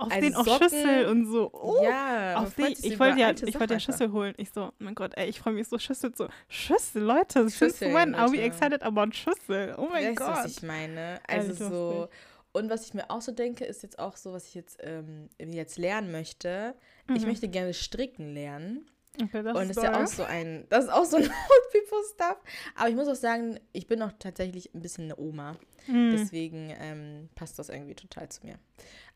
Auf 0.00 0.10
Also 0.10 0.20
den 0.20 0.34
auch 0.34 0.44
Socken. 0.46 0.68
Schüssel 0.70 1.06
und 1.06 1.26
so. 1.26 1.50
Oh. 1.52 1.80
ja, 1.82 2.36
Auf 2.38 2.54
sich 2.54 2.84
ich 2.84 2.98
wollte 2.98 3.18
ja, 3.20 3.30
ich 3.32 3.58
wollte 3.60 3.74
ja. 3.74 3.80
Schüssel 3.80 4.12
holen. 4.12 4.34
Ich 4.38 4.50
so, 4.50 4.70
mein 4.78 4.94
Gott, 4.94 5.12
ey, 5.16 5.28
ich 5.28 5.38
freue 5.40 5.52
mich 5.54 5.68
so 5.68 5.78
Schüssel 5.78 6.12
so. 6.16 6.28
Schüssel, 6.48 7.02
Leute, 7.02 7.40
since 7.48 7.56
Schüsseln, 7.58 7.94
when 7.94 8.14
are 8.14 8.32
we 8.32 8.38
excited 8.40 8.82
about 8.82 9.12
Schüssel? 9.12 9.74
Oh 9.78 9.88
mein 9.90 10.08
weißt 10.16 10.20
du, 10.20 10.24
was 10.24 10.42
Gott. 10.42 10.50
ich 10.50 10.62
meine? 10.62 11.20
Also 11.28 11.48
Ehrlich, 11.52 11.58
so. 11.58 12.08
Und 12.52 12.68
was 12.70 12.86
ich 12.86 12.94
mir 12.94 13.10
auch 13.10 13.20
so 13.22 13.30
denke, 13.30 13.64
ist 13.64 13.82
jetzt 13.82 13.98
auch 13.98 14.16
so, 14.16 14.32
was 14.32 14.46
ich 14.48 14.54
jetzt, 14.54 14.78
ähm, 14.82 15.28
jetzt 15.38 15.78
lernen 15.78 16.10
möchte. 16.10 16.74
Ich 17.14 17.22
Mhm. 17.22 17.28
möchte 17.28 17.48
gerne 17.48 17.74
stricken 17.74 18.34
lernen. 18.34 18.86
Okay, 19.22 19.42
das 19.42 19.56
und 19.56 19.68
das 19.68 19.76
ist 19.76 19.82
ja 19.82 20.02
auch 20.02 20.06
so 20.06 20.22
ein, 20.22 20.66
das 20.70 20.84
ist 20.84 20.90
auch 20.90 21.04
so 21.04 21.16
ein 21.18 21.24
Old 21.24 21.30
People 21.72 21.98
Stuff. 22.14 22.38
Aber 22.74 22.88
ich 22.88 22.94
muss 22.96 23.06
auch 23.06 23.14
sagen, 23.14 23.60
ich 23.72 23.86
bin 23.86 24.00
auch 24.02 24.12
tatsächlich 24.18 24.74
ein 24.74 24.80
bisschen 24.80 25.04
eine 25.04 25.16
Oma. 25.18 25.56
Mhm. 25.86 26.10
Deswegen 26.12 26.74
ähm, 26.80 27.28
passt 27.34 27.58
das 27.58 27.68
irgendwie 27.68 27.94
total 27.94 28.28
zu 28.30 28.44
mir. 28.46 28.54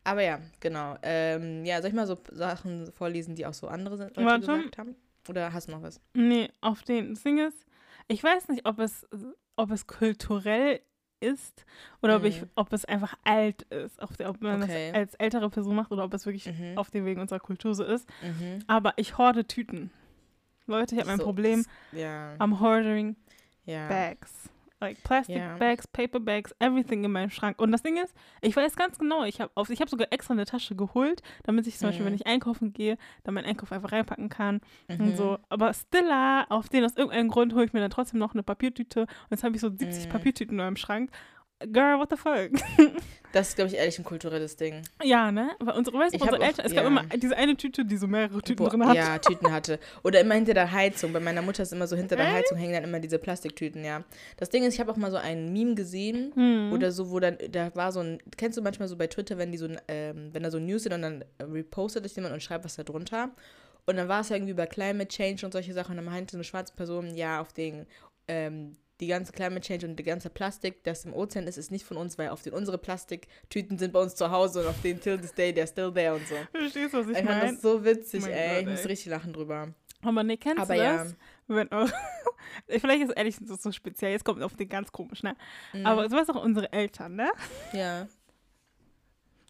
Aber 0.05 0.21
ja, 0.21 0.39
genau. 0.61 0.95
Ähm, 1.01 1.65
ja, 1.65 1.81
soll 1.81 1.89
ich 1.89 1.95
mal 1.95 2.07
so 2.07 2.17
Sachen 2.31 2.91
vorlesen, 2.93 3.35
die 3.35 3.45
auch 3.45 3.53
so 3.53 3.67
andere 3.67 3.97
sind, 3.97 4.15
Leute 4.15 4.25
Warte. 4.29 4.39
gesagt 4.59 4.77
haben? 4.77 4.95
Oder 5.27 5.51
hast 5.51 5.67
du 5.67 5.71
noch 5.73 5.81
was? 5.81 5.99
Nee, 6.13 6.49
auf 6.61 6.83
den. 6.83 7.15
Ding 7.15 7.39
ist, 7.39 7.65
ich 8.07 8.23
weiß 8.23 8.47
nicht, 8.49 8.65
ob 8.67 8.79
es, 8.79 9.05
ob 9.57 9.71
es 9.71 9.87
kulturell 9.87 10.79
ist 11.21 11.65
oder 12.03 12.17
ob, 12.17 12.23
ich, 12.25 12.41
Mhm. 12.41 12.49
ob 12.55 12.71
es 12.71 12.85
einfach 12.85 13.15
alt 13.23 13.63
ist. 13.63 13.97
Der, 14.19 14.29
ob 14.29 14.41
man 14.41 14.61
Okay. 14.61 14.91
das 14.91 14.95
als 15.01 15.15
ältere 15.15 15.49
Person 15.49 15.75
macht 15.75 15.91
oder 15.91 16.03
ob 16.03 16.13
es 16.13 16.25
wirklich 16.27 16.45
Mhm. 16.45 16.77
auf 16.77 16.91
dem 16.91 17.05
Weg 17.05 17.17
unserer 17.17 17.39
Kultur 17.39 17.73
so 17.73 17.83
ist. 17.83 18.07
Mhm. 18.21 18.59
Aber 18.67 18.93
ich 18.97 19.17
horde 19.17 19.47
Tüten. 19.47 19.89
Leute, 20.67 20.93
ich 20.95 21.01
habe 21.01 21.09
ein 21.11 21.17
So, 21.17 21.23
Problem. 21.23 21.63
das- 21.91 21.99
Ja. 22.01 22.35
I'm 22.35 22.59
hoarding 22.59 23.15
ja. 23.65 23.87
bags. 23.87 24.49
Like 24.81 25.01
plastic 25.03 25.37
Ja. 25.37 25.55
bags, 25.57 25.87
paper 25.87 26.19
bags, 26.19 26.53
everything 26.59 27.05
in 27.05 27.11
meinem 27.11 27.29
Schrank. 27.29 27.61
Und 27.61 27.71
das 27.71 27.81
Ding 27.81 27.95
ist, 27.97 28.13
ich 28.41 28.55
weiß 28.55 28.75
ganz 28.75 28.99
genau, 28.99 29.23
ich 29.23 29.39
habe 29.39 29.49
ich 29.69 29.79
hab 29.81 29.89
sogar 29.89 30.07
extra 30.11 30.33
eine 30.33 30.43
Tasche 30.45 30.75
geholt, 30.75 31.21
damit 31.43 31.65
ich 31.65 31.77
zum 31.77 31.87
Beispiel, 31.89 32.03
Mhm. 32.03 32.07
wenn 32.07 32.15
ich 32.15 32.27
einkaufen 32.27 32.73
gehe, 32.73 32.97
dann 33.23 33.33
meinen 33.35 33.45
Einkauf 33.45 33.71
einfach 33.71 33.93
reinpacken 33.93 34.27
kann 34.27 34.59
Mhm. 34.89 34.99
und 35.07 35.15
so. 35.17 35.39
Aber 35.47 35.73
Stilla, 35.73 36.43
auf 36.49 36.67
den 36.67 36.83
aus 36.83 36.97
irgendeinem 36.97 37.29
Grund 37.29 37.53
hole 37.53 37.63
ich 37.65 37.71
mir 37.73 37.79
dann 37.79 37.89
trotzdem 37.89 38.19
noch 38.19 38.33
eine 38.33 38.43
Papiertüte 38.43 39.01
und 39.03 39.09
jetzt 39.31 39.43
habe 39.45 39.55
ich 39.55 39.61
so 39.61 39.69
70 39.69 40.07
Mhm. 40.07 40.11
Papiertüten 40.11 40.59
in 40.59 40.65
meinem 40.65 40.75
Schrank. 40.75 41.09
Girl, 41.71 41.97
what 41.99 42.09
the 42.09 42.17
fuck? 42.17 42.51
Das 43.31 43.49
ist, 43.49 43.55
glaube 43.57 43.69
ich, 43.69 43.75
ehrlich 43.75 43.99
ein 43.99 44.05
kulturelles 44.05 44.55
Ding. 44.55 44.81
ja, 45.03 45.29
ne? 45.29 45.49
Weil 45.59 45.75
unsere, 45.75 45.97
weißt, 45.99 46.13
unsere 46.13 46.31
hab 46.31 46.39
auch- 46.39 46.45
Eltern, 46.45 46.65
es 46.67 46.73
gab 46.73 46.83
ja. 46.83 46.87
immer 46.87 47.03
diese 47.17 47.35
eine 47.35 47.57
Tüte, 47.57 47.83
die 47.83 47.97
so 47.97 48.07
mehrere 48.07 48.41
Tüten 48.41 48.63
Boah, 48.63 48.69
drin 48.69 48.85
hat. 48.87 48.95
Ja, 48.95 49.17
Tüten 49.17 49.51
hatte. 49.51 49.77
Oder 50.05 50.21
immer 50.21 50.35
hinter 50.35 50.53
der 50.53 50.71
Heizung. 50.71 51.11
Bei 51.11 51.19
meiner 51.19 51.41
Mutter 51.41 51.63
ist 51.63 51.73
immer 51.73 51.85
so 51.85 51.97
hinter 51.97 52.15
der? 52.15 52.31
Heizung 52.31 52.57
hängen 52.57 52.71
dann 52.71 52.85
immer 52.85 53.01
diese 53.01 53.19
Plastiktüten, 53.19 53.83
ja. 53.83 54.05
Das 54.37 54.47
Ding 54.51 54.63
ist, 54.63 54.75
ich 54.75 54.79
habe 54.79 54.89
auch 54.89 54.95
mal 54.95 55.11
so 55.11 55.17
ein 55.17 55.51
Meme 55.51 55.75
gesehen, 55.75 56.31
Hm. 56.33 56.71
Oder 56.71 56.93
so, 56.93 57.11
wo 57.11 57.19
dann, 57.19 57.37
da 57.49 57.75
war 57.75 57.91
so 57.91 57.99
ein, 57.99 58.19
kennst 58.37 58.57
du 58.57 58.61
manchmal 58.61 58.87
so 58.87 58.95
bei 58.95 59.07
Twitter, 59.07 59.37
wenn 59.37 59.51
die 59.51 59.57
so, 59.57 59.67
ähm, 59.89 60.29
wenn 60.31 60.43
da 60.43 60.49
so 60.49 60.59
News 60.59 60.83
sind 60.83 60.93
und 60.93 61.01
dann 61.01 61.25
repostet 61.41 62.05
das 62.05 62.15
jemand 62.15 62.33
und 62.33 62.41
schreibt 62.41 62.63
was 62.63 62.77
da 62.77 62.83
drunter. 62.83 63.31
Und 63.85 63.97
dann 63.97 64.07
war 64.07 64.21
es 64.21 64.31
irgendwie 64.31 64.51
über 64.53 64.65
Climate 64.65 65.09
Change 65.09 65.45
und 65.45 65.51
solche 65.51 65.73
Sachen. 65.73 65.91
Und 65.91 65.97
dann 65.97 66.05
meinte 66.05 66.31
so 66.31 66.37
eine 66.37 66.45
schwarze 66.45 66.73
Person, 66.73 67.13
ja, 67.15 67.41
auf 67.41 67.51
den, 67.51 67.85
ähm, 68.29 68.77
die 68.99 69.07
ganze 69.07 69.31
Climate 69.33 69.61
Change 69.61 69.87
und 69.87 69.97
die 69.97 70.03
ganze 70.03 70.29
Plastik, 70.29 70.83
das 70.83 71.05
im 71.05 71.13
Ozean 71.13 71.47
ist, 71.47 71.57
ist 71.57 71.71
nicht 71.71 71.85
von 71.85 71.97
uns, 71.97 72.17
weil 72.17 72.29
auf 72.29 72.41
den 72.41 72.53
unsere 72.53 72.77
Plastiktüten 72.77 73.77
sind 73.77 73.93
bei 73.93 74.01
uns 74.01 74.15
zu 74.15 74.31
Hause 74.31 74.61
und 74.61 74.67
auf 74.67 74.81
den 74.81 74.99
till 75.01 75.19
this 75.19 75.33
day, 75.33 75.51
they're 75.51 75.67
still 75.67 75.91
there 75.93 76.13
und 76.15 76.27
so. 76.27 76.35
Verstehst 76.51 76.93
du, 76.93 76.99
was 76.99 77.07
ich 77.07 77.17
Ich 77.17 77.25
fand 77.25 77.39
meine? 77.39 77.53
das 77.53 77.61
so 77.61 77.83
witzig, 77.83 78.25
ey. 78.25 78.49
Gott, 78.49 78.61
ich 78.61 78.67
musste 78.67 78.85
ey. 78.87 78.91
richtig 78.91 79.07
lachen 79.07 79.33
drüber. 79.33 79.73
Aber 80.01 80.23
nee, 80.23 80.37
kennst 80.37 80.61
Aber 80.61 80.75
du 80.75 80.79
ja. 80.79 80.97
das? 80.97 81.15
Wenn, 81.47 81.67
oh, 81.71 81.87
vielleicht 82.67 83.03
ist 83.03 83.09
es 83.09 83.15
ehrlich 83.15 83.35
so, 83.35 83.55
so 83.55 83.71
speziell, 83.71 84.11
jetzt 84.11 84.23
kommt 84.23 84.41
auf 84.41 84.55
den 84.55 84.69
ganz 84.69 84.91
komisch, 84.91 85.23
ne? 85.23 85.35
Mhm. 85.73 85.85
Aber 85.85 86.09
weißt 86.09 86.29
auch 86.31 86.43
unsere 86.43 86.71
Eltern, 86.71 87.15
ne? 87.15 87.29
Ja. 87.73 88.07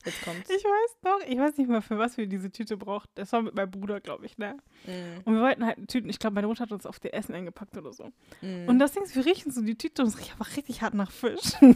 Jetzt 0.06 0.24
kommt's. 0.24 0.50
Ich 0.50 0.64
weiß 0.64 0.98
noch, 1.04 1.20
ich 1.28 1.38
weiß 1.38 1.58
nicht 1.58 1.70
mal, 1.70 1.82
für 1.82 1.98
was 1.98 2.18
wir 2.18 2.28
diese 2.28 2.52
Tüte 2.52 2.78
brauchten. 2.78 3.12
Das 3.16 3.32
war 3.34 3.42
mit 3.42 3.56
meinem 3.56 3.72
Bruder, 3.72 4.00
glaube 4.00 4.26
ich, 4.26 4.38
ne? 4.38 4.58
Mhm. 4.86 5.22
Und 5.26 5.36
wir 5.36 5.42
wollten 5.42 5.66
halt 5.66 5.88
Tüten, 5.88 6.10
ich 6.10 6.20
glaube, 6.20 6.36
meine 6.36 6.48
Mutter 6.48 6.62
hat 6.64 6.72
uns 6.72 6.86
auf 6.86 7.00
die 7.00 7.12
Essen 7.12 7.34
eingepackt 7.34 7.78
oder 7.78 7.92
so. 7.92 8.12
Mhm. 8.42 8.68
Und 8.68 8.80
das 8.80 8.94
Ding 8.94 9.04
ist, 9.04 9.16
wir 9.16 9.26
riechen 9.26 9.52
so 9.52 9.62
die 9.62 9.78
Tüte 9.78 10.04
und 10.04 10.10
es 10.10 10.20
riecht 10.20 10.32
einfach 10.32 10.56
richtig 10.56 10.82
hart 10.82 10.94
nach 10.94 11.12
Fisch. 11.12 11.54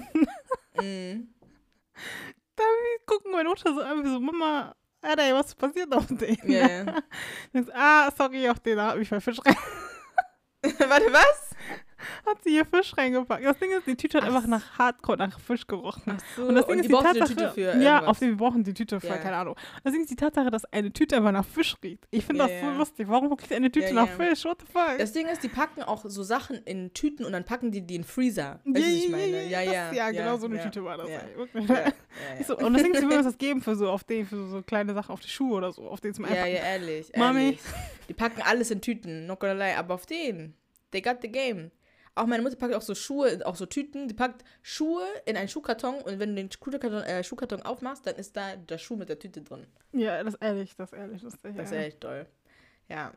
Mhm. 0.81 1.33
Gucken 3.05 3.31
meine 3.33 3.49
Mutter 3.49 3.73
so 3.73 3.81
an, 3.81 4.01
wie 4.01 4.09
so, 4.09 4.19
Mama, 4.21 4.73
Alter, 5.01 5.23
ey, 5.23 5.33
was 5.33 5.55
passiert 5.55 5.93
auf 5.93 6.07
den? 6.07 6.37
Ich 7.53 7.65
so, 7.65 7.71
ah, 7.73 8.09
sorry, 8.15 8.47
auf 8.49 8.59
den, 8.59 8.77
da 8.77 8.87
hat 8.87 8.97
mich 8.97 9.11
mein 9.11 9.19
Fisch 9.19 9.39
rein. 9.45 9.55
Warte, 10.61 11.13
was? 11.13 11.48
Hat 12.25 12.43
sie 12.43 12.51
hier 12.51 12.65
Fisch 12.65 12.95
reingepackt. 12.97 13.43
Das 13.45 13.57
Ding 13.59 13.71
ist, 13.71 13.85
die 13.87 13.95
Tüte 13.95 14.17
hat 14.17 14.23
Ach 14.25 14.35
einfach 14.35 14.47
nach 14.47 14.77
Hardcore, 14.77 15.17
nach 15.17 15.39
Fisch 15.39 15.67
gerochen. 15.67 16.17
So. 16.35 16.45
Und 16.45 16.55
das 16.55 16.65
Ding 16.67 16.75
die 16.75 16.81
ist 16.81 16.87
die 16.89 16.93
du 16.93 17.01
Tatsache, 17.01 17.27
Tüte 17.29 17.51
für 17.51 17.61
ja, 17.61 17.71
irgendwas. 17.75 18.03
auf 18.07 18.19
dem 18.19 18.29
wir 18.29 18.37
brauchen 18.37 18.63
die 18.63 18.73
Tüte 18.73 18.99
für, 18.99 19.07
Ja. 19.07 19.17
keine 19.17 19.35
Ahnung. 19.37 19.55
Das 19.83 19.93
Ding 19.93 20.01
ist 20.01 20.09
die 20.11 20.15
Tatsache, 20.15 20.49
dass 20.51 20.65
eine 20.65 20.91
Tüte 20.91 21.17
einfach 21.17 21.31
nach 21.31 21.45
Fisch 21.45 21.75
riecht. 21.83 22.07
Ich 22.11 22.25
finde 22.25 22.43
Ja, 22.43 22.47
das 22.47 22.61
so 22.61 22.77
lustig. 22.77 23.07
Warum 23.09 23.31
riecht 23.33 23.51
eine 23.53 23.71
Tüte 23.71 23.87
Ja, 23.87 23.93
nach. 23.93 24.09
Fisch? 24.09 24.45
What 24.45 24.61
the 24.61 24.65
fuck? 24.71 24.97
Das 24.97 25.11
Ding 25.13 25.27
ist, 25.27 25.43
die 25.43 25.47
packen 25.49 25.83
auch 25.83 26.03
so 26.07 26.23
Sachen 26.23 26.57
in 26.65 26.93
Tüten 26.93 27.25
und 27.25 27.31
dann 27.33 27.43
packen 27.45 27.71
die 27.71 27.81
die 27.81 27.95
in 27.95 28.01
den 28.01 28.07
Freezer. 28.07 28.59
Weißt 28.65 28.85
was 28.85 28.93
ich 28.93 29.09
meine? 29.09 29.45
Ja, 29.47 29.61
ja. 29.61 29.91
ja, 29.91 30.11
genau 30.11 30.37
so 30.37 30.45
eine 30.47 30.61
Tüte 30.61 30.83
war 30.83 30.97
das. 30.97 31.09
So, 32.47 32.57
und 32.57 32.73
das 32.73 32.83
Ding 32.83 32.93
ist, 32.93 33.01
wir 33.01 33.07
würden 33.09 33.17
uns 33.19 33.27
das 33.27 33.37
geben 33.37 33.61
für 33.61 33.75
so 33.75 33.89
auf 33.89 34.03
den, 34.03 34.25
für 34.25 34.47
so 34.47 34.61
kleine 34.61 34.93
Sachen 34.93 35.11
auf 35.11 35.19
die 35.19 35.29
Schuhe 35.29 35.55
oder 35.57 35.71
so, 35.71 35.87
auf 35.87 35.99
den 36.01 36.13
zum 36.13 36.25
ja. 36.25 36.31
ja, 36.31 36.43
Einpacken. 36.43 36.55
ja, 36.55 36.71
ehrlich. 36.71 37.11
Mami. 37.15 37.43
ehrlich. 37.43 37.59
Die 38.07 38.13
packen 38.13 38.41
alles 38.41 38.71
in 38.71 38.81
Tüten, 38.81 39.27
not 39.27 39.39
gonna 39.39 39.53
lie. 39.53 39.75
Aber 39.77 39.93
auf 39.95 40.05
den, 40.05 40.53
they 40.91 41.01
got 41.01 41.17
the 41.21 41.31
game. 41.31 41.71
Auch 42.19 42.25
meine 42.25 42.43
Mutter 42.43 42.57
packt 42.57 42.73
auch 42.73 42.81
so 42.81 42.95
Schuhe, 42.95 43.39
auch 43.45 43.55
so 43.55 43.65
Tüten. 43.65 44.09
Die 44.09 44.13
packt 44.13 44.43
Schuhe 44.61 45.05
in 45.25 45.37
einen 45.37 45.47
Schuhkarton 45.47 46.01
und 46.01 46.19
wenn 46.19 46.29
du 46.29 46.35
den 46.35 46.51
Schuhkarton, 46.51 47.01
äh, 47.03 47.23
Schuhkarton 47.23 47.61
aufmachst, 47.61 48.05
dann 48.05 48.15
ist 48.15 48.35
da 48.35 48.57
der 48.57 48.77
Schuh 48.77 48.97
mit 48.97 49.07
der 49.07 49.17
Tüte 49.19 49.41
drin. 49.41 49.65
Ja, 49.93 50.21
das 50.21 50.33
ist 50.33 50.41
ehrlich, 50.43 50.75
das 50.75 50.91
ist 50.91 50.97
ehrlich. 50.99 51.21
Das 51.21 51.33
ist, 51.33 51.45
Das 51.45 51.55
ja. 51.55 51.63
ist 51.63 51.71
echt 51.71 52.01
toll. 52.01 52.25
Ja. 52.89 53.13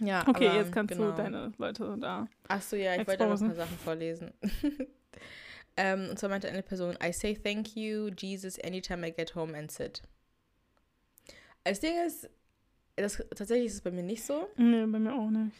Ja, 0.00 0.24
Okay, 0.26 0.48
aber, 0.48 0.56
jetzt 0.56 0.72
kannst 0.72 0.94
genau. 0.94 1.10
du 1.10 1.16
deine 1.16 1.52
Leute 1.58 1.94
da. 2.00 2.26
Achso, 2.48 2.74
ja, 2.76 2.94
ich 2.98 3.06
wollte 3.06 3.24
noch 3.24 3.32
ein 3.32 3.32
Exposen. 3.32 3.48
paar 3.48 3.56
Sachen 3.66 3.76
vorlesen. 3.78 4.32
ähm, 5.76 6.08
und 6.08 6.18
zwar 6.18 6.30
meinte 6.30 6.48
eine 6.48 6.62
Person, 6.62 6.96
I 7.04 7.12
say 7.12 7.34
thank 7.34 7.76
you, 7.76 8.08
Jesus, 8.16 8.58
anytime 8.60 9.06
I 9.06 9.12
get 9.12 9.34
home 9.34 9.54
and 9.54 9.70
sit. 9.70 10.00
Das 11.64 11.80
Ding 11.80 11.92
ist, 12.06 12.30
das, 12.96 13.22
tatsächlich 13.36 13.66
ist 13.66 13.74
es 13.74 13.80
bei 13.82 13.90
mir 13.90 14.02
nicht 14.02 14.24
so, 14.24 14.48
Nee, 14.56 14.86
bei 14.86 14.98
mir 14.98 15.12
auch 15.14 15.28
nicht. 15.28 15.54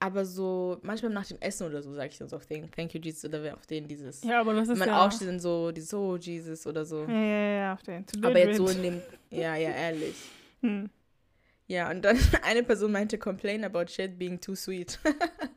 Aber 0.00 0.24
so 0.24 0.78
manchmal 0.82 1.12
nach 1.12 1.26
dem 1.26 1.38
Essen 1.40 1.66
oder 1.66 1.82
so 1.82 1.92
sage 1.94 2.10
ich 2.10 2.18
dann 2.18 2.28
so 2.28 2.36
auf 2.36 2.46
den 2.46 2.70
Thank 2.70 2.94
you, 2.94 3.00
Jesus, 3.00 3.24
oder 3.24 3.54
auf 3.54 3.66
den 3.66 3.88
dieses. 3.88 4.22
Ja, 4.22 4.40
aber 4.40 4.54
das 4.54 4.68
ist 4.68 4.78
man 4.78 4.88
ja... 4.88 5.04
aufsteht, 5.06 5.28
dann 5.28 5.40
so, 5.40 5.70
dieses 5.72 5.92
Oh, 5.94 6.16
Jesus 6.16 6.66
oder 6.66 6.84
so. 6.84 7.04
Ja, 7.04 7.12
ja, 7.12 7.48
ja, 7.56 7.72
auf 7.74 7.82
den. 7.82 8.06
To 8.06 8.18
Aber 8.22 8.38
jetzt 8.38 8.56
so 8.56 8.68
in 8.68 8.82
dem, 8.82 9.02
ja, 9.30 9.56
ja, 9.56 9.70
ehrlich. 9.70 10.16
Hm. 10.60 10.88
Ja, 11.66 11.90
und 11.90 12.02
dann 12.02 12.18
eine 12.42 12.62
Person 12.62 12.92
meinte, 12.92 13.18
complain 13.18 13.64
about 13.64 13.86
shit 13.88 14.18
being 14.18 14.40
too 14.40 14.54
sweet. 14.54 14.98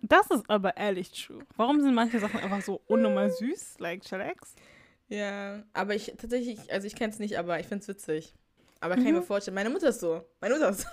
Das 0.02 0.30
ist 0.32 0.50
aber 0.50 0.78
ehrlich 0.78 1.12
true. 1.12 1.43
Warum 1.58 1.82
sind 1.82 1.93
manche 1.93 2.19
Sachen 2.19 2.39
einfach 2.39 2.62
so 2.62 2.82
unnormal 2.88 3.30
süß, 3.30 3.80
like 3.80 4.04
Chillax? 4.04 4.56
Ja, 5.10 5.63
aber 5.73 5.95
ich 5.95 6.13
tatsächlich, 6.17 6.71
also 6.71 6.88
ich 6.88 6.95
kenne 6.95 7.12
es 7.12 7.19
nicht, 7.19 7.38
aber 7.38 7.60
ich 7.60 7.67
finde 7.67 7.82
es 7.82 7.88
witzig. 7.89 8.34
Aber 8.80 8.95
kann 8.95 9.06
ich 9.06 9.12
mir 9.12 9.19
Mhm. 9.19 9.23
vorstellen, 9.26 9.56
meine 9.56 9.69
Mutter 9.69 9.89
ist 9.89 10.00
so. 10.00 10.23
Meine 10.39 10.54
Mutter 10.54 10.69
ist 10.69 10.82
so. 10.82 10.88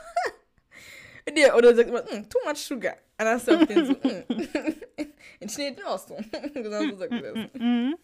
Oder 1.57 1.75
sagt 1.75 1.89
immer, 1.89 2.03
mm, 2.03 2.29
too 2.29 2.39
much 2.45 2.59
sugar. 2.59 2.97
Du 3.19 3.25
auf 3.27 3.67
den 3.67 3.87
so, 3.87 3.93
mm. 3.93 4.25
in 5.41 5.49
Schnee 5.49 5.77
raus. 5.87 6.07
So. 6.09 6.17
genau 6.55 6.83
so 6.83 6.97
sagt 6.97 7.13
sie 7.13 7.23
das. 7.23 7.35
Mhm. 7.61 7.97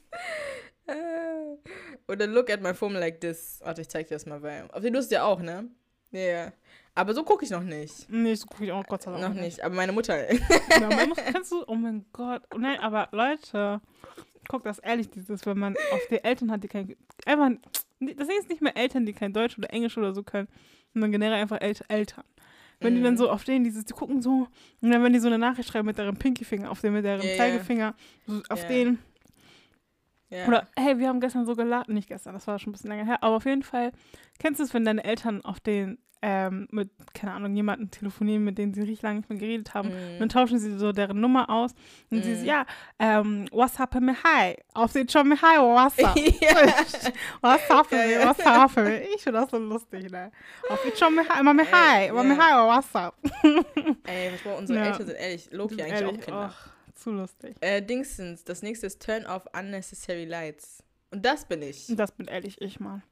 Äh, 0.87 2.13
Oder 2.13 2.27
look 2.27 2.51
at 2.51 2.61
my 2.61 2.75
phone 2.75 2.95
like 2.95 3.21
this. 3.21 3.61
Warte, 3.63 3.83
ich 3.83 3.89
zeig 3.89 4.09
dir 4.09 4.15
das 4.15 4.27
mal, 4.27 4.43
weil. 4.43 4.69
Auf 4.73 4.83
den 4.83 4.95
Lust 4.95 5.11
ja 5.13 5.25
auch, 5.25 5.41
ne? 5.41 5.69
Ja, 6.11 6.21
ja. 6.21 6.53
Aber 6.95 7.15
so 7.15 7.23
gucke 7.23 7.45
ich 7.45 7.51
noch 7.51 7.63
nicht. 7.63 8.11
Nee, 8.11 8.35
so 8.35 8.47
gucke 8.47 8.65
ich 8.65 8.73
auch 8.73 8.85
Gott 8.87 9.03
sei 9.03 9.13
Dank 9.13 9.23
Noch 9.23 9.41
nicht. 9.41 9.63
Aber 9.63 9.75
meine 9.75 9.93
Mutter. 9.93 10.33
Ja, 10.33 11.07
muss, 11.07 11.19
kannst 11.33 11.53
du, 11.53 11.65
oh 11.67 11.77
mein 11.77 12.05
Gott. 12.13 12.43
Oh 12.53 12.59
nein, 12.59 12.81
aber 12.81 13.09
Leute, 13.13 13.81
guck 14.49 14.65
das 14.65 14.81
ehrlich, 14.81 15.09
dieses, 15.09 15.47
wenn 15.47 15.59
man 15.59 15.77
auf 15.93 16.01
die 16.11 16.23
Eltern 16.23 16.51
hat, 16.51 16.65
die 16.65 16.69
kein, 16.69 16.97
einfach, 17.25 17.51
das 18.01 18.27
Ding 18.27 18.39
ist 18.39 18.49
nicht 18.49 18.61
mehr 18.61 18.77
Eltern, 18.77 19.07
die 19.07 19.13
kein 19.13 19.33
Deutsch 19.33 19.57
oder 19.57 19.73
Englisch 19.73 19.97
oder 19.97 20.13
so 20.13 20.25
können, 20.25 20.49
sondern 20.93 21.13
generell 21.13 21.35
einfach 21.35 21.61
El 21.61 21.75
Eltern. 21.89 22.25
Wenn 22.81 22.95
die 22.95 23.03
dann 23.03 23.17
so 23.17 23.31
auf 23.31 23.45
denen 23.45 23.65
dieses, 23.65 23.85
die 23.85 23.93
gucken 23.93 24.23
so, 24.23 24.49
und 24.81 24.91
dann 24.91 25.03
wenn 25.03 25.13
die 25.13 25.19
so 25.19 25.27
eine 25.29 25.39
Nachricht 25.39 25.69
schreiben 25.71 25.87
mit 25.87 25.99
deren 25.99 26.17
Pinky-Finger 26.17 26.71
auf 26.71 26.81
den, 26.81 26.93
mit 26.95 27.05
Ja, 27.05 27.15
ja. 27.15 27.37
Zeigefinger, 27.37 27.95
so 28.27 28.43
auf 28.49 28.63
Ja. 28.63 28.69
den, 28.69 28.99
Ja. 30.31 30.47
oder 30.47 30.69
hey, 30.77 30.99
wir 30.99 31.09
haben 31.09 31.21
gestern 31.21 31.45
so 31.45 31.55
geladen, 31.57 31.95
nicht 31.95 32.09
gestern, 32.09 32.33
das 32.35 32.47
war 32.47 32.59
schon 32.59 32.71
ein 32.71 32.73
bisschen 32.73 32.91
länger 32.91 33.05
her, 33.05 33.23
aber 33.23 33.37
auf 33.37 33.45
jeden 33.45 33.63
Fall, 33.63 33.93
kennst 34.39 34.61
du 34.61 34.65
es, 34.65 34.73
wenn 34.75 34.85
deine 34.85 35.05
Eltern 35.05 35.45
auf 35.45 35.61
den, 35.61 35.99
ähm, 36.23 36.69
mit, 36.71 36.91
keine 37.15 37.33
Ahnung, 37.33 37.55
jemanden 37.57 37.91
telefonieren, 37.91 38.45
mit 38.45 38.59
denen 38.59 38.75
sie 38.75 38.83
richtig 38.83 39.03
lange 39.03 39.21
nicht 39.21 39.31
mehr 39.31 39.39
geredet 39.39 39.73
haben, 39.75 39.89
Mhm. 39.89 40.19
dann 40.19 40.29
tauschen 40.29 40.59
sie 40.59 40.77
so 40.79 40.93
deren 40.93 41.19
Nummer 41.21 41.49
aus 41.49 41.73
und 42.11 42.23
sie 42.23 42.33
Mhm. 42.33 42.37
so, 42.41 42.45
ja, 42.45 42.67
ähm, 42.99 43.47
what's 43.53 43.81
up 43.81 43.95
mit 44.01 44.17
hi? 44.23 44.55
Auf 44.75 44.93
den 44.93 45.09
schon 45.09 45.29
mit 45.29 45.41
hi, 45.41 45.57
what's 47.41 47.71
up? 47.71 47.91
Ja, 47.93 47.99
mit, 48.07 48.11
ja. 48.11 48.29
what's 48.29 48.77
mit? 48.77 49.03
Ich 49.15 49.23
finde 49.23 49.41
das 49.41 49.51
so 49.51 49.59
lustig, 49.59 50.11
ne? 50.11 50.31
Auf 50.69 50.83
den 50.83 50.95
schon 50.97 51.15
mit 51.15 51.29
hi, 51.29 51.41
immer 51.41 51.55
Ey, 51.63 51.67
hi, 51.73 52.07
immer 52.09 52.25
ja. 52.25 52.37
hi, 52.39 52.77
what's 52.77 52.95
up? 52.95 53.15
Ey, 54.07 54.31
was 54.33 54.45
war 54.45 54.57
unsere 54.59 54.79
Ja. 54.79 54.85
Eltern 54.87 55.07
sind 55.07 55.17
ehrlich, 55.19 55.49
Loki 55.53 55.75
ist 55.77 55.81
eigentlich 55.83 55.95
auch 56.05 56.07
ehrlich, 56.09 56.21
Kinder. 56.25 56.53
ach, 56.55 56.69
zu 56.95 57.11
lustig. 57.13 57.57
Äh, 57.61 57.81
Dingsens, 57.83 58.45
das 58.45 58.61
nächste 58.63 58.87
ist 58.89 59.01
Turn 59.03 59.25
off 59.27 59.45
unnecessary 59.59 60.27
lights. 60.27 60.83
Und 61.13 61.25
das 61.25 61.45
bin 61.47 61.63
ich. 61.63 61.87
Das 61.89 62.13
bin 62.13 62.29
ehrlich 62.29 62.61
ich, 62.61 62.79
Mann. 62.79 63.03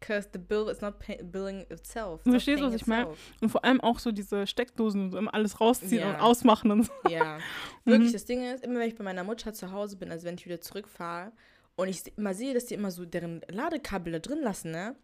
Because 0.00 0.28
the 0.32 0.38
bill 0.38 0.68
is 0.70 0.80
not 0.80 0.98
pay 0.98 1.22
billing 1.22 1.66
itself. 1.70 2.22
Du 2.24 2.30
not 2.30 2.34
verstehst, 2.42 2.58
paying 2.60 2.72
was 2.72 2.80
ich 2.80 2.86
meine? 2.86 3.14
Und 3.42 3.50
vor 3.50 3.64
allem 3.64 3.80
auch 3.82 3.98
so 3.98 4.10
diese 4.12 4.46
Steckdosen 4.46 5.02
und 5.02 5.10
so 5.12 5.18
immer 5.18 5.34
alles 5.34 5.60
rausziehen 5.60 6.00
Ja. 6.00 6.10
und 6.14 6.16
ausmachen 6.20 6.70
und 6.70 6.84
so. 6.86 6.92
Ja. 7.08 7.38
Wirklich, 7.84 8.08
Mhm. 8.08 8.12
das 8.14 8.24
Ding 8.24 8.42
ist, 8.42 8.64
immer 8.64 8.80
wenn 8.80 8.88
ich 8.88 8.94
bei 8.96 9.04
meiner 9.04 9.24
Mutter 9.24 9.52
zu 9.52 9.70
Hause 9.72 9.96
bin, 9.96 10.10
also 10.10 10.24
wenn 10.26 10.36
ich 10.36 10.46
wieder 10.46 10.60
zurückfahre 10.60 11.32
und 11.76 11.88
ich 11.88 12.00
immer 12.16 12.32
sehe, 12.34 12.54
dass 12.54 12.64
die 12.66 12.74
immer 12.74 12.90
so 12.90 13.04
deren 13.04 13.42
Ladekabel 13.50 14.14
da 14.14 14.18
drin 14.20 14.40
lassen, 14.42 14.70
ne? 14.70 14.96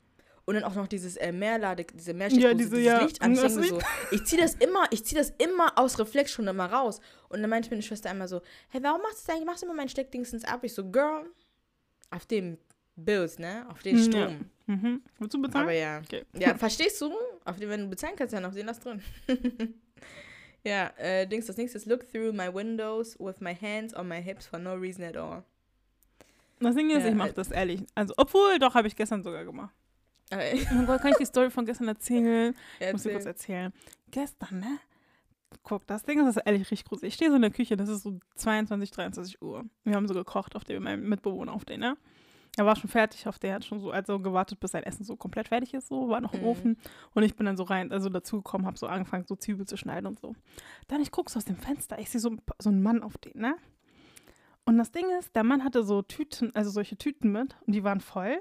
Und 0.47 0.55
dann 0.55 0.63
auch 0.63 0.77
noch 0.77 0.87
dieses 0.87 1.17
äh, 1.17 1.33
Mehrlade, 1.33 1.85
diese 1.93 2.15
Mehrsteckdose, 2.15 2.55
diese, 2.55 2.77
dieses 2.77 2.87
ja, 2.87 3.03
Licht 3.03 3.21
an. 3.21 3.33
Ich, 3.35 3.41
so, 3.53 3.79
ich 4.13 4.25
ziehe 4.27 4.41
das 4.41 4.55
immer, 4.55 4.85
ich 4.93 5.05
ziehe 5.05 5.21
das 5.21 5.31
immer 5.39 5.77
aus 5.77 5.99
Reflex 5.99 6.31
schon 6.31 6.47
immer 6.47 6.67
raus. 6.73 7.01
Und 7.29 7.41
dann 7.43 7.51
meinte 7.51 7.69
meine 7.69 7.83
Schwester 7.83 8.11
einmal 8.11 8.29
so, 8.29 8.41
hey, 8.69 8.81
warum 8.83 9.03
machst 9.03 9.23
du 9.23 9.27
das 9.27 9.31
eigentlich? 9.35 9.47
Machst 9.47 9.63
du 9.63 9.67
immer 9.67 9.75
mein 9.75 9.89
Steckdingsens 9.89 10.45
ab? 10.45 10.61
Ich 10.63 10.73
so, 10.73 10.89
Girl, 10.89 11.27
auf 12.11 12.27
dem 12.27 12.59
Bills, 12.95 13.41
ne? 13.41 13.67
Auf 13.71 13.83
den 13.83 13.97
Ja. 14.13 14.31
Mhm. 14.67 15.03
Willst 15.19 15.35
du 15.35 15.43
bezahlen? 15.43 15.65
Aber 15.65 15.73
ja. 15.73 16.01
Okay. 16.05 16.25
Ja, 16.35 16.55
verstehst 16.59 17.01
du? 17.01 17.13
Auf 17.45 17.59
wenn 17.59 17.83
du 17.83 17.89
bezahlen 17.89 18.15
kannst, 18.17 18.35
ja 18.35 18.41
noch 18.41 18.53
den 18.53 18.67
lass 18.67 18.81
drin. 18.81 19.01
ja, 20.65 20.91
äh, 20.97 21.27
Dings, 21.27 21.47
das 21.47 21.57
nächste 21.57 21.79
ist 21.79 21.87
look 21.87 22.11
through 22.11 22.33
my 22.33 22.53
windows 22.53 23.19
with 23.19 23.41
my 23.41 23.55
hands 23.55 23.95
on 23.95 24.09
my 24.09 24.21
hips 24.21 24.47
for 24.47 24.59
no 24.59 24.75
reason 24.75 25.05
at 25.05 25.17
all. 25.17 25.45
Das 26.59 26.75
Ding 26.75 26.91
ist, 26.91 27.03
Ja, 27.03 27.09
ich 27.09 27.15
mache 27.15 27.31
äh, 27.31 27.35
das 27.35 27.51
ehrlich. 27.51 27.83
Also, 27.95 28.15
obwohl, 28.17 28.59
doch, 28.59 28.75
habe 28.75 28.89
ich 28.89 28.97
gestern 28.97 29.23
sogar 29.23 29.45
gemacht. 29.45 29.75
Aber, 30.31 30.43
Oh 30.73 30.75
mein 30.75 30.87
Gott, 30.87 31.01
kann 31.01 31.13
ich 31.13 31.19
die 31.19 31.27
Story 31.27 31.51
von 31.51 31.67
gestern 31.67 31.89
erzählen? 31.89 32.55
Ich 32.81 32.93
muss 32.93 33.03
dir 33.03 33.11
erzähl. 33.11 33.13
kurz 33.13 33.27
erzählen. 33.27 33.73
Gestern, 34.11 34.61
ne? 34.61 34.79
Guck, 35.63 35.87
das 35.87 36.03
Ding 36.03 36.19
ist, 36.19 36.27
das 36.27 36.37
ist 36.37 36.43
ehrlich 36.47 36.63
richtig 36.63 36.85
gruselig. 36.85 37.09
Ich 37.09 37.15
stehe 37.15 37.31
so 37.31 37.37
in 37.37 37.43
der 37.43 37.51
Küche, 37.51 37.77
das 37.77 37.89
ist 37.89 38.03
so 38.03 38.19
22, 38.35 38.91
23 38.91 39.43
Uhr. 39.43 39.65
Wir 39.85 39.95
haben 39.95 40.09
so 40.09 40.15
gekocht 40.15 40.57
auf 40.57 40.65
dem, 40.65 40.77
mit 40.77 40.85
meinem 40.85 41.09
Mitbewohner 41.09 41.53
auf 41.53 41.65
den, 41.65 41.81
ne? 41.81 41.97
Er 42.57 42.65
war 42.65 42.75
schon 42.77 42.89
fertig 42.89 43.27
auf 43.29 43.39
der, 43.39 43.55
hat 43.55 43.65
schon 43.65 43.81
so 43.81 43.91
also 43.91 44.19
gewartet, 44.19 44.61
bis 44.61 44.71
sein 44.71 44.83
Essen 44.83 45.05
so 45.05 45.15
komplett 45.17 45.49
fertig 45.49 45.75
ist, 45.75 45.89
so, 45.89 46.09
war 46.09 46.21
noch 46.23 46.33
im 46.33 46.41
Mhm. 46.41 46.47
Ofen. 46.47 46.79
Und 47.15 47.23
ich 47.23 47.37
bin 47.37 47.45
dann 47.47 47.57
so 47.57 47.65
rein, 47.65 47.93
also 47.93 48.09
dazugekommen, 48.09 48.67
habe 48.67 48.79
so 48.79 48.87
angefangen, 48.87 49.27
so 49.27 49.37
Zwiebel 49.37 49.67
zu 49.67 49.77
schneiden 49.77 50.07
und 50.07 50.19
so. 50.19 50.35
Dann, 50.89 51.03
ich 51.03 51.11
gucke 51.11 51.31
so 51.31 51.37
aus 51.39 51.45
dem 51.45 51.57
Fenster, 51.57 51.99
ich 51.99 52.09
sehe 52.09 52.21
so, 52.21 52.35
so 52.59 52.71
einen 52.71 52.83
Mann 52.83 53.03
auf 53.03 53.19
den, 53.19 53.41
ne? 53.41 53.57
Und 54.65 54.79
das 54.79 54.91
Ding 54.91 55.05
ist, 55.19 55.37
der 55.37 55.45
Mann 55.45 55.63
hatte 55.63 55.85
so 55.85 56.03
Tüten, 56.03 56.53
also 56.55 56.71
solche 56.71 56.97
Tüten 56.97 57.31
mit 57.31 57.57
und 57.67 57.75
die 57.75 57.85
waren 57.85 58.01
voll. 58.01 58.39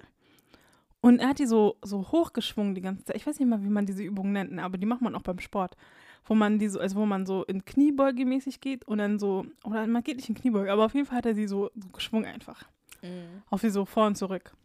Und 1.01 1.19
er 1.19 1.29
hat 1.29 1.39
die 1.39 1.45
so, 1.45 1.77
so 1.83 2.11
hochgeschwungen 2.11 2.73
die 2.73 2.81
ganze 2.81 3.05
Zeit. 3.05 3.15
Ich 3.17 3.27
weiß 3.27 3.37
nicht 3.39 3.47
mal, 3.47 3.63
wie 3.63 3.69
man 3.69 3.85
diese 3.85 4.01
Übung 4.01 4.31
nennt, 4.31 4.53
ne, 4.53 4.63
aber 4.63 4.79
die 4.79 4.87
macht 4.87 5.01
man 5.01 5.13
auch 5.13 5.21
beim 5.21 5.37
Sport. 5.39 5.75
Wo 6.23 6.33
man 6.33 6.57
die 6.57 6.67
so, 6.67 6.79
also 6.79 6.95
wo 6.95 7.05
man 7.05 7.27
so 7.27 7.43
in 7.43 7.63
Kniebeuge 7.63 8.25
mäßig 8.25 8.59
geht 8.59 8.87
und 8.87 8.97
dann 8.97 9.19
so, 9.19 9.45
oder 9.63 9.85
man 9.85 10.01
geht 10.01 10.15
nicht 10.15 10.29
in 10.29 10.33
Kniebeuge, 10.35 10.71
aber 10.71 10.85
auf 10.85 10.95
jeden 10.95 11.05
Fall 11.05 11.19
hat 11.19 11.27
er 11.27 11.35
sie 11.35 11.47
so, 11.47 11.69
so 11.75 11.89
geschwungen 11.89 12.25
einfach. 12.25 12.63
Mhm. 13.05 13.43
Auf 13.49 13.61
sie 13.61 13.69
so 13.69 13.85
vor 13.85 14.07
und 14.07 14.15
zurück. 14.15 14.55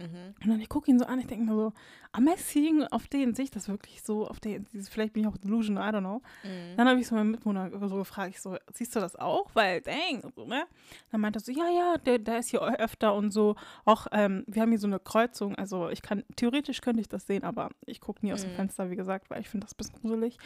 Mhm. 0.00 0.34
Und 0.42 0.48
dann 0.50 0.60
ich 0.60 0.68
gucke 0.68 0.90
ihn 0.90 0.98
so 0.98 1.04
an, 1.06 1.18
ich 1.20 1.26
denke 1.26 1.44
mir 1.44 1.54
so, 1.54 1.72
am 2.12 2.28
seeing 2.36 2.82
auf 2.84 3.06
den, 3.06 3.34
sehe 3.34 3.44
ich 3.44 3.50
das 3.50 3.68
wirklich 3.68 4.02
so, 4.02 4.26
auf 4.26 4.40
den, 4.40 4.66
vielleicht 4.90 5.12
bin 5.12 5.22
ich 5.22 5.28
auch 5.28 5.36
delusional, 5.36 5.88
I 5.92 5.96
don't 5.96 6.00
know. 6.00 6.22
Mhm. 6.42 6.76
Dann 6.76 6.88
habe 6.88 6.98
ich 6.98 7.06
so 7.06 7.14
meinen 7.14 7.30
Mitwohner 7.30 7.70
so 7.88 7.96
gefragt, 7.96 8.30
ich 8.34 8.40
so, 8.40 8.56
siehst 8.72 8.96
du 8.96 9.00
das 9.00 9.14
auch? 9.16 9.50
Weil, 9.54 9.80
dang, 9.82 10.32
so, 10.34 10.44
ne? 10.46 10.64
Dann 11.12 11.20
meinte 11.20 11.38
er 11.38 11.42
so, 11.42 11.52
ja, 11.52 11.68
ja, 11.70 11.98
der, 11.98 12.18
der 12.18 12.38
ist 12.38 12.48
hier 12.50 12.62
öfter 12.62 13.14
und 13.14 13.30
so. 13.30 13.54
Auch, 13.84 14.06
ähm, 14.12 14.44
wir 14.48 14.62
haben 14.62 14.70
hier 14.70 14.78
so 14.78 14.86
eine 14.88 14.98
Kreuzung, 14.98 15.54
also 15.56 15.88
ich 15.90 16.02
kann, 16.02 16.24
theoretisch 16.36 16.80
könnte 16.80 17.00
ich 17.00 17.08
das 17.08 17.26
sehen, 17.26 17.44
aber 17.44 17.70
ich 17.86 18.00
gucke 18.00 18.24
nie 18.24 18.32
aus 18.32 18.42
dem 18.42 18.50
Mhm. 18.52 18.56
Fenster, 18.56 18.90
wie 18.90 18.96
gesagt, 18.96 19.30
weil 19.30 19.40
ich 19.42 19.48
finde 19.48 19.66
das 19.66 19.74
ein 19.74 19.76
bisschen 19.76 20.00
gruselig. 20.00 20.36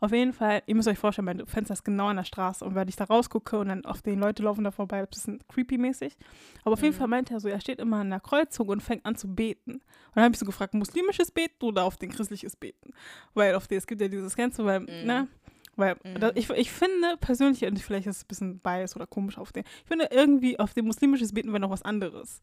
Auf 0.00 0.10
jeden 0.12 0.32
Fall, 0.32 0.62
ihr 0.66 0.74
müsst 0.74 0.88
euch 0.88 0.98
vorstellen, 0.98 1.26
mein 1.26 1.46
Fenster 1.46 1.74
ist 1.74 1.84
genau 1.84 2.06
an 2.08 2.16
der 2.16 2.24
Straße 2.24 2.64
und 2.64 2.74
wenn 2.74 2.88
ich 2.88 2.96
da 2.96 3.04
rausgucke 3.04 3.58
und 3.58 3.68
dann 3.68 3.84
auf 3.84 4.02
den 4.02 4.18
Leute 4.18 4.42
laufen 4.42 4.64
da 4.64 4.70
vorbei, 4.72 5.04
das 5.06 5.18
ist 5.18 5.28
ein 5.28 5.38
bisschen 5.38 5.48
creepy-mäßig. 5.48 6.16
Aber 6.64 6.72
auf 6.72 6.82
jeden 6.82 6.94
Mhm. 6.94 6.98
Fall 6.98 7.08
meinte 7.08 7.34
er 7.34 7.40
so, 7.40 7.48
er 7.48 7.60
steht 7.60 7.78
immer 7.78 7.98
an 7.98 8.10
der 8.10 8.20
Kreuzung 8.20 8.68
und 8.68 8.82
fängt 8.82 9.01
an 9.04 9.16
zu 9.16 9.34
beten. 9.34 9.72
Und 9.74 9.82
dann 10.14 10.24
habe 10.24 10.32
ich 10.34 10.38
so 10.38 10.46
gefragt, 10.46 10.74
muslimisches 10.74 11.30
Beten 11.30 11.64
oder 11.64 11.84
auf 11.84 11.96
den 11.96 12.10
christliches 12.10 12.56
Beten? 12.56 12.92
Weil 13.34 13.54
auf 13.54 13.66
den, 13.68 13.78
es 13.78 13.86
gibt 13.86 14.00
ja 14.00 14.08
dieses 14.08 14.36
Ganze, 14.36 14.64
weil, 14.64 14.80
Mhm. 14.80 14.86
ne? 15.04 15.28
Weil 15.76 15.96
Mhm. 16.04 16.20
da, 16.20 16.32
ich, 16.34 16.50
ich 16.50 16.70
finde 16.70 17.16
persönlich, 17.20 17.64
und 17.64 17.78
vielleicht 17.80 18.06
ist 18.06 18.16
es 18.18 18.24
ein 18.24 18.28
bisschen 18.28 18.58
bias 18.60 18.94
oder 18.94 19.06
komisch 19.06 19.38
auf 19.38 19.52
den, 19.52 19.64
ich 19.82 19.88
finde 19.88 20.08
irgendwie 20.10 20.58
auf 20.58 20.74
dem 20.74 20.86
muslimisches 20.86 21.32
Beten 21.32 21.48
wäre 21.48 21.60
noch 21.60 21.70
was 21.70 21.82
anderes. 21.82 22.42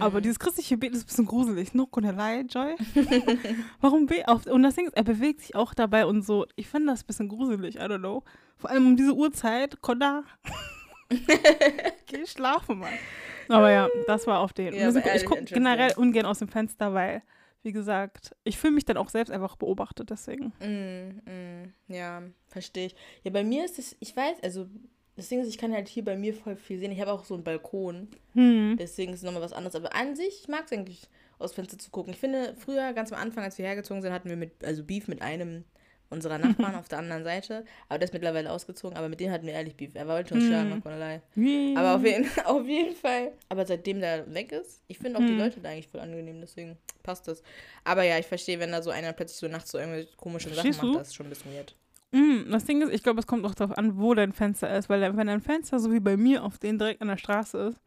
Aber 0.00 0.20
Mhm. 0.20 0.22
dieses 0.22 0.38
christliche 0.38 0.78
Beten 0.78 0.94
ist 0.94 1.02
ein 1.02 1.06
bisschen 1.06 1.26
gruselig. 1.26 1.74
No 1.74 1.86
lie, 1.96 2.46
Joy. 2.48 2.76
Warum 3.82 4.06
be 4.06 4.26
auf, 4.26 4.46
Und 4.46 4.62
das 4.62 4.74
Ding 4.74 4.86
ist, 4.86 4.96
er 4.96 5.04
bewegt 5.04 5.42
sich 5.42 5.54
auch 5.54 5.74
dabei 5.74 6.06
und 6.06 6.22
so. 6.22 6.46
Ich 6.56 6.66
finde 6.66 6.92
das 6.92 7.02
ein 7.02 7.06
bisschen 7.08 7.28
gruselig, 7.28 7.76
I 7.76 7.80
don't 7.80 7.98
know. 7.98 8.22
Vor 8.56 8.70
allem 8.70 8.86
um 8.86 8.96
diese 8.96 9.12
Uhrzeit, 9.14 9.82
Konda. 9.82 10.24
Geh 12.06 12.26
schlafen, 12.26 12.78
Mann. 12.78 12.92
Aber 13.48 13.70
ja, 13.70 13.88
das 14.06 14.26
war 14.26 14.40
auf 14.40 14.52
den. 14.52 14.74
Ja, 14.74 14.88
ich 14.90 15.04
ehrlich 15.04 15.24
gucke 15.24 15.44
generell 15.44 15.92
ungern 15.96 16.26
aus 16.26 16.38
dem 16.38 16.48
Fenster, 16.48 16.94
weil, 16.94 17.22
wie 17.62 17.72
gesagt, 17.72 18.34
ich 18.44 18.58
fühle 18.58 18.72
mich 18.74 18.84
dann 18.84 18.96
auch 18.96 19.08
selbst 19.08 19.30
einfach 19.30 19.56
beobachtet, 19.56 20.10
deswegen. 20.10 20.52
Mm, 20.60 21.30
mm, 21.30 21.72
ja, 21.88 22.22
verstehe 22.48 22.86
ich. 22.86 22.96
Ja, 23.24 23.30
bei 23.30 23.44
mir 23.44 23.64
ist 23.64 23.78
es, 23.78 23.96
ich 24.00 24.16
weiß, 24.16 24.42
also 24.42 24.66
das 25.16 25.28
Ding 25.28 25.40
ist, 25.40 25.48
ich 25.48 25.58
kann 25.58 25.72
halt 25.72 25.88
hier 25.88 26.04
bei 26.04 26.16
mir 26.16 26.34
voll 26.34 26.56
viel 26.56 26.78
sehen. 26.78 26.92
Ich 26.92 27.00
habe 27.00 27.12
auch 27.12 27.24
so 27.24 27.34
einen 27.34 27.44
Balkon, 27.44 28.08
Hm. 28.34 28.76
deswegen 28.78 29.12
ist 29.12 29.18
es 29.20 29.24
nochmal 29.24 29.42
was 29.42 29.52
anderes. 29.52 29.74
Aber 29.74 29.94
an 29.94 30.16
sich, 30.16 30.40
ich 30.42 30.48
mag 30.48 30.64
es 30.66 30.72
eigentlich, 30.72 31.08
aus 31.38 31.52
Fenster 31.52 31.76
zu 31.76 31.90
gucken. 31.90 32.12
Ich 32.12 32.20
finde, 32.20 32.54
früher, 32.56 32.92
ganz 32.92 33.12
am 33.12 33.18
Anfang, 33.20 33.42
als 33.44 33.58
wir 33.58 33.66
hergezogen 33.66 34.00
sind, 34.00 34.12
hatten 34.12 34.28
wir 34.28 34.36
mit, 34.36 34.64
also 34.64 34.84
Beef 34.84 35.08
mit 35.08 35.20
einem 35.22 35.64
unserer 36.12 36.38
Nachbarn 36.38 36.74
auf 36.76 36.88
der 36.88 36.98
anderen 36.98 37.24
Seite. 37.24 37.64
Aber 37.88 37.98
der 37.98 38.06
ist 38.06 38.12
mittlerweile 38.12 38.52
ausgezogen, 38.52 38.96
aber 38.96 39.08
mit 39.08 39.18
dem 39.18 39.30
hatten 39.32 39.46
wir 39.46 39.54
ehrlich 39.54 39.74
Beef. 39.76 39.94
Er 39.94 40.06
wollte 40.06 40.34
uns 40.34 40.44
Mhm. 40.44 40.48
schlagen, 40.48 40.82
allein. 40.84 41.22
Yeah. 41.36 41.78
Aber 41.80 41.96
auf 41.96 42.04
jeden, 42.04 42.26
auf 42.44 42.66
jeden 42.66 42.94
Fall. 42.94 43.32
Aber 43.48 43.66
seitdem 43.66 44.00
der 44.00 44.32
weg 44.32 44.52
ist, 44.52 44.80
ich 44.88 44.98
finde 44.98 45.18
auch 45.18 45.22
die 45.24 45.30
Hm. 45.32 45.38
Leute 45.38 45.60
da 45.60 45.70
eigentlich 45.70 45.88
voll 45.88 46.00
angenehm, 46.00 46.40
deswegen 46.40 46.76
passt 47.02 47.26
das. 47.26 47.42
Aber 47.84 48.02
ja, 48.04 48.18
ich 48.18 48.26
verstehe, 48.26 48.60
wenn 48.60 48.70
da 48.70 48.82
so 48.82 48.90
einer 48.90 49.12
plötzlich 49.12 49.38
so 49.38 49.48
nachts 49.48 49.70
so 49.72 49.78
irgendwelche 49.78 50.14
komischen 50.16 50.50
Sachen 50.54 50.72
Verstehst 50.72 50.82
macht, 50.82 50.94
du? 50.94 50.98
das 50.98 51.08
ist 51.08 51.14
schon 51.14 51.26
ein 51.26 51.30
bisschen 51.30 51.52
weird. 51.52 51.74
Mm, 52.12 52.50
das 52.52 52.66
Ding 52.66 52.82
ist, 52.82 52.92
ich 52.92 53.02
glaube, 53.02 53.20
es 53.20 53.26
kommt 53.26 53.44
auch 53.46 53.54
darauf 53.54 53.76
an, 53.78 53.98
wo 53.98 54.12
dein 54.14 54.32
Fenster 54.34 54.76
ist, 54.76 54.88
weil 54.90 55.00
wenn 55.16 55.26
dein 55.26 55.40
Fenster 55.40 55.80
so 55.80 55.90
wie 55.92 56.00
bei 56.00 56.16
mir 56.18 56.44
auf 56.44 56.58
den 56.58 56.78
direkt 56.78 57.00
an 57.00 57.08
der 57.08 57.16
Straße 57.16 57.58
ist, 57.70 57.80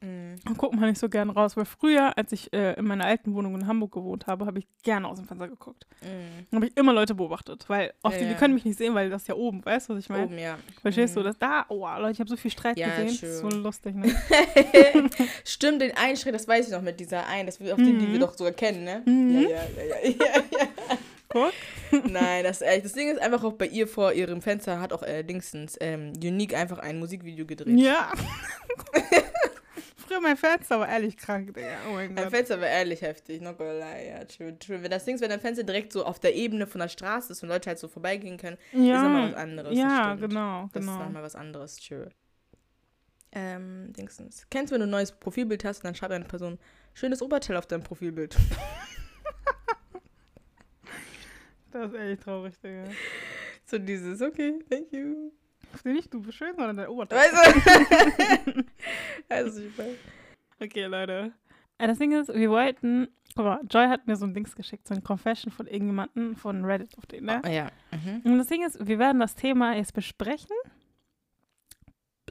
Mm. 0.00 0.34
dann 0.44 0.56
guckt 0.56 0.74
man 0.74 0.88
nicht 0.90 0.98
so 0.98 1.08
gern 1.08 1.30
raus. 1.30 1.56
Weil 1.56 1.64
früher, 1.64 2.16
als 2.18 2.32
ich 2.32 2.52
äh, 2.52 2.74
in 2.74 2.84
meiner 2.86 3.04
alten 3.06 3.34
Wohnung 3.34 3.54
in 3.54 3.66
Hamburg 3.66 3.92
gewohnt 3.92 4.26
habe, 4.26 4.44
habe 4.46 4.58
ich 4.58 4.66
gerne 4.82 5.08
aus 5.08 5.16
dem 5.18 5.26
Fenster 5.26 5.48
geguckt. 5.48 5.86
Mm. 6.02 6.46
Dann 6.50 6.56
habe 6.60 6.66
ich 6.66 6.76
immer 6.76 6.92
Leute 6.92 7.14
beobachtet, 7.14 7.64
weil 7.68 7.92
oft 8.02 8.14
Ja, 8.16 8.22
die, 8.22 8.28
die 8.28 8.34
können 8.34 8.54
mich 8.54 8.64
nicht 8.64 8.76
sehen, 8.78 8.94
weil 8.94 9.08
das 9.10 9.26
ja 9.26 9.34
oben, 9.34 9.64
weißt 9.64 9.88
du, 9.88 9.94
was 9.94 10.00
ich 10.00 10.08
meine? 10.08 10.24
Oben, 10.26 10.38
ja. 10.38 10.58
Verstehst 10.82 11.16
du, 11.16 11.20
Mhm. 11.20 11.24
dass 11.24 11.38
da, 11.38 11.64
oh 11.68 11.86
Leute, 11.98 12.12
ich 12.12 12.20
habe 12.20 12.28
so 12.28 12.36
viel 12.36 12.50
Streit 12.50 12.78
Ja, 12.78 12.88
gesehen, 12.88 13.06
das 13.06 13.22
ist 13.22 13.38
so 13.40 13.48
true. 13.48 13.60
lustig, 13.60 13.94
ne? 13.94 14.14
Stimmt, 15.44 15.80
den 15.82 15.96
einen 15.96 16.16
Schritt, 16.16 16.34
das 16.34 16.46
weiß 16.46 16.66
ich 16.66 16.72
noch 16.72 16.82
mit 16.82 17.00
dieser 17.00 17.26
einen, 17.26 17.46
das, 17.46 17.60
auf 17.60 17.76
den 17.76 17.98
die 17.98 18.06
Mhm. 18.06 18.12
wir 18.12 18.18
doch 18.20 18.36
sogar 18.36 18.52
kennen, 18.52 18.84
ne? 18.84 19.02
Mhm. 19.06 19.30
Ja, 19.32 19.40
ja, 19.40 19.48
ja, 19.48 20.10
ja, 20.10 20.26
ja, 20.26 20.42
Guck. 21.28 21.52
Nein, 22.10 22.44
das 22.44 22.60
ist 22.60 22.66
echt. 22.68 22.84
Das 22.84 22.92
Ding 22.92 23.08
ist 23.10 23.20
einfach 23.20 23.42
auch 23.42 23.54
bei 23.54 23.66
ihr 23.66 23.88
vor 23.88 24.12
ihrem 24.12 24.40
Fenster 24.42 24.80
hat 24.80 24.92
auch 24.92 25.02
äh, 25.02 25.22
Dingsens 25.24 25.76
ähm, 25.80 26.12
Unique 26.22 26.54
einfach 26.54 26.78
ein 26.78 26.98
Musikvideo 27.00 27.44
gedreht. 27.46 27.78
Ja. 27.78 28.12
Früher 30.06 30.20
mein 30.20 30.36
Fenster 30.36 30.78
war 30.80 30.88
ehrlich 30.88 31.16
krank, 31.16 31.52
Digga. 31.54 31.68
Oh 31.88 31.94
mein 31.94 32.10
Ein 32.10 32.14
Gott. 32.16 32.30
Fenster 32.30 32.60
war 32.60 32.68
ehrlich 32.68 33.02
heftig, 33.02 33.40
not 33.40 33.58
gonna 33.58 33.72
lie, 33.72 34.08
ja, 34.08 34.24
true, 34.24 34.58
true. 34.58 34.82
Wenn 34.82 34.90
das 34.90 35.04
Ding 35.04 35.16
ist, 35.16 35.20
wenn 35.20 35.30
dein 35.30 35.40
Fenster 35.40 35.64
direkt 35.64 35.92
so 35.92 36.04
auf 36.04 36.18
der 36.20 36.34
Ebene 36.34 36.66
von 36.66 36.80
der 36.80 36.88
Straße 36.88 37.32
ist 37.32 37.42
und 37.42 37.48
Leute 37.48 37.68
halt 37.70 37.78
so 37.78 37.88
vorbeigehen 37.88 38.36
können, 38.36 38.56
ist 38.72 38.78
nochmal 38.78 39.24
was 39.24 39.32
Ja, 39.32 39.36
anderes. 39.42 39.68
das 39.70 39.78
ja 39.78 40.04
stimmt. 40.16 40.28
genau, 40.30 40.68
Das 40.72 40.82
ist 40.84 40.88
genau. 40.90 41.04
nochmal 41.04 41.22
was 41.22 41.34
anderes, 41.34 41.76
true. 41.76 42.08
Ähm, 43.32 43.92
Dingsens. 43.92 44.46
Kennst 44.50 44.70
du, 44.70 44.74
wenn 44.74 44.80
du 44.80 44.86
ein 44.86 44.90
neues 44.90 45.12
Profilbild 45.12 45.64
hast 45.64 45.78
und 45.78 45.84
dann 45.84 45.94
schreibt 45.94 46.12
eine 46.12 46.24
Person, 46.24 46.58
schönes 46.94 47.20
Oberteil 47.20 47.56
auf 47.56 47.66
deinem 47.66 47.82
Profilbild. 47.82 48.36
Das 51.72 51.92
ist 51.92 51.98
echt 51.98 52.22
traurig, 52.22 52.54
Digga. 52.62 52.84
So 53.66 53.78
dieses, 53.78 54.22
okay, 54.22 54.58
thank 54.70 54.92
you. 54.92 55.30
Nicht 55.84 56.12
du 56.12 56.20
bist 56.22 56.38
schön, 56.38 56.54
sondern 56.56 56.76
dein 56.76 56.88
Oberteil. 56.88 57.18
Weißt 57.18 58.46
du? 58.46 58.64
also, 59.28 59.60
weiß. 59.76 59.96
Okay, 60.60 60.84
Leute. 60.84 61.32
äh, 61.78 61.86
das 61.86 61.98
Ding 61.98 62.12
ist, 62.12 62.32
wir 62.32 62.50
wollten, 62.50 63.08
guck 63.34 63.44
mal, 63.44 63.60
Joy 63.70 63.86
hat 63.86 64.06
mir 64.06 64.16
so 64.16 64.24
ein 64.24 64.34
Dings 64.34 64.54
geschickt, 64.56 64.88
so 64.88 64.94
ein 64.94 65.04
Confession 65.04 65.52
von 65.52 65.66
irgendjemandem 65.66 66.36
von 66.36 66.64
Reddit 66.64 66.96
auf 66.96 67.06
den, 67.06 67.24
ne? 67.24 67.42
Oh, 67.44 67.48
ja. 67.48 67.70
Mhm. 67.92 68.22
Und 68.24 68.38
das 68.38 68.46
Ding 68.46 68.64
ist, 68.64 68.86
wir 68.86 68.98
werden 68.98 69.20
das 69.20 69.34
Thema 69.34 69.74
jetzt 69.74 69.92
besprechen. 69.92 70.56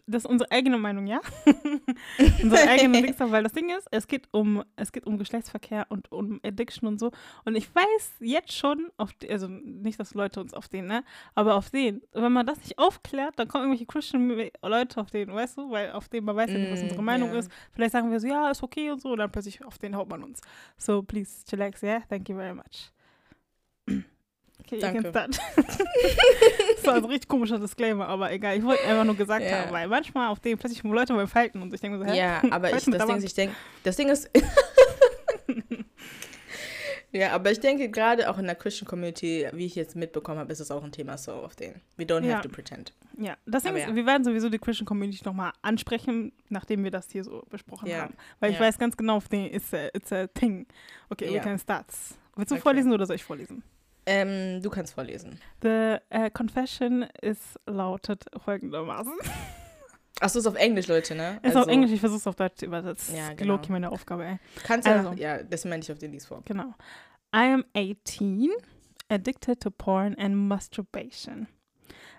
Das 0.08 0.24
ist 0.24 0.30
unsere 0.30 0.52
eigene 0.52 0.78
Meinung, 0.78 1.08
ja? 1.08 1.20
unsere 2.44 2.70
eigene 2.70 3.02
Dings, 3.04 3.20
weil 3.20 3.44
das 3.44 3.54
Ding 3.54 3.70
ist, 3.70 3.88
es 3.92 4.08
geht 4.08 4.28
um, 4.32 4.64
es 4.76 4.92
geht 4.92 5.06
um 5.06 5.18
Geschlechtsverkehr 5.18 5.88
und 5.90 6.12
um 6.12 6.40
Addiction 6.44 6.88
und 6.88 7.00
so. 7.00 7.12
Und 7.44 7.56
ich 7.56 7.74
weiß 7.74 8.16
jetzt 8.20 8.54
schon, 8.54 8.92
die, 9.22 9.32
also 9.32 9.48
nicht, 9.48 10.00
dass 10.00 10.14
Leute 10.14 10.42
uns 10.42 10.54
auf 10.54 10.68
den, 10.68 10.86
ne? 10.86 11.04
Aber 11.34 11.56
auf 11.56 11.70
den, 11.70 12.02
wenn 12.14 12.32
man 12.32 12.46
das 12.46 12.60
nicht 12.60 12.78
aufklärt, 12.78 13.38
dann 13.38 13.48
kommen 13.48 13.66
irgendwelche 13.66 13.88
Christian 13.88 14.50
Leute 14.62 15.02
auf 15.02 15.10
den, 15.10 15.34
weißt 15.34 15.58
du? 15.58 15.72
Weil 15.72 15.92
auf 15.92 16.08
den 16.10 16.24
man 16.24 16.36
weiß 16.36 16.52
ja 16.52 16.58
nicht, 16.58 16.72
was 16.72 16.82
Mm, 16.82 16.84
unsere 16.86 17.04
Meinung 17.04 17.32
ja. 17.34 17.40
ist. 17.40 17.52
Vielleicht 17.72 17.92
sagen 17.94 18.12
wir 18.12 18.20
so, 18.20 18.28
ja, 18.28 18.50
ist 18.52 18.64
okay 18.64 18.92
und 18.92 19.02
so, 19.02 19.12
und 19.12 19.20
dann 19.20 19.32
plötzlich 19.32 19.64
auf 19.66 19.78
den 19.78 19.96
haut 19.96 20.10
man 20.10 20.24
uns. 20.24 20.42
So, 20.78 21.02
please, 21.02 21.44
chillax, 21.46 21.82
yeah? 21.82 22.02
Thank 22.10 22.30
you 22.30 22.36
very 22.36 22.54
much. 22.54 22.95
Okay, 24.66 24.80
Danke. 24.80 24.98
you 25.08 25.12
can 25.12 25.32
start. 25.34 25.40
das 26.76 26.86
war 26.88 26.96
ein 26.96 27.06
richtig 27.06 27.28
komischer 27.30 27.60
Disclaimer, 27.60 28.08
aber 28.08 28.32
egal. 28.32 28.58
Ich 28.58 28.64
wollte 28.64 28.84
einfach 28.84 29.04
nur 29.04 29.16
gesagt 29.16 29.46
Ja. 29.46 29.60
haben, 29.66 29.72
weil 29.72 29.88
manchmal 29.88 30.30
auf 30.30 30.40
dem 30.40 30.58
plötzlich 30.58 30.82
Leute 30.84 31.14
beim 31.14 31.28
Falten 31.28 31.62
und 31.62 31.74
ich 31.74 31.82
denke 31.82 32.00
so, 32.00 32.06
hä? 32.06 32.18
Ja, 32.18 32.42
aber 32.52 32.70
ich, 32.70 32.86
das 32.86 33.06
Ding 33.06 33.16
ist, 33.18 33.24
ich 33.26 33.34
denke, 33.36 33.56
das 33.84 33.96
Ding 33.96 34.10
ist. 34.10 34.30
ja, 37.12 37.32
aber 37.32 37.52
ich 37.52 37.60
denke, 37.60 37.90
gerade 37.90 38.30
auch 38.30 38.38
in 38.38 38.46
der 38.46 38.56
Christian 38.56 38.88
Community, 38.88 39.48
wie 39.54 39.66
ich 39.68 39.76
jetzt 39.76 39.96
mitbekommen 39.96 40.40
habe, 40.40 40.52
ist 40.52 40.60
es 40.60 40.70
auch 40.72 40.84
ein 40.84 40.92
Thema 40.92 41.18
so 41.18 41.32
auf 41.34 41.56
den. 41.56 41.76
We 41.98 42.04
don't 42.04 42.26
Ja. 42.26 42.38
have 42.38 42.48
to 42.48 42.54
pretend. 42.54 42.94
Ja, 43.18 43.38
das 43.46 43.64
Ding 43.64 43.76
ist, 43.76 43.88
ja. 43.88 43.96
wir 43.96 44.06
werden 44.06 44.24
sowieso 44.26 44.50
die 44.50 44.58
Christian 44.60 44.86
Community 44.86 45.22
nochmal 45.24 45.52
ansprechen, 45.62 46.34
nachdem 46.50 46.84
wir 46.84 46.92
das 46.92 47.10
hier 47.12 47.24
so 47.24 47.44
besprochen 47.50 47.88
Ja. 47.88 48.00
haben. 48.04 48.16
Weil 48.40 48.52
ich 48.52 48.60
weiß 48.60 48.78
ganz 48.78 48.98
genau, 48.98 49.18
auf 49.18 49.30
den 49.30 49.48
ist 49.50 49.74
a, 49.74 49.88
it's 49.94 50.12
a 50.12 50.28
thing. 50.28 50.66
Okay, 51.10 51.32
we 51.34 51.40
can 51.40 51.58
start. 51.58 51.86
Willst 52.36 52.52
du 52.52 52.56
Okay. 52.56 52.62
vorlesen 52.64 52.92
oder 52.92 53.06
soll 53.06 53.16
ich 53.16 53.24
vorlesen? 53.24 53.64
Ähm, 54.06 54.62
du 54.62 54.70
kannst 54.70 54.94
vorlesen. 54.94 55.40
The 55.62 55.98
uh, 56.14 56.30
confession 56.32 57.06
is 57.22 57.40
lautet 57.66 58.26
folgendermaßen. 58.44 59.14
Achso, 60.22 60.40
ist 60.40 60.48
auf 60.48 60.56
Englisch, 60.56 60.88
Leute, 60.88 61.14
ne? 61.16 61.40
Ist 61.44 61.58
auf 61.58 61.68
Englisch, 61.68 61.92
ich 61.92 62.00
versuche 62.00 62.20
es 62.20 62.28
auf 62.28 62.36
Deutsch 62.36 62.58
zu 62.58 62.66
übersetzen. 62.66 63.16
Ja, 63.16 63.30
Ja, 63.30 63.34
genau. 63.34 63.58
genau. 63.58 63.72
meine 63.72 63.92
Aufgabe, 63.92 64.26
ey. 64.26 64.38
Kannst 64.64 64.88
ja, 64.88 64.98
Also. 64.98 65.12
ja, 65.14 65.44
das 65.44 65.66
meine 65.66 65.82
ich 65.84 65.92
auf 65.92 65.98
den 65.98 66.12
Lies 66.14 66.26
vor. 66.26 66.42
Genau. 66.46 66.74
I 67.36 67.52
am 67.52 67.66
18, 67.76 68.50
addicted 69.10 69.60
to 69.60 69.70
porn 69.72 70.16
and 70.18 70.36
masturbation. 70.48 71.48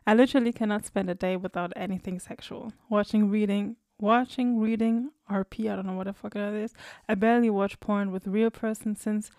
I 0.08 0.12
literally 0.12 0.52
cannot 0.52 0.84
spend 0.84 1.08
a 1.08 1.14
day 1.14 1.36
without 1.42 1.72
anything 1.74 2.20
sexual. 2.20 2.68
Watching, 2.90 3.30
reading, 3.30 3.76
watching, 3.98 4.60
reading, 4.60 5.10
RP, 5.30 5.60
I 5.60 5.76
don't 5.76 5.84
know 5.86 5.96
what 5.96 6.06
the 6.06 6.12
fuck 6.12 6.34
that 6.34 6.52
is. 6.52 6.74
I 7.08 7.14
barely 7.14 7.48
watch 7.48 7.80
porn 7.80 8.12
with 8.12 8.26
real 8.26 8.50
persons 8.50 9.00
since 9.00 9.30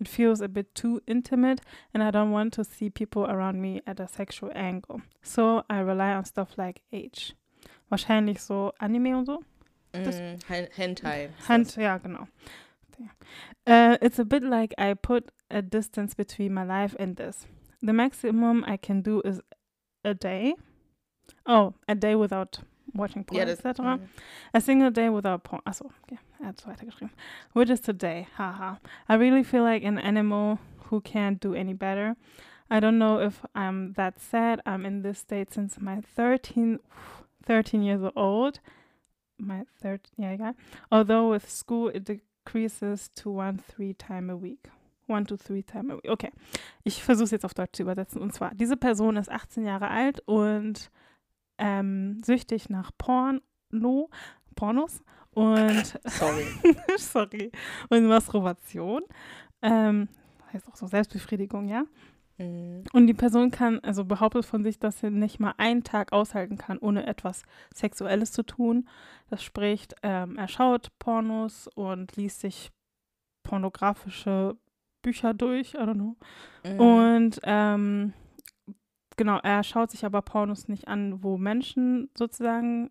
it 0.00 0.08
feels 0.08 0.40
a 0.40 0.48
bit 0.48 0.74
too 0.74 1.00
intimate 1.06 1.60
and 1.92 2.02
I 2.02 2.10
don't 2.10 2.30
want 2.32 2.52
to 2.54 2.64
see 2.64 2.90
people 2.90 3.24
around 3.24 3.60
me 3.60 3.80
at 3.86 4.00
a 4.00 4.08
sexual 4.08 4.50
angle. 4.54 5.02
So 5.22 5.62
I 5.70 5.78
rely 5.80 6.12
on 6.12 6.24
stuff 6.24 6.56
like 6.58 6.82
Age. 6.92 7.34
Wahrscheinlich 7.90 8.40
so 8.40 8.72
Anime 8.80 9.16
und 9.16 9.26
so. 9.26 9.42
Das- 9.92 10.16
Mm, 10.20 10.38
Hentai. 10.76 11.30
das. 11.48 11.76
ja, 11.76 11.98
genau. 11.98 12.26
Uh, 13.66 13.96
it's 14.02 14.18
a 14.18 14.24
bit 14.24 14.42
like 14.42 14.74
I 14.78 14.94
put 14.94 15.30
a 15.50 15.62
distance 15.62 16.14
between 16.14 16.52
my 16.52 16.64
life 16.64 16.94
and 16.98 17.16
this. 17.16 17.46
The 17.82 17.92
maximum 17.92 18.64
I 18.66 18.76
can 18.76 19.02
do 19.02 19.20
is 19.24 19.40
a 20.04 20.14
day. 20.14 20.54
Oh, 21.46 21.74
a 21.88 21.94
day 21.94 22.14
without 22.14 22.58
watching 22.94 23.24
porn, 23.24 23.46
das, 23.46 23.58
etc. 23.58 23.84
mhm. 23.98 24.08
A 24.52 24.60
single 24.60 24.90
day 24.90 25.08
without 25.08 25.44
porn. 25.44 25.62
Achso, 25.66 25.90
okay. 26.04 26.18
Er 26.44 26.48
hat 26.48 26.58
es 26.58 26.66
weitergeschrieben. 26.66 27.10
Which 27.54 27.70
is 27.70 27.80
today. 27.80 28.26
Haha. 28.36 28.78
I 29.08 29.14
really 29.14 29.42
feel 29.42 29.62
like 29.62 29.82
an 29.82 29.98
animal 29.98 30.58
who 30.90 31.00
can't 31.00 31.40
do 31.40 31.54
any 31.54 31.72
better. 31.72 32.16
I 32.70 32.80
don't 32.80 32.98
know 32.98 33.18
if 33.18 33.42
I'm 33.54 33.94
that 33.94 34.20
sad. 34.20 34.60
I'm 34.66 34.84
in 34.84 35.02
this 35.02 35.20
state 35.20 35.54
since 35.54 35.80
my 35.80 36.02
13, 36.02 36.80
13 37.46 37.82
years 37.82 38.02
old. 38.14 38.60
My 39.38 39.64
third, 39.80 40.00
yeah, 40.18 40.34
egal. 40.34 40.54
Although 40.92 41.30
with 41.30 41.50
school 41.50 41.88
it 41.88 42.04
decreases 42.04 43.08
to 43.16 43.30
one, 43.30 43.56
three 43.56 43.94
time 43.94 44.28
a 44.28 44.36
week. 44.36 44.68
One 45.06 45.24
to 45.24 45.38
three 45.38 45.62
time 45.62 45.90
a 45.90 45.94
week. 45.94 46.10
Okay. 46.10 46.30
Ich 46.84 47.02
versuche 47.02 47.24
es 47.24 47.30
jetzt 47.30 47.46
auf 47.46 47.54
Deutsch 47.54 47.72
zu 47.72 47.82
übersetzen. 47.84 48.20
Und 48.20 48.34
zwar, 48.34 48.54
diese 48.54 48.76
Person 48.76 49.16
ist 49.16 49.30
18 49.30 49.64
Jahre 49.64 49.88
alt 49.88 50.20
und 50.26 50.90
ähm, 51.56 52.20
süchtig 52.22 52.68
nach 52.68 52.90
Porno, 52.98 54.10
Pornos 54.54 55.00
und 55.34 55.98
Sorry. 56.04 56.46
sorry 56.98 57.52
und 57.88 58.06
Masturbation. 58.06 59.02
Ähm, 59.62 60.08
heißt 60.52 60.68
auch 60.68 60.76
so 60.76 60.86
Selbstbefriedigung, 60.86 61.68
ja. 61.68 61.84
Mm, 62.38 62.82
Und 62.92 63.06
die 63.06 63.14
Person 63.14 63.50
kann, 63.50 63.80
also 63.80 64.04
behauptet 64.04 64.44
von 64.44 64.62
sich, 64.62 64.78
dass 64.78 65.00
sie 65.00 65.10
nicht 65.10 65.40
mal 65.40 65.54
einen 65.56 65.84
Tag 65.84 66.12
aushalten 66.12 66.58
kann, 66.58 66.78
ohne 66.78 67.06
etwas 67.06 67.42
Sexuelles 67.74 68.32
zu 68.32 68.42
tun. 68.42 68.88
Das 69.30 69.42
spricht, 69.42 69.94
ähm, 70.02 70.36
er 70.36 70.48
schaut 70.48 70.90
Pornos 70.98 71.68
und 71.74 72.16
liest 72.16 72.40
sich 72.40 72.70
pornografische 73.42 74.56
Bücher 75.02 75.34
durch, 75.34 75.74
I 75.74 75.78
don't 75.78 75.94
know. 75.94 76.16
mm. 76.64 76.80
Und 76.80 77.40
ähm, 77.44 78.12
genau, 79.16 79.38
er 79.42 79.62
schaut 79.62 79.90
sich 79.90 80.04
aber 80.04 80.22
Pornos 80.22 80.68
nicht 80.68 80.88
an, 80.88 81.22
wo 81.22 81.36
Menschen 81.38 82.10
sozusagen 82.16 82.90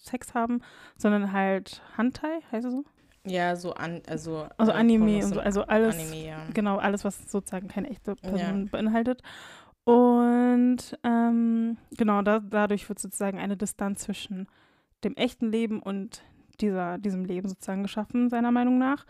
Sex 0.00 0.34
haben, 0.34 0.60
sondern 0.96 1.32
halt 1.32 1.82
Hentai, 1.96 2.40
heißt 2.52 2.66
es 2.66 2.72
so? 2.72 2.84
Ja, 3.26 3.56
so 3.56 3.74
an, 3.74 4.02
also. 4.08 4.46
Also 4.56 4.72
äh, 4.72 4.74
Anime 4.76 5.24
und 5.24 5.34
so, 5.34 5.40
also 5.40 5.62
alles, 5.62 5.96
Anime, 5.96 6.26
ja. 6.28 6.38
genau, 6.54 6.76
alles, 6.76 7.04
was 7.04 7.30
sozusagen 7.30 7.68
keine 7.68 7.90
echte 7.90 8.14
Ja. 8.22 8.30
Person 8.30 8.68
beinhaltet. 8.68 9.22
Und 9.84 10.98
ähm, 11.04 11.76
genau, 11.96 12.22
da, 12.22 12.40
dadurch 12.40 12.88
wird 12.88 12.98
sozusagen 12.98 13.38
eine 13.38 13.56
Distanz 13.56 14.00
zwischen 14.00 14.48
dem 15.04 15.14
echten 15.14 15.50
Leben 15.50 15.80
und 15.80 16.22
dieser, 16.60 16.98
diesem 16.98 17.24
Leben 17.24 17.48
sozusagen 17.48 17.82
geschaffen, 17.82 18.28
seiner 18.28 18.50
Meinung 18.50 18.78
nach. 18.78 19.06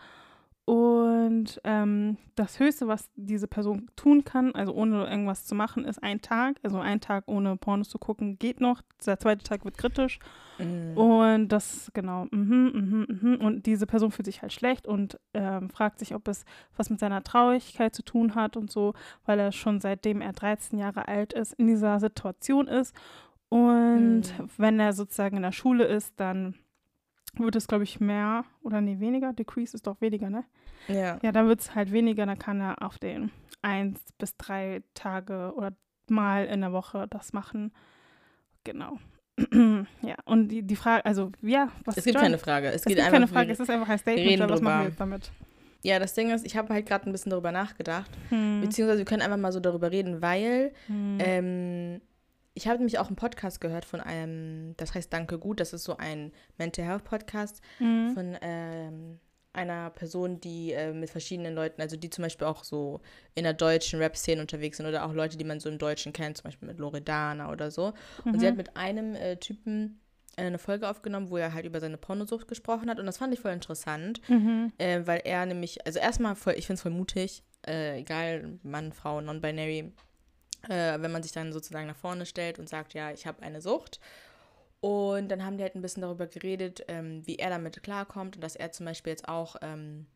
Und 0.66 1.61
ähm, 1.62 2.16
das 2.34 2.59
Höchste, 2.59 2.89
was 2.89 3.09
diese 3.14 3.47
Person 3.47 3.89
tun 3.95 4.24
kann, 4.24 4.53
also 4.55 4.74
ohne 4.74 5.07
irgendwas 5.07 5.45
zu 5.47 5.55
machen, 5.55 5.84
ist 5.84 6.03
ein 6.03 6.20
Tag. 6.20 6.57
Also 6.64 6.80
ein 6.80 7.01
Tag 7.01 7.24
ohne 7.28 7.57
Pornos 7.57 7.89
zu 7.89 7.99
gucken, 7.99 8.37
geht 8.39 8.61
noch. 8.61 8.82
Der 9.07 9.18
zweite 9.18 9.45
Tag 9.45 9.64
wird 9.64 9.78
kritisch. 9.78 10.18
Mm. 10.59 10.96
Und 10.96 11.48
das, 11.48 11.90
genau, 11.94 12.26
mhm, 12.30 13.07
mhm, 13.09 13.18
mhm. 13.20 13.34
Und 13.36 13.66
diese 13.66 13.86
Person 13.86 14.11
fühlt 14.11 14.26
sich 14.26 14.42
halt 14.42 14.52
schlecht 14.52 14.86
und 14.86 15.18
ähm, 15.34 15.70
fragt 15.70 15.98
sich, 15.98 16.14
ob 16.14 16.28
es 16.28 16.44
was 16.76 16.90
mit 16.90 16.98
seiner 17.00 17.22
Traurigkeit 17.22 17.94
zu 17.94 18.02
tun 18.02 18.34
hat 18.34 18.57
und 18.57 18.70
so, 18.70 18.94
weil 19.24 19.38
er 19.38 19.52
schon 19.52 19.80
seitdem 19.80 20.20
er 20.20 20.32
13 20.32 20.78
Jahre 20.78 21.09
alt 21.09 21.32
ist, 21.32 21.52
in 21.54 21.66
dieser 21.66 22.00
Situation 22.00 22.68
ist. 22.68 22.94
Und 23.48 24.22
Mhm. 24.38 24.50
wenn 24.57 24.80
er 24.80 24.92
sozusagen 24.92 25.36
in 25.36 25.42
der 25.42 25.52
Schule 25.52 25.84
ist, 25.84 26.18
dann 26.18 26.54
wird 27.38 27.54
es, 27.54 27.68
glaube 27.68 27.84
ich, 27.84 28.00
mehr 28.00 28.44
oder 28.62 28.80
nee, 28.80 28.98
weniger. 28.98 29.32
Decrease 29.32 29.74
ist 29.74 29.86
doch 29.86 30.00
weniger, 30.00 30.30
ne? 30.30 30.44
Ja. 30.88 31.18
Ja, 31.22 31.32
dann 31.32 31.46
wird 31.48 31.61
es 31.61 31.74
halt 31.74 31.92
weniger, 31.92 32.26
dann 32.26 32.38
kann 32.38 32.61
er 32.61 32.82
auf 32.82 32.98
den 32.98 33.30
eins 33.62 34.00
bis 34.18 34.36
drei 34.36 34.82
Tage 34.94 35.52
oder 35.54 35.72
mal 36.09 36.46
in 36.46 36.61
der 36.61 36.72
Woche 36.72 37.07
das 37.09 37.32
machen. 37.32 37.72
Genau. 38.64 38.98
ja, 40.03 40.14
und 40.24 40.49
die, 40.49 40.62
die 40.62 40.76
Frage, 40.76 41.05
also, 41.05 41.30
ja, 41.43 41.68
was 41.84 41.97
Es 41.99 42.05
gibt 42.05 42.14
John- 42.14 42.22
keine 42.22 42.39
Frage. 42.39 42.68
Es, 42.68 42.76
es 42.76 42.84
gibt 42.84 43.01
keine 43.01 43.28
Frage, 43.28 43.53
es 43.53 43.61
ist 43.61 43.68
einfach 43.70 43.89
ein 43.89 43.99
Statement. 43.99 44.26
reden 44.28 44.49
was 44.49 44.61
machen 44.61 44.80
wir 44.80 44.89
jetzt 44.89 45.01
damit? 45.01 45.30
Ja, 45.82 45.99
das 45.99 46.14
Ding 46.14 46.30
ist, 46.30 46.45
ich 46.47 46.57
habe 46.57 46.72
halt 46.72 46.87
gerade 46.87 47.09
ein 47.09 47.12
bisschen 47.12 47.30
darüber 47.30 47.53
nachgedacht. 47.53 48.11
Hm. 48.30 48.61
Beziehungsweise 48.62 48.99
wir 48.99 49.05
können 49.05 49.22
einfach 49.22 49.37
mal 49.37 49.53
so 49.53 49.61
darüber 49.61 49.91
reden, 49.93 50.22
weil 50.22 50.72
Hm. 50.87 51.18
ähm, 51.20 52.01
ich 52.55 52.66
habe 52.66 52.78
nämlich 52.78 52.99
auch 52.99 53.09
einen 53.09 53.16
Podcast 53.16 53.61
gehört 53.61 53.84
von 53.84 54.01
einem, 54.01 54.74
das 54.78 54.95
heißt 54.95 55.12
Danke 55.12 55.39
Gut, 55.39 55.61
das 55.61 55.74
ist 55.74 55.84
so 55.84 55.99
ein 55.99 56.32
Mental 56.57 56.84
Health 56.87 57.05
Podcast 57.05 57.61
Hm. 57.78 58.12
von 58.14 58.37
ähm, 58.41 59.20
einer 59.57 59.90
Person, 59.90 60.40
die 60.40 60.72
äh, 60.72 60.92
mit 60.92 61.11
verschiedenen 61.11 61.54
Leuten, 61.54 61.80
also 61.80 61.96
die 61.96 62.11
zum 62.11 62.22
Beispiel 62.22 62.46
auch 62.46 62.62
so 62.64 63.00
in 63.34 63.44
der 63.44 63.52
deutschen 63.54 63.98
Rap-Szene 63.98 64.40
unterwegs 64.40 64.76
sind 64.76 64.86
oder 64.86 65.04
auch 65.07 65.12
Leute, 65.12 65.36
die 65.36 65.44
man 65.44 65.59
so 65.61 65.68
im 65.68 65.78
Deutschen 65.78 66.12
kennt, 66.12 66.36
zum 66.36 66.44
Beispiel 66.44 66.68
mit 66.68 66.78
Loredana 66.78 67.50
oder 67.50 67.70
so. 67.70 67.92
Und 68.24 68.38
sie 68.38 68.46
hat 68.46 68.54
Mhm. 68.54 68.59
mit 68.59 68.76
einem 68.76 69.14
äh, 69.14 69.36
Typen 69.36 70.00
äh, 70.36 70.42
eine 70.42 70.59
Folge 70.59 70.88
aufgenommen, 70.88 71.30
wo 71.30 71.36
er 71.38 71.54
halt 71.54 71.64
über 71.66 71.80
seine 71.80 71.96
Pornosucht 71.96 72.46
gesprochen 72.46 72.88
hat 72.90 73.00
und 73.00 73.07
das 73.07 73.18
fand 73.18 73.32
ich 73.34 73.40
voll 73.40 73.52
interessant. 73.52 74.20
Mhm. 74.28 74.72
Äh, 74.78 75.00
weil 75.07 75.22
er 75.24 75.46
nämlich, 75.46 75.84
also 75.86 75.98
erstmal 75.98 76.36
voll, 76.36 76.54
ich 76.57 76.66
finde 76.66 76.74
es 76.76 76.82
voll 76.82 76.92
mutig, 76.92 77.42
äh, 77.66 77.98
egal, 77.98 78.59
Mann, 78.62 78.92
Frau, 78.92 79.20
non-binary, 79.20 79.92
äh, 80.68 81.00
wenn 81.00 81.12
man 81.12 81.22
sich 81.22 81.32
dann 81.32 81.52
sozusagen 81.52 81.86
nach 81.86 81.96
vorne 81.96 82.26
stellt 82.26 82.59
und 82.59 82.68
sagt, 82.68 82.94
ja, 82.94 83.11
ich 83.11 83.26
habe 83.26 83.42
eine 83.42 83.61
Sucht. 83.61 84.00
Und 84.87 85.30
dann 85.30 85.45
haben 85.45 85.57
die 85.57 85.64
halt 85.64 85.74
ein 85.74 85.82
bisschen 85.82 86.03
darüber 86.03 86.28
geredet, 86.28 86.84
ähm, 86.87 87.26
wie 87.26 87.41
er 87.41 87.51
damit 87.51 87.82
klarkommt 87.82 88.37
und 88.37 88.45
dass 88.45 88.55
er 88.55 88.70
zum 88.70 88.87
Beispiel 88.87 89.11
jetzt 89.11 89.28
auch 89.28 89.57
ähm, 89.61 90.07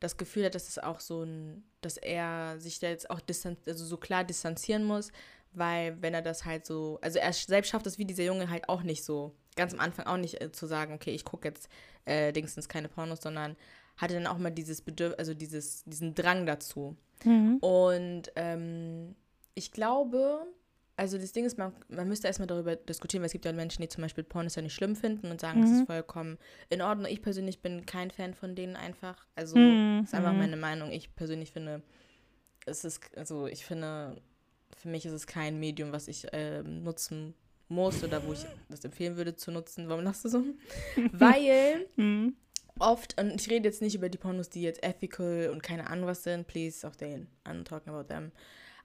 das 0.00 0.16
Gefühl 0.16 0.44
hat, 0.44 0.56
dass 0.56 0.68
es 0.68 0.80
auch 0.80 0.98
so 0.98 1.22
ein, 1.22 1.62
dass 1.82 1.98
er 1.98 2.58
sich 2.58 2.80
da 2.80 2.88
jetzt 2.88 3.10
auch 3.10 3.20
distanz, 3.20 3.60
also 3.64 3.84
so 3.84 3.96
klar 3.96 4.24
distanzieren 4.24 4.82
muss, 4.82 5.12
weil 5.52 6.02
wenn 6.02 6.14
er 6.14 6.22
das 6.22 6.44
halt 6.44 6.66
so, 6.66 6.98
also 7.00 7.20
er 7.20 7.32
selbst 7.32 7.70
schafft 7.70 7.86
es 7.86 7.96
wie 7.96 8.04
dieser 8.04 8.24
Junge 8.24 8.50
halt 8.50 8.68
auch 8.68 8.82
nicht 8.82 9.04
so, 9.04 9.36
ganz 9.54 9.72
am 9.72 9.78
Anfang 9.78 10.06
auch 10.06 10.16
nicht 10.16 10.40
äh, 10.40 10.50
zu 10.50 10.66
sagen, 10.66 10.94
okay, 10.94 11.12
ich 11.12 11.24
gucke 11.24 11.46
jetzt 11.46 11.68
äh, 12.04 12.32
Dingsens 12.32 12.68
keine 12.68 12.88
Pornos, 12.88 13.22
sondern 13.22 13.56
hatte 13.98 14.14
dann 14.14 14.26
auch 14.26 14.38
mal 14.38 14.50
dieses 14.50 14.82
Bedürf 14.82 15.14
also 15.16 15.32
dieses, 15.32 15.84
diesen 15.84 16.16
Drang 16.16 16.44
dazu. 16.44 16.96
Mhm. 17.22 17.58
Und 17.58 18.32
ähm, 18.34 19.14
ich 19.54 19.70
glaube, 19.70 20.44
also 21.02 21.18
das 21.18 21.32
Ding 21.32 21.44
ist, 21.44 21.58
man, 21.58 21.72
man 21.88 22.06
müsste 22.06 22.28
erstmal 22.28 22.46
darüber 22.46 22.76
diskutieren, 22.76 23.22
weil 23.22 23.26
es 23.26 23.32
gibt 23.32 23.44
ja 23.44 23.52
Menschen, 23.52 23.82
die 23.82 23.88
zum 23.88 24.02
Beispiel 24.02 24.22
Pornos 24.22 24.54
ja 24.54 24.62
nicht 24.62 24.72
schlimm 24.74 24.94
finden 24.94 25.32
und 25.32 25.40
sagen, 25.40 25.60
es 25.60 25.70
Mhm. 25.70 25.78
ist 25.80 25.86
vollkommen 25.86 26.38
in 26.70 26.80
Ordnung. 26.80 27.10
Ich 27.10 27.22
persönlich 27.22 27.60
bin 27.60 27.84
kein 27.86 28.12
Fan 28.12 28.34
von 28.34 28.54
denen 28.54 28.76
einfach. 28.76 29.26
Also 29.34 29.56
Mhm, 29.58 30.04
ist 30.04 30.14
einfach 30.14 30.32
mhm. 30.32 30.38
meine 30.38 30.56
Meinung. 30.56 30.92
Ich 30.92 31.14
persönlich 31.16 31.50
finde, 31.50 31.82
es 32.66 32.84
ist, 32.84 33.00
also 33.16 33.48
ich 33.48 33.64
finde, 33.66 34.22
für 34.76 34.88
mich 34.88 35.04
ist 35.04 35.12
es 35.12 35.26
kein 35.26 35.58
Medium, 35.58 35.90
was 35.90 36.06
ich 36.06 36.28
ähm, 36.32 36.84
nutzen 36.84 37.34
muss 37.68 38.04
oder 38.04 38.24
wo 38.24 38.32
ich 38.32 38.46
das 38.68 38.84
empfehlen 38.84 39.16
würde 39.16 39.34
zu 39.34 39.50
nutzen. 39.50 39.88
Warum 39.88 40.04
lachst 40.04 40.24
du 40.24 40.28
so? 40.28 40.44
Weil 41.12 41.88
Mhm. 41.96 42.36
oft, 42.78 43.20
und 43.20 43.40
ich 43.40 43.50
rede 43.50 43.68
jetzt 43.68 43.82
nicht 43.82 43.96
über 43.96 44.08
die 44.08 44.18
Pornos, 44.18 44.50
die 44.50 44.62
jetzt 44.62 44.84
ethical 44.84 45.50
und 45.52 45.62
keine 45.62 45.88
Ahnung 45.88 46.06
was 46.06 46.22
sind, 46.22 46.46
please, 46.46 46.86
auch 46.86 46.94
den, 46.94 47.26
I'm 47.44 47.64
talking 47.64 47.92
about 47.92 48.08
them. 48.08 48.30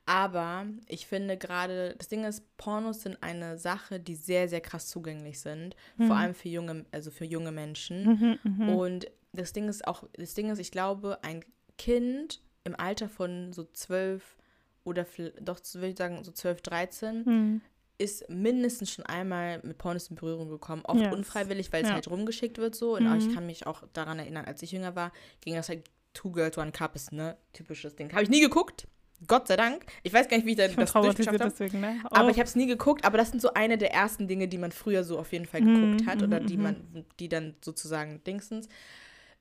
Aber 0.10 0.66
ich 0.88 1.06
finde 1.06 1.38
gerade, 1.38 1.94
das 1.98 2.08
Ding 2.08 2.24
ist, 2.24 2.42
Pornos 2.56 3.02
sind 3.02 3.22
eine 3.22 3.58
Sache, 3.58 4.00
die 4.00 4.16
sehr, 4.16 4.48
sehr 4.48 4.62
krass 4.62 4.88
zugänglich 4.88 5.40
sind. 5.42 5.76
Vor 5.98 6.16
allem 6.16 6.34
für 6.34 6.48
junge, 6.48 6.86
also 6.92 7.12
für 7.12 7.26
junge 7.26 7.52
Menschen. 7.52 8.06
Mhm, 8.06 8.40
mhm. 8.44 8.70
Und 8.70 9.08
das 9.34 9.52
Ding 9.52 9.68
ist 9.68 9.86
auch, 9.86 10.06
das 10.14 10.34
Ding 10.34 10.50
ist, 10.50 10.60
ich 10.60 10.72
glaube, 10.72 11.20
ein 11.24 11.44
Kind 11.78 12.42
im 12.64 12.74
Alter 12.80 13.10
von 13.10 13.52
so 13.52 13.66
zwölf 13.74 14.38
oder 14.86 15.06
doch, 15.42 15.60
würde 15.74 15.88
ich 15.90 15.98
sagen, 15.98 16.24
so 16.24 16.32
12, 16.32 16.62
13, 16.62 17.24
Mhm. 17.26 17.62
ist 17.98 18.30
mindestens 18.30 18.92
schon 18.92 19.06
einmal 19.08 19.60
mit 19.64 19.78
Pornos 19.78 20.08
in 20.08 20.16
Berührung 20.16 20.48
gekommen. 20.48 20.84
Oft 20.86 21.02
Yes. 21.02 21.14
unfreiwillig, 21.14 21.74
weil 21.74 21.84
es 21.84 21.90
Ja. 21.90 21.96
halt 21.96 22.10
rumgeschickt 22.10 22.60
wird 22.60 22.76
so. 22.76 22.96
Und 22.96 23.04
Mhm. 23.10 23.18
ich 23.18 23.34
kann 23.34 23.46
mich 23.46 23.68
auch 23.68 23.84
daran 23.92 24.20
erinnern, 24.20 24.46
als 24.46 24.62
ich 24.62 24.72
jünger 24.72 24.96
war, 24.96 25.12
ging 25.42 25.56
das 25.56 25.68
halt 25.68 25.84
Two 26.14 26.32
Girls, 26.32 26.58
One 26.58 26.72
Cup 26.72 26.96
ist, 26.96 27.12
ne? 27.12 27.36
Typisches 27.52 27.96
Ding. 27.98 28.12
Habe 28.14 28.24
ich 28.24 28.30
nie 28.30 28.40
geguckt. 28.40 28.88
Gott 29.26 29.48
sei 29.48 29.56
Dank. 29.56 29.86
Ich 30.04 30.14
weiß 30.14 30.28
gar 30.28 30.38
nicht, 30.38 30.46
wie 30.46 30.52
ich 30.52 30.58
da 30.58 30.66
Ich 30.66 30.76
das 30.76 30.94
durchgeschafft 30.94 31.40
habe. 31.40 31.50
deswegen, 31.50 31.80
ne? 31.82 32.02
Aber 32.12 32.28
Oh. 32.28 32.30
ich 32.30 32.38
habe 32.38 32.44
es 32.48 32.56
nie 32.56 32.68
geguckt, 32.68 33.04
aber 33.04 33.18
das 33.18 33.30
sind 33.32 33.42
so 33.42 33.54
eine 33.54 33.78
der 33.78 33.92
ersten 33.92 34.28
Dinge, 34.28 34.48
die 34.48 34.60
man 34.60 34.72
früher 34.72 35.04
so 35.04 35.18
auf 35.18 35.32
jeden 35.34 35.46
Fall 35.46 35.62
Mhm, 35.62 35.74
geguckt 35.74 36.06
hat 36.06 36.22
oder 36.22 36.40
mhm, 36.40 36.46
die 36.46 36.58
mhm. 36.58 36.64
man, 36.64 37.06
die 37.20 37.28
dann 37.30 37.56
sozusagen 37.64 38.24
Dingsens, 38.24 38.70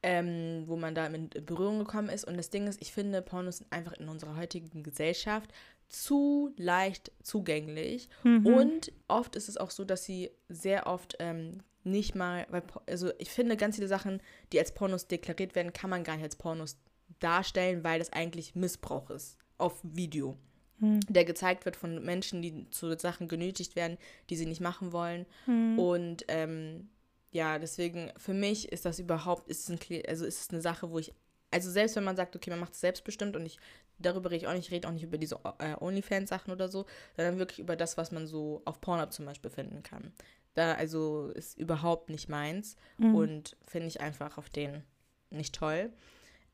ähm, 0.02 0.64
wo 0.66 0.76
man 0.76 0.94
da 0.94 1.06
in 1.06 1.28
Berührung 1.28 1.78
gekommen 1.80 2.08
ist. 2.08 2.24
Und 2.24 2.36
das 2.38 2.48
Ding 2.48 2.66
ist, 2.66 2.80
ich 2.80 2.92
finde, 2.92 3.20
Pornos 3.20 3.58
sind 3.58 3.70
einfach 3.72 3.92
in 3.94 4.08
unserer 4.08 4.36
heutigen 4.36 4.82
Gesellschaft 4.82 5.50
zu 5.88 6.52
leicht 6.56 7.12
zugänglich. 7.22 8.08
Mhm. 8.24 8.46
Und 8.46 8.92
oft 9.08 9.36
ist 9.36 9.48
es 9.48 9.58
auch 9.58 9.70
so, 9.70 9.84
dass 9.84 10.04
sie 10.04 10.30
sehr 10.48 10.86
oft 10.86 11.16
ähm, 11.18 11.58
nicht 11.84 12.14
mal, 12.14 12.46
weil, 12.50 12.62
also 12.88 13.12
ich 13.18 13.30
finde, 13.30 13.56
ganz 13.56 13.76
viele 13.76 13.88
Sachen, 13.88 14.20
die 14.52 14.58
als 14.58 14.72
Pornos 14.72 15.06
deklariert 15.06 15.54
werden, 15.54 15.72
kann 15.72 15.90
man 15.90 16.02
gar 16.02 16.14
nicht 16.16 16.24
als 16.24 16.36
Pornos 16.36 16.78
darstellen, 17.20 17.84
weil 17.84 17.98
das 17.98 18.12
eigentlich 18.12 18.54
Missbrauch 18.54 19.10
ist 19.10 19.36
auf 19.58 19.80
Video 19.82 20.36
Mhm. 20.78 21.00
der 21.08 21.24
gezeigt 21.24 21.64
wird 21.64 21.74
von 21.74 22.04
Menschen, 22.04 22.42
die 22.42 22.68
zu 22.70 22.94
Sachen 22.98 23.28
genötigt 23.28 23.76
werden, 23.76 23.96
die 24.28 24.36
sie 24.36 24.44
nicht 24.44 24.60
machen 24.60 24.92
wollen. 24.92 25.24
Mhm. 25.46 25.78
Und 25.78 26.24
ähm, 26.28 26.90
ja, 27.30 27.58
deswegen 27.58 28.12
für 28.18 28.34
mich 28.34 28.70
ist 28.70 28.84
das 28.84 28.98
überhaupt, 28.98 29.48
ist 29.48 29.68
es 29.68 29.70
ein, 29.70 29.78
also 30.06 30.26
ist 30.26 30.38
es 30.42 30.50
eine 30.50 30.60
Sache, 30.60 30.90
wo 30.90 30.98
ich, 30.98 31.14
also 31.50 31.70
selbst 31.70 31.96
wenn 31.96 32.04
man 32.04 32.16
sagt, 32.16 32.36
okay, 32.36 32.50
man 32.50 32.60
macht 32.60 32.74
es 32.74 32.80
selbstbestimmt 32.80 33.36
und 33.36 33.46
ich, 33.46 33.58
darüber 33.98 34.30
rede 34.30 34.42
ich 34.44 34.48
auch 34.48 34.52
nicht, 34.52 34.66
ich 34.66 34.70
rede 34.72 34.86
auch 34.86 34.92
nicht 34.92 35.04
über 35.04 35.16
diese 35.16 35.40
äh, 35.60 35.76
OnlyFans-Sachen 35.80 36.52
oder 36.52 36.68
so, 36.68 36.84
sondern 37.16 37.38
wirklich 37.38 37.60
über 37.60 37.74
das, 37.76 37.96
was 37.96 38.12
man 38.12 38.26
so 38.26 38.60
auf 38.66 38.78
Pornhub 38.82 39.14
zum 39.14 39.24
Beispiel 39.24 39.50
finden 39.50 39.82
kann. 39.82 40.12
Da, 40.52 40.74
also 40.74 41.28
ist 41.28 41.56
überhaupt 41.58 42.10
nicht 42.10 42.28
meins 42.28 42.76
Mhm. 42.98 43.14
und 43.14 43.56
finde 43.66 43.88
ich 43.88 44.02
einfach 44.02 44.36
auf 44.36 44.50
den 44.50 44.82
nicht 45.30 45.54
toll. 45.54 45.90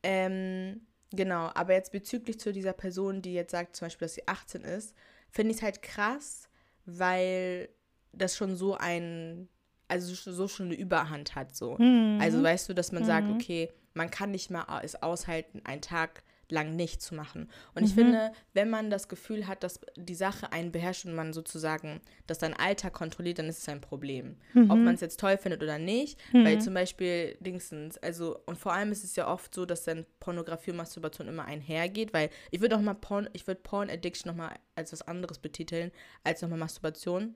Ähm, 0.01 0.81
genau, 1.13 1.49
aber 1.53 1.73
jetzt 1.73 1.91
bezüglich 1.91 2.39
zu 2.39 2.51
dieser 2.51 2.73
Person, 2.73 3.21
die 3.21 3.33
jetzt 3.33 3.51
sagt 3.51 3.75
zum 3.75 3.85
Beispiel, 3.85 4.05
dass 4.05 4.15
sie 4.15 4.27
18 4.27 4.63
ist, 4.63 4.93
finde 5.29 5.51
ich 5.51 5.57
es 5.57 5.63
halt 5.63 5.81
krass, 5.81 6.49
weil 6.85 7.69
das 8.11 8.35
schon 8.35 8.55
so 8.55 8.75
ein, 8.75 9.47
also 9.87 10.13
so 10.13 10.47
schon 10.47 10.67
eine 10.67 10.75
Überhand 10.75 11.35
hat 11.35 11.55
so. 11.55 11.77
Mhm. 11.77 12.19
Also 12.21 12.43
weißt 12.43 12.69
du, 12.69 12.73
dass 12.73 12.91
man 12.91 13.05
sagt, 13.05 13.27
Mhm. 13.27 13.35
okay, 13.35 13.71
man 13.93 14.11
kann 14.11 14.31
nicht 14.31 14.49
mal 14.49 14.81
es 14.83 15.01
aushalten, 15.01 15.61
einen 15.63 15.81
Tag 15.81 16.23
lang 16.53 16.75
nichts 16.75 17.05
zu 17.05 17.15
machen. 17.15 17.49
Und 17.75 17.83
ich 17.83 17.91
Mhm. 17.91 17.95
finde, 17.99 18.31
wenn 18.53 18.69
man 18.69 18.89
das 18.89 19.07
Gefühl 19.09 19.47
hat, 19.47 19.63
dass 19.63 19.79
die 19.97 20.15
Sache 20.15 20.51
einen 20.53 20.71
beherrscht 20.71 21.05
und 21.05 21.15
man 21.15 21.33
sozusagen 21.33 21.99
das 22.27 22.37
dein 22.37 22.53
Alltag 22.53 22.93
kontrolliert, 22.93 23.39
dann 23.39 23.47
ist 23.49 23.57
es 23.59 23.67
ein 23.69 23.81
Problem. 23.81 24.37
Mhm. 24.53 24.69
Ob 24.69 24.77
man 24.79 24.93
es 24.95 25.01
jetzt 25.01 25.19
toll 25.19 25.37
findet 25.37 25.63
oder 25.63 25.79
nicht, 25.79 26.19
weil 26.31 26.55
Mhm. 26.57 26.61
zum 26.61 26.73
Beispiel 26.75 27.35
Dingsens, 27.39 27.97
also 27.97 28.39
und 28.45 28.57
vor 28.57 28.71
allem 28.73 28.91
ist 28.91 29.03
es 29.03 29.15
ja 29.15 29.27
oft 29.27 29.53
so, 29.53 29.65
dass 29.65 29.83
dann 29.83 30.05
Pornografie 30.19 30.71
und 30.71 30.77
Masturbation 30.77 31.27
immer 31.27 31.45
einhergeht, 31.45 32.13
weil 32.13 32.29
ich 32.51 32.61
würde 32.61 32.75
auch 32.77 32.81
mal 32.81 32.93
Porn, 32.93 33.27
ich 33.33 33.47
würde 33.47 33.61
Porn 33.61 33.89
Addiction 33.89 34.29
nochmal 34.29 34.55
als 34.75 34.93
was 34.93 35.01
anderes 35.01 35.39
betiteln, 35.39 35.91
als 36.23 36.41
nochmal 36.41 36.59
Masturbation, 36.59 37.35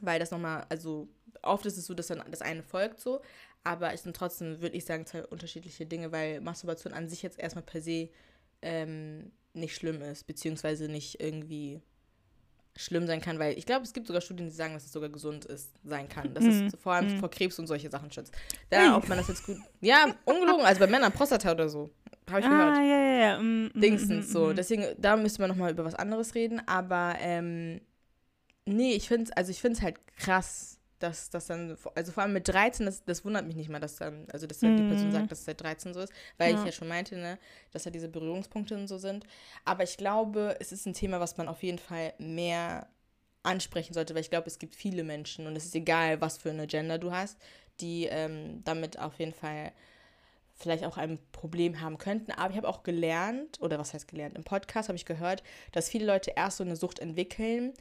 weil 0.00 0.18
das 0.20 0.30
nochmal, 0.30 0.66
also 0.68 1.08
oft 1.42 1.66
ist 1.66 1.76
es 1.78 1.86
so, 1.86 1.94
dass 1.94 2.06
dann 2.06 2.22
das 2.30 2.42
eine 2.42 2.62
folgt 2.62 3.00
so, 3.00 3.20
aber 3.64 3.92
es 3.92 4.04
sind 4.04 4.14
trotzdem, 4.14 4.60
würde 4.60 4.76
ich 4.76 4.84
sagen, 4.84 5.06
zwei 5.06 5.24
unterschiedliche 5.26 5.86
Dinge, 5.86 6.12
weil 6.12 6.40
Masturbation 6.40 6.92
an 6.92 7.08
sich 7.08 7.22
jetzt 7.22 7.38
erstmal 7.38 7.64
per 7.64 7.80
se 7.80 8.10
ähm, 8.62 9.30
nicht 9.54 9.74
schlimm 9.74 10.02
ist, 10.02 10.26
beziehungsweise 10.26 10.88
nicht 10.88 11.20
irgendwie 11.20 11.80
schlimm 12.76 13.06
sein 13.06 13.22
kann, 13.22 13.38
weil 13.38 13.56
ich 13.56 13.64
glaube, 13.64 13.84
es 13.84 13.94
gibt 13.94 14.06
sogar 14.06 14.20
Studien, 14.20 14.48
die 14.48 14.54
sagen, 14.54 14.74
dass 14.74 14.84
es 14.84 14.92
sogar 14.92 15.08
gesund 15.08 15.46
ist, 15.46 15.70
sein 15.82 16.08
kann. 16.08 16.34
Dass 16.34 16.44
Mhm. 16.44 16.66
es 16.66 16.74
vor 16.78 16.92
allem 16.92 17.14
Mhm. 17.14 17.20
vor 17.20 17.30
Krebs 17.30 17.58
und 17.58 17.66
solche 17.66 17.88
Sachen 17.88 18.10
schützt. 18.10 18.34
Da, 18.68 18.96
ob 18.96 19.08
man 19.08 19.16
das 19.16 19.28
jetzt 19.28 19.46
gut. 19.46 19.56
Ja, 19.80 20.14
ungelogen, 20.26 20.64
also 20.64 20.80
bei 20.80 20.86
Männern 20.86 21.12
Prostata 21.12 21.52
oder 21.52 21.68
so. 21.70 21.90
Habe 22.28 22.40
ich 22.40 22.46
gehört. 22.48 22.76
Ah, 22.76 22.82
ja, 22.82 22.98
ja, 22.98 23.18
ja. 23.18 23.38
Mm, 23.38 23.70
Dingstens 23.74 24.28
mm, 24.28 24.32
so. 24.32 24.46
mm. 24.48 24.56
Deswegen, 24.56 24.84
da 24.98 25.16
müsste 25.16 25.40
man 25.40 25.48
nochmal 25.50 25.70
über 25.70 25.84
was 25.84 25.94
anderes 25.94 26.34
reden. 26.34 26.60
Aber 26.66 27.14
ähm, 27.20 27.80
nee, 28.66 28.92
ich 28.94 29.08
finde 29.08 29.24
es, 29.24 29.30
also 29.32 29.50
ich 29.52 29.60
finde 29.60 29.78
es 29.78 29.82
halt 29.82 29.96
krass, 30.18 30.75
dass 30.98 31.30
das 31.30 31.46
dann, 31.46 31.76
also 31.94 32.12
vor 32.12 32.22
allem 32.22 32.32
mit 32.32 32.48
13, 32.48 32.86
das, 32.86 33.04
das 33.04 33.24
wundert 33.24 33.46
mich 33.46 33.56
nicht 33.56 33.68
mal, 33.68 33.80
dass 33.80 33.96
dann, 33.96 34.26
also 34.32 34.46
dass 34.46 34.60
dann 34.60 34.76
die 34.76 34.82
Person 34.82 35.08
Mhm. 35.08 35.12
sagt, 35.12 35.30
dass 35.30 35.40
es 35.40 35.44
seit 35.44 35.60
13 35.60 35.92
so 35.94 36.00
ist, 36.00 36.12
weil 36.38 36.54
ich 36.54 36.60
Ja. 36.60 36.66
ja 36.66 36.72
schon 36.72 36.88
meinte, 36.88 37.16
ne, 37.16 37.38
dass 37.72 37.82
da 37.84 37.90
diese 37.90 38.08
Berührungspunkte 38.08 38.74
und 38.74 38.88
so 38.88 38.98
sind. 38.98 39.26
Aber 39.64 39.82
ich 39.84 39.96
glaube, 39.96 40.56
es 40.60 40.72
ist 40.72 40.86
ein 40.86 40.94
Thema, 40.94 41.20
was 41.20 41.36
man 41.36 41.48
auf 41.48 41.62
jeden 41.62 41.78
Fall 41.78 42.14
mehr 42.18 42.88
ansprechen 43.42 43.94
sollte, 43.94 44.14
weil 44.14 44.22
ich 44.22 44.30
glaube, 44.30 44.48
es 44.48 44.58
gibt 44.58 44.74
viele 44.74 45.04
Menschen 45.04 45.46
und 45.46 45.54
es 45.56 45.66
ist 45.66 45.74
egal, 45.74 46.20
was 46.20 46.38
für 46.38 46.50
eine 46.50 46.66
Gender 46.66 46.98
du 46.98 47.12
hast, 47.12 47.38
die 47.80 48.06
ähm, 48.06 48.62
damit 48.64 48.98
auf 48.98 49.18
jeden 49.18 49.32
Fall 49.34 49.72
vielleicht 50.58 50.84
auch 50.84 50.96
ein 50.96 51.18
Problem 51.32 51.80
haben 51.80 51.98
könnten. 51.98 52.32
Aber 52.32 52.50
ich 52.50 52.56
habe 52.56 52.68
auch 52.68 52.82
gelernt, 52.82 53.60
oder 53.60 53.78
was 53.78 53.92
heißt 53.92 54.08
gelernt, 54.08 54.36
im 54.36 54.44
Podcast 54.44 54.88
habe 54.88 54.96
ich 54.96 55.04
gehört, 55.04 55.42
dass 55.72 55.88
viele 55.90 56.06
Leute 56.06 56.32
erst 56.34 56.56
so 56.56 56.64
eine 56.64 56.76
Sucht 56.76 56.98
entwickeln, 56.98 57.74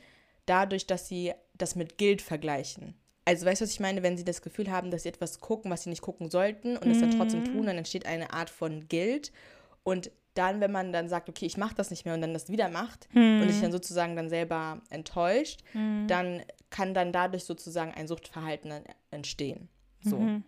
dadurch, 0.45 0.85
dass 0.85 1.07
sie 1.07 1.33
das 1.53 1.75
mit 1.75 1.97
Guild 1.97 2.21
vergleichen. 2.21 2.93
Also 3.25 3.45
weißt 3.45 3.61
du, 3.61 3.65
was 3.65 3.71
ich 3.71 3.79
meine? 3.79 4.03
Wenn 4.03 4.17
sie 4.17 4.23
das 4.23 4.41
Gefühl 4.41 4.69
haben, 4.71 4.91
dass 4.91 5.03
sie 5.03 5.09
etwas 5.09 5.39
gucken, 5.39 5.71
was 5.71 5.83
sie 5.83 5.89
nicht 5.89 6.01
gucken 6.03 6.29
sollten 6.29 6.77
und 6.77 6.87
es 6.89 6.99
dann 6.99 7.11
trotzdem 7.11 7.39
Mhm. 7.41 7.45
tun, 7.45 7.65
dann 7.65 7.77
entsteht 7.77 8.05
eine 8.05 8.31
Art 8.33 8.49
von 8.51 8.87
Guild. 8.87 9.31
Und 9.83 10.11
dann, 10.35 10.59
wenn 10.61 10.71
man 10.71 10.91
dann 10.93 11.07
sagt, 11.09 11.29
okay, 11.29 11.45
ich 11.45 11.57
mache 11.57 11.73
das 11.75 11.89
nicht 11.89 12.05
mehr 12.05 12.13
und 12.13 12.21
dann 12.21 12.33
das 12.33 12.49
wieder 12.49 12.69
macht 12.69 13.07
Mhm. 13.15 13.41
und 13.41 13.49
sich 13.49 13.61
dann 13.61 13.71
sozusagen 13.71 14.15
dann 14.15 14.29
selber 14.29 14.81
enttäuscht, 14.89 15.61
Mhm. 15.73 16.07
dann 16.07 16.43
kann 16.69 16.93
dann 16.93 17.11
dadurch 17.11 17.45
sozusagen 17.45 17.93
ein 17.93 18.07
Suchtverhalten 18.07 18.73
entstehen. 19.11 19.69
So. 20.01 20.17
Mhm. 20.19 20.43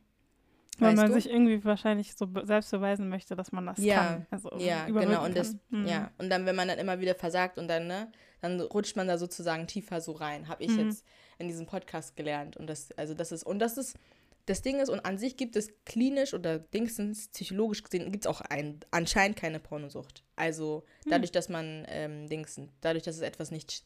Weil 0.80 0.94
man 0.94 1.08
du? 1.08 1.14
sich 1.14 1.28
irgendwie 1.28 1.64
wahrscheinlich 1.66 2.14
so 2.16 2.28
selbst 2.44 2.70
beweisen 2.70 3.10
möchte, 3.10 3.36
dass 3.36 3.52
man 3.52 3.66
das 3.66 3.80
Ja, 3.80 3.96
kann. 3.96 4.28
Also 4.30 4.52
Ja, 4.60 4.86
genau. 4.86 5.26
Und 5.26 5.36
das. 5.36 5.56
Mhm. 5.70 5.88
ja. 5.88 6.12
Und 6.20 6.30
dann, 6.30 6.46
wenn 6.46 6.56
man 6.56 6.68
dann 6.68 6.78
immer 6.78 7.00
wieder 7.00 7.16
versagt 7.16 7.58
und 7.58 7.68
dann, 7.68 7.88
ne, 7.88 8.12
dann 8.42 8.62
rutscht 8.62 8.96
man 8.96 9.08
da 9.08 9.18
sozusagen 9.18 9.66
tiefer 9.66 10.02
so 10.02 10.12
rein. 10.12 10.48
Habe 10.48 10.64
ich 10.64 10.72
Mhm. 10.74 10.80
jetzt 10.80 11.04
in 11.40 11.48
diesem 11.48 11.66
Podcast 11.66 12.16
gelernt. 12.16 12.58
Und 12.58 12.68
das, 12.68 12.92
also 12.94 13.14
das 13.14 13.32
ist, 13.32 13.44
und 13.44 13.60
das 13.60 13.78
ist, 13.78 13.98
das 14.46 14.62
Ding 14.62 14.80
ist, 14.80 14.90
und 14.90 15.02
an 15.02 15.18
sich 15.18 15.36
gibt 15.36 15.56
es 15.58 15.70
klinisch 15.86 16.34
oder 16.34 16.58
dingsens 16.60 17.28
psychologisch 17.30 17.84
gesehen, 17.84 18.12
gibt 18.12 18.26
es 18.26 18.30
auch 18.30 18.40
ein, 18.42 18.80
anscheinend 18.92 19.38
keine 19.38 19.60
Pornosucht. 19.60 20.24
Also 20.38 20.84
Hm. 21.04 21.12
dadurch, 21.12 21.32
dass 21.32 21.50
man 21.50 21.86
ähm, 21.90 22.28
Dingsen, 22.30 22.70
dadurch, 22.82 23.04
dass 23.04 23.16
es 23.18 23.22
etwas 23.22 23.52
nicht. 23.52 23.84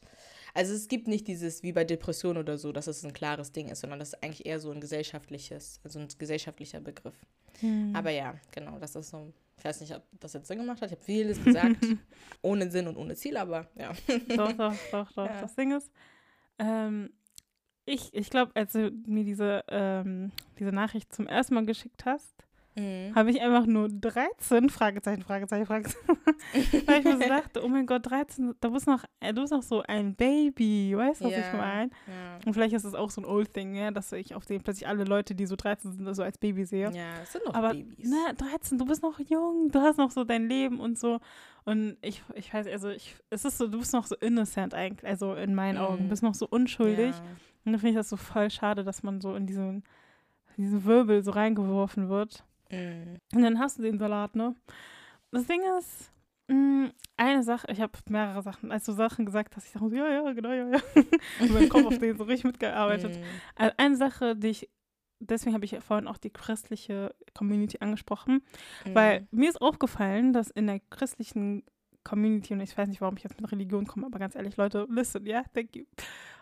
Also 0.54 0.74
es 0.74 0.86
gibt 0.88 1.08
nicht 1.08 1.26
dieses 1.26 1.62
wie 1.62 1.72
bei 1.72 1.82
Depression 1.84 2.36
oder 2.36 2.58
so, 2.58 2.72
dass 2.72 2.86
es 2.86 3.02
ein 3.04 3.12
klares 3.12 3.52
Ding 3.52 3.70
ist, 3.70 3.80
sondern 3.80 3.98
das 3.98 4.08
ist 4.12 4.22
eigentlich 4.22 4.46
eher 4.46 4.60
so 4.60 4.70
ein 4.70 4.80
gesellschaftliches, 4.80 5.80
also 5.82 5.98
ein 5.98 6.08
gesellschaftlicher 6.16 6.80
Begriff. 6.80 7.14
Mhm. 7.60 7.96
Aber 7.96 8.10
ja, 8.10 8.34
genau, 8.52 8.78
das 8.78 8.94
ist 8.94 9.10
so. 9.10 9.32
Ich 9.58 9.64
weiß 9.64 9.80
nicht, 9.80 9.94
ob 9.94 10.02
das 10.20 10.32
jetzt 10.32 10.48
Sinn 10.48 10.58
gemacht 10.58 10.80
hat. 10.82 10.90
Ich 10.90 10.96
habe 10.96 11.04
vieles 11.04 11.42
gesagt, 11.42 11.76
ohne 12.42 12.70
Sinn 12.70 12.86
und 12.88 12.96
ohne 12.96 13.14
Ziel, 13.14 13.36
aber 13.36 13.68
ja. 13.76 13.92
doch, 14.36 14.52
doch, 14.52 14.74
doch, 14.90 15.12
doch. 15.12 15.26
Ja. 15.30 15.40
Das 15.40 15.54
Ding 15.54 15.72
ist, 15.76 15.90
ähm, 16.58 17.10
ich, 17.84 18.12
ich 18.14 18.30
glaube, 18.30 18.52
als 18.54 18.72
du 18.72 18.90
mir 19.06 19.24
diese, 19.24 19.64
ähm, 19.68 20.32
diese 20.58 20.70
Nachricht 20.72 21.12
zum 21.14 21.26
ersten 21.26 21.54
Mal 21.54 21.66
geschickt 21.66 22.04
hast, 22.04 22.32
Mhm. 22.74 23.14
habe 23.14 23.30
ich 23.30 23.42
einfach 23.42 23.66
nur 23.66 23.90
13, 23.90 24.70
Fragezeichen, 24.70 25.20
Fragezeichen, 25.20 25.66
Fragezeichen. 25.66 25.98
Weil 26.86 27.00
ich 27.00 27.04
mir 27.04 27.18
so 27.18 27.28
dachte, 27.28 27.62
oh 27.62 27.68
mein 27.68 27.84
Gott, 27.84 28.08
13, 28.10 28.54
da 28.60 28.70
bist 28.70 28.86
noch, 28.86 29.04
äh, 29.20 29.34
du 29.34 29.42
bist 29.42 29.52
noch 29.52 29.62
so 29.62 29.82
ein 29.82 30.14
Baby, 30.14 30.94
weißt 30.96 31.20
du, 31.20 31.26
was 31.26 31.32
ich 31.36 31.44
Ja. 31.52 31.52
meine? 31.58 31.90
Ja. 32.06 32.38
Und 32.46 32.54
vielleicht 32.54 32.72
ist 32.72 32.84
es 32.84 32.94
auch 32.94 33.10
so 33.10 33.20
ein 33.20 33.26
Old 33.26 33.52
Thing, 33.52 33.74
ja, 33.74 33.90
dass 33.90 34.10
ich 34.12 34.34
auf 34.34 34.46
den 34.46 34.62
plötzlich 34.62 34.88
alle 34.88 35.04
Leute, 35.04 35.34
die 35.34 35.44
so 35.44 35.54
13 35.54 35.92
sind, 35.92 36.14
so 36.14 36.22
als 36.22 36.38
Baby 36.38 36.64
sehe. 36.64 36.90
ja, 36.94 37.20
es 37.22 37.32
sind 37.32 37.44
noch 37.44 37.52
Aber 37.52 37.74
Babys. 37.74 38.08
na, 38.10 38.32
13, 38.32 38.78
du 38.78 38.86
bist 38.86 39.02
noch 39.02 39.18
jung, 39.20 39.68
du 39.70 39.78
hast 39.80 39.98
noch 39.98 40.10
so 40.10 40.24
dein 40.24 40.48
Leben 40.48 40.80
und 40.80 40.98
so. 40.98 41.20
Und 41.66 41.98
ich, 42.00 42.22
ich 42.34 42.54
weiß, 42.54 42.66
also 42.68 42.88
ich, 42.88 43.16
es 43.28 43.44
ist 43.44 43.58
so, 43.58 43.68
du 43.68 43.80
bist 43.80 43.92
noch 43.92 44.06
so 44.06 44.16
innocent 44.16 44.72
eigentlich, 44.72 45.06
also 45.06 45.34
in 45.34 45.54
meinen 45.54 45.76
Augen, 45.76 46.04
Mhm. 46.04 46.08
bist 46.08 46.22
noch 46.22 46.34
so 46.34 46.46
unschuldig. 46.48 47.14
Ja. 47.14 47.22
Und 47.64 47.72
da 47.72 47.78
finde 47.78 47.90
ich 47.90 47.96
das 47.96 48.08
so 48.08 48.16
voll 48.16 48.50
schade, 48.50 48.84
dass 48.84 49.02
man 49.02 49.20
so 49.20 49.34
in 49.34 49.46
diesen, 49.46 49.84
in 50.56 50.64
diesen 50.64 50.84
Wirbel 50.84 51.22
so 51.22 51.30
reingeworfen 51.32 52.08
wird. 52.08 52.44
Mhm. 52.70 53.18
Und 53.34 53.42
dann 53.42 53.58
hast 53.58 53.78
du 53.78 53.82
den 53.82 53.98
Salat, 53.98 54.34
ne? 54.36 54.54
Das 55.30 55.46
Ding 55.46 55.60
ist, 55.78 56.10
mh, 56.48 56.90
eine 57.16 57.42
Sache, 57.42 57.66
ich 57.70 57.80
habe 57.80 57.92
mehrere 58.08 58.42
Sachen, 58.42 58.72
als 58.72 58.84
du 58.84 58.92
Sachen 58.92 59.24
gesagt 59.26 59.56
hast, 59.56 59.66
ich 59.66 59.72
dachte 59.72 59.94
ja, 59.94 60.08
ja, 60.08 60.32
genau, 60.32 60.50
ja, 60.50 60.68
ja. 60.68 60.80
Und 61.40 61.52
mein 61.52 61.68
Kopf 61.68 61.86
auf 61.86 61.98
den 61.98 62.16
so 62.18 62.24
richtig 62.24 62.44
mitgearbeitet. 62.44 63.16
Mhm. 63.16 63.24
Also 63.56 63.74
eine 63.76 63.96
Sache, 63.96 64.36
die 64.36 64.48
ich, 64.48 64.68
deswegen 65.20 65.54
habe 65.54 65.64
ich 65.64 65.78
vorhin 65.80 66.08
auch 66.08 66.18
die 66.18 66.30
christliche 66.30 67.14
Community 67.34 67.78
angesprochen, 67.80 68.42
weil 68.92 69.20
Mhm. 69.20 69.28
mir 69.30 69.48
ist 69.50 69.62
aufgefallen, 69.62 70.32
dass 70.32 70.50
in 70.50 70.66
der 70.66 70.80
christlichen 70.90 71.62
Community, 72.04 72.52
und 72.52 72.60
ich 72.60 72.76
weiß 72.76 72.88
nicht, 72.88 73.00
warum 73.00 73.16
ich 73.16 73.22
jetzt 73.22 73.40
mit 73.40 73.50
Religion 73.52 73.86
komme, 73.86 74.06
aber 74.06 74.18
ganz 74.18 74.34
ehrlich, 74.34 74.56
Leute, 74.56 74.86
listen, 74.90 75.24
ja, 75.24 75.44
thank 75.54 75.76
you. 75.76 75.84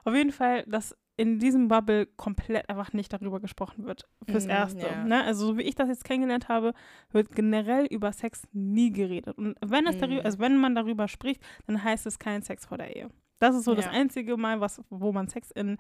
Auf 0.05 0.14
jeden 0.14 0.33
Fall, 0.33 0.64
dass 0.66 0.97
in 1.17 1.39
diesem 1.39 1.69
Bubble 1.69 2.07
komplett 2.17 2.69
einfach 2.71 2.93
nicht 2.95 3.13
darüber 3.13 3.41
gesprochen 3.41 3.85
wird. 3.85 4.09
Fürs 4.27 4.45
Mhm, 4.45 4.51
Erste. 4.51 4.87
ja. 4.87 5.05
Ne? 5.05 5.23
Also, 5.25 5.47
so 5.49 5.59
wie 5.59 5.63
ich 5.63 5.75
das 5.75 5.89
jetzt 5.89 6.05
kennengelernt 6.05 6.49
habe, 6.49 6.73
wird 7.11 7.35
generell 7.35 7.85
über 7.87 8.13
Sex 8.13 8.43
nie 8.53 8.91
geredet. 8.91 9.37
Und 9.37 9.57
wenn 9.65 9.87
es 9.87 9.99
darüber, 9.99 10.21
Mhm. 10.21 10.27
also 10.27 10.39
wenn 10.39 10.57
man 10.57 10.75
darüber 10.75 11.09
spricht, 11.09 11.43
dann 11.67 11.83
heißt 11.85 12.07
es 12.07 12.19
kein 12.19 12.41
Sex 12.43 12.65
vor 12.67 12.79
der 12.79 12.97
Ehe. 12.97 13.11
Das 13.39 13.55
ist 13.55 13.65
so 13.65 13.75
das 13.75 13.87
Ja. 13.87 13.91
einzige 13.93 14.37
Mal, 14.37 14.61
was, 14.61 14.83
wo 14.89 15.13
man 15.13 15.29
Sex 15.29 15.51
in 15.51 15.77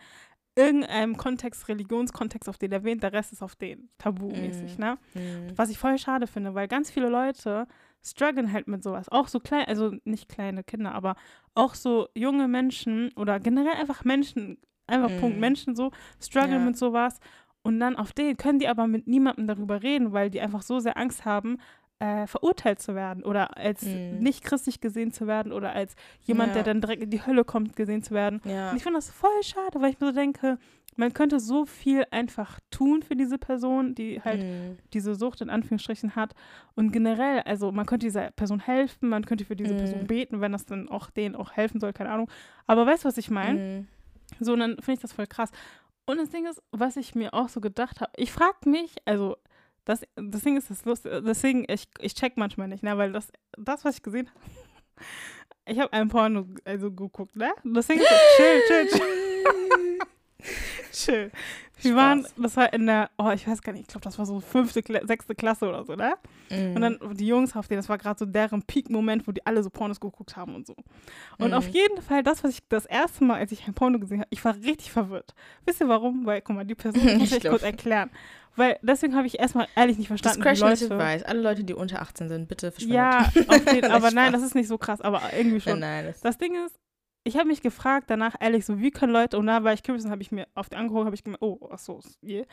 irgendeinem 0.56 1.16
Kontext, 1.16 1.68
Religionskontext 1.68 2.48
auf 2.48 2.58
den 2.58 2.72
erwähnt, 2.72 3.02
der 3.02 3.12
Rest 3.12 3.32
ist 3.32 3.42
auf 3.42 3.54
den 3.56 3.88
tabumäßig, 3.98 4.78
Mhm. 4.78 4.84
ne? 4.84 4.98
Mhm. 5.14 5.56
Was 5.56 5.70
ich 5.70 5.78
voll 5.78 5.96
schade 5.96 6.26
finde, 6.26 6.54
weil 6.54 6.68
ganz 6.68 6.90
viele 6.90 7.08
Leute 7.08 7.66
strugglen 8.02 8.52
halt 8.52 8.66
mit 8.66 8.82
sowas. 8.82 9.08
Auch 9.10 9.28
so 9.28 9.40
klein, 9.40 9.66
also 9.66 9.94
nicht 10.04 10.28
kleine 10.28 10.64
Kinder, 10.64 10.92
aber 10.92 11.14
auch 11.54 11.74
so 11.74 12.08
junge 12.14 12.48
Menschen 12.48 13.12
oder 13.16 13.38
generell 13.40 13.74
einfach 13.74 14.04
Menschen, 14.04 14.58
einfach 14.90 15.16
Punkt 15.16 15.36
Mhm. 15.36 15.40
Menschen 15.40 15.74
so, 15.76 15.90
strugglen 16.20 16.60
Ja. 16.60 16.66
mit 16.66 16.76
sowas. 16.76 17.18
Und 17.62 17.78
dann 17.80 17.96
auf 17.96 18.12
den 18.12 18.36
können 18.36 18.58
die 18.58 18.68
aber 18.68 18.86
mit 18.86 19.06
niemandem 19.06 19.46
darüber 19.46 19.82
reden, 19.82 20.12
weil 20.12 20.30
die 20.30 20.40
einfach 20.40 20.62
so 20.62 20.80
sehr 20.80 20.96
Angst 20.96 21.24
haben, 21.24 21.58
äh, 21.98 22.26
verurteilt 22.26 22.80
zu 22.80 22.94
werden 22.94 23.22
oder 23.22 23.58
als 23.58 23.84
Mhm. 23.84 24.20
nicht 24.20 24.42
christlich 24.42 24.80
gesehen 24.80 25.12
zu 25.12 25.26
werden 25.26 25.52
oder 25.52 25.72
als 25.72 25.94
jemand, 26.22 26.54
der 26.54 26.60
Ja. 26.60 26.64
dann 26.64 26.80
direkt 26.80 27.02
in 27.02 27.10
die 27.10 27.24
Hölle 27.26 27.44
kommt, 27.44 27.76
gesehen 27.76 28.02
zu 28.02 28.14
werden. 28.14 28.40
Ja. 28.44 28.70
Und 28.70 28.76
ich 28.78 28.82
finde 28.82 28.96
das 28.96 29.10
voll 29.10 29.42
schade, 29.42 29.82
weil 29.82 29.90
ich 29.90 30.00
mir 30.00 30.06
so 30.06 30.12
denke, 30.14 30.56
man 30.96 31.12
könnte 31.12 31.38
so 31.40 31.66
viel 31.66 32.04
einfach 32.10 32.58
tun 32.70 33.02
für 33.02 33.16
diese 33.16 33.36
Person, 33.36 33.94
die 33.94 34.22
halt 34.22 34.42
Mhm. 34.44 34.78
diese 34.94 35.14
Sucht 35.14 35.42
in 35.42 35.50
Anführungsstrichen 35.50 36.16
hat. 36.16 36.34
Und 36.74 36.90
generell, 36.92 37.40
also 37.40 37.70
man 37.70 37.84
könnte 37.84 38.06
dieser 38.06 38.30
Person 38.30 38.60
helfen, 38.60 39.10
man 39.10 39.26
könnte 39.26 39.44
für 39.44 39.54
diese 39.56 39.74
Mhm. 39.74 39.78
Person 39.78 40.06
beten, 40.06 40.40
wenn 40.40 40.52
das 40.52 40.64
dann 40.64 40.88
auch 40.88 41.10
denen 41.10 41.36
auch 41.36 41.52
helfen 41.52 41.80
soll, 41.80 41.92
keine 41.92 42.10
Ahnung. 42.10 42.30
Aber 42.66 42.86
weißt 42.86 43.04
du, 43.04 43.08
was 43.08 43.18
ich 43.18 43.30
meine? 43.30 43.86
So, 44.38 44.52
und 44.52 44.60
dann 44.60 44.76
finde 44.76 44.92
ich 44.94 45.00
das 45.00 45.12
voll 45.12 45.26
krass. 45.26 45.50
Und 46.06 46.18
das 46.18 46.30
Ding 46.30 46.46
ist, 46.46 46.62
was 46.72 46.96
ich 46.96 47.14
mir 47.14 47.34
auch 47.34 47.48
so 47.48 47.60
gedacht 47.60 48.00
habe, 48.00 48.12
ich 48.16 48.32
frage 48.32 48.68
mich, 48.68 48.94
also 49.04 49.36
das, 49.84 50.02
das 50.16 50.42
Ding 50.42 50.56
ist 50.56 50.70
das 50.70 50.84
Lustige, 50.84 51.22
deswegen, 51.22 51.64
ich, 51.68 51.88
ich 52.00 52.14
check 52.14 52.36
manchmal 52.36 52.68
nicht, 52.68 52.82
ne, 52.82 52.96
weil 52.98 53.12
das, 53.12 53.28
das 53.56 53.84
was 53.84 53.96
ich 53.96 54.02
gesehen 54.02 54.28
habe, 54.34 54.40
ich 55.66 55.78
habe 55.78 55.92
ein 55.92 56.08
Porno 56.08 56.46
also 56.64 56.90
geguckt, 56.90 57.36
ne? 57.36 57.52
Das 57.64 57.86
Ding 57.86 57.98
ist, 57.98 58.08
chill, 58.36 58.62
chill, 58.66 58.86
chill. 58.88 59.98
chill. 60.92 61.30
Wir 61.82 61.92
Spaß. 61.92 61.96
waren, 61.96 62.26
das 62.36 62.56
war 62.58 62.72
in 62.74 62.84
der, 62.86 63.08
oh, 63.16 63.30
ich 63.30 63.48
weiß 63.48 63.62
gar 63.62 63.72
nicht, 63.72 63.82
ich 63.82 63.88
glaube, 63.88 64.04
das 64.04 64.18
war 64.18 64.26
so 64.26 64.40
fünfte, 64.40 64.82
Kla 64.82 65.00
sechste 65.06 65.34
Klasse 65.34 65.66
oder 65.66 65.82
so, 65.84 65.94
ne? 65.94 66.12
Mhm. 66.50 66.74
Und 66.76 66.80
dann 66.82 66.98
die 67.14 67.26
Jungs 67.26 67.56
auf 67.56 67.68
denen, 67.68 67.78
das 67.78 67.88
war 67.88 67.96
gerade 67.96 68.18
so 68.18 68.26
deren 68.26 68.62
Peak-Moment, 68.62 69.26
wo 69.26 69.32
die 69.32 69.46
alle 69.46 69.62
so 69.62 69.70
Pornos 69.70 69.98
geguckt 69.98 70.36
haben 70.36 70.54
und 70.54 70.66
so. 70.66 70.74
Und 71.38 71.54
auf 71.54 71.66
Mhm. 71.68 71.72
jeden 71.72 72.02
Fall, 72.02 72.22
das, 72.22 72.44
was 72.44 72.50
ich 72.52 72.68
das 72.68 72.84
erste 72.84 73.24
Mal, 73.24 73.38
als 73.38 73.50
ich 73.52 73.66
ein 73.66 73.72
Porno 73.72 73.98
gesehen 73.98 74.18
habe, 74.20 74.28
ich 74.30 74.44
war 74.44 74.54
richtig 74.56 74.92
verwirrt. 74.92 75.34
Wisst 75.64 75.80
ihr 75.80 75.88
warum? 75.88 76.26
Weil, 76.26 76.42
guck 76.42 76.54
mal, 76.54 76.66
die 76.66 76.74
Person, 76.74 77.00
ich 77.08 77.18
muss 77.18 77.32
Ich 77.32 77.36
ich 77.38 77.48
kurz 77.48 77.60
glaub. 77.62 77.72
erklären. 77.72 78.10
Weil 78.56 78.78
deswegen 78.82 79.14
habe 79.16 79.26
ich 79.26 79.38
erstmal 79.38 79.66
ehrlich 79.74 79.96
nicht 79.96 80.08
verstanden, 80.08 80.44
wie 80.44 80.48
Discretion 80.50 80.90
Leute. 80.90 81.02
Advice. 81.02 81.22
Alle 81.22 81.40
Leute, 81.40 81.64
die 81.64 81.72
unter 81.72 82.02
18 82.02 82.28
sind, 82.28 82.46
bitte 82.48 82.72
verschwindet. 82.72 82.96
Ja, 82.96 83.20
auf 83.48 83.72
jeden, 83.72 83.90
aber 83.90 84.10
nein, 84.10 84.32
das 84.34 84.42
ist 84.42 84.54
nicht 84.54 84.68
so 84.68 84.76
krass, 84.76 85.00
aber 85.00 85.22
irgendwie 85.34 85.60
schon. 85.62 85.78
nein. 85.78 86.04
Das, 86.04 86.20
Das 86.20 86.36
Ding 86.36 86.54
ist, 86.66 86.78
ich 87.24 87.36
habe 87.36 87.48
mich 87.48 87.60
gefragt 87.60 88.08
danach, 88.08 88.34
ehrlich, 88.40 88.64
so, 88.64 88.80
wie 88.80 88.90
können 88.90 89.12
Leute, 89.12 89.38
und 89.38 89.46
da 89.46 89.62
war 89.62 89.72
ich 89.72 89.82
curious 89.82 90.06
habe 90.06 90.22
ich 90.22 90.32
mir 90.32 90.46
auf 90.54 90.68
die 90.70 90.76
angeguckt, 90.76 91.04
habe 91.04 91.14
ich 91.14 91.22
gemerkt, 91.22 91.42
oh, 91.42 91.68
ach 91.70 91.78
so, 91.78 92.00
je. 92.22 92.46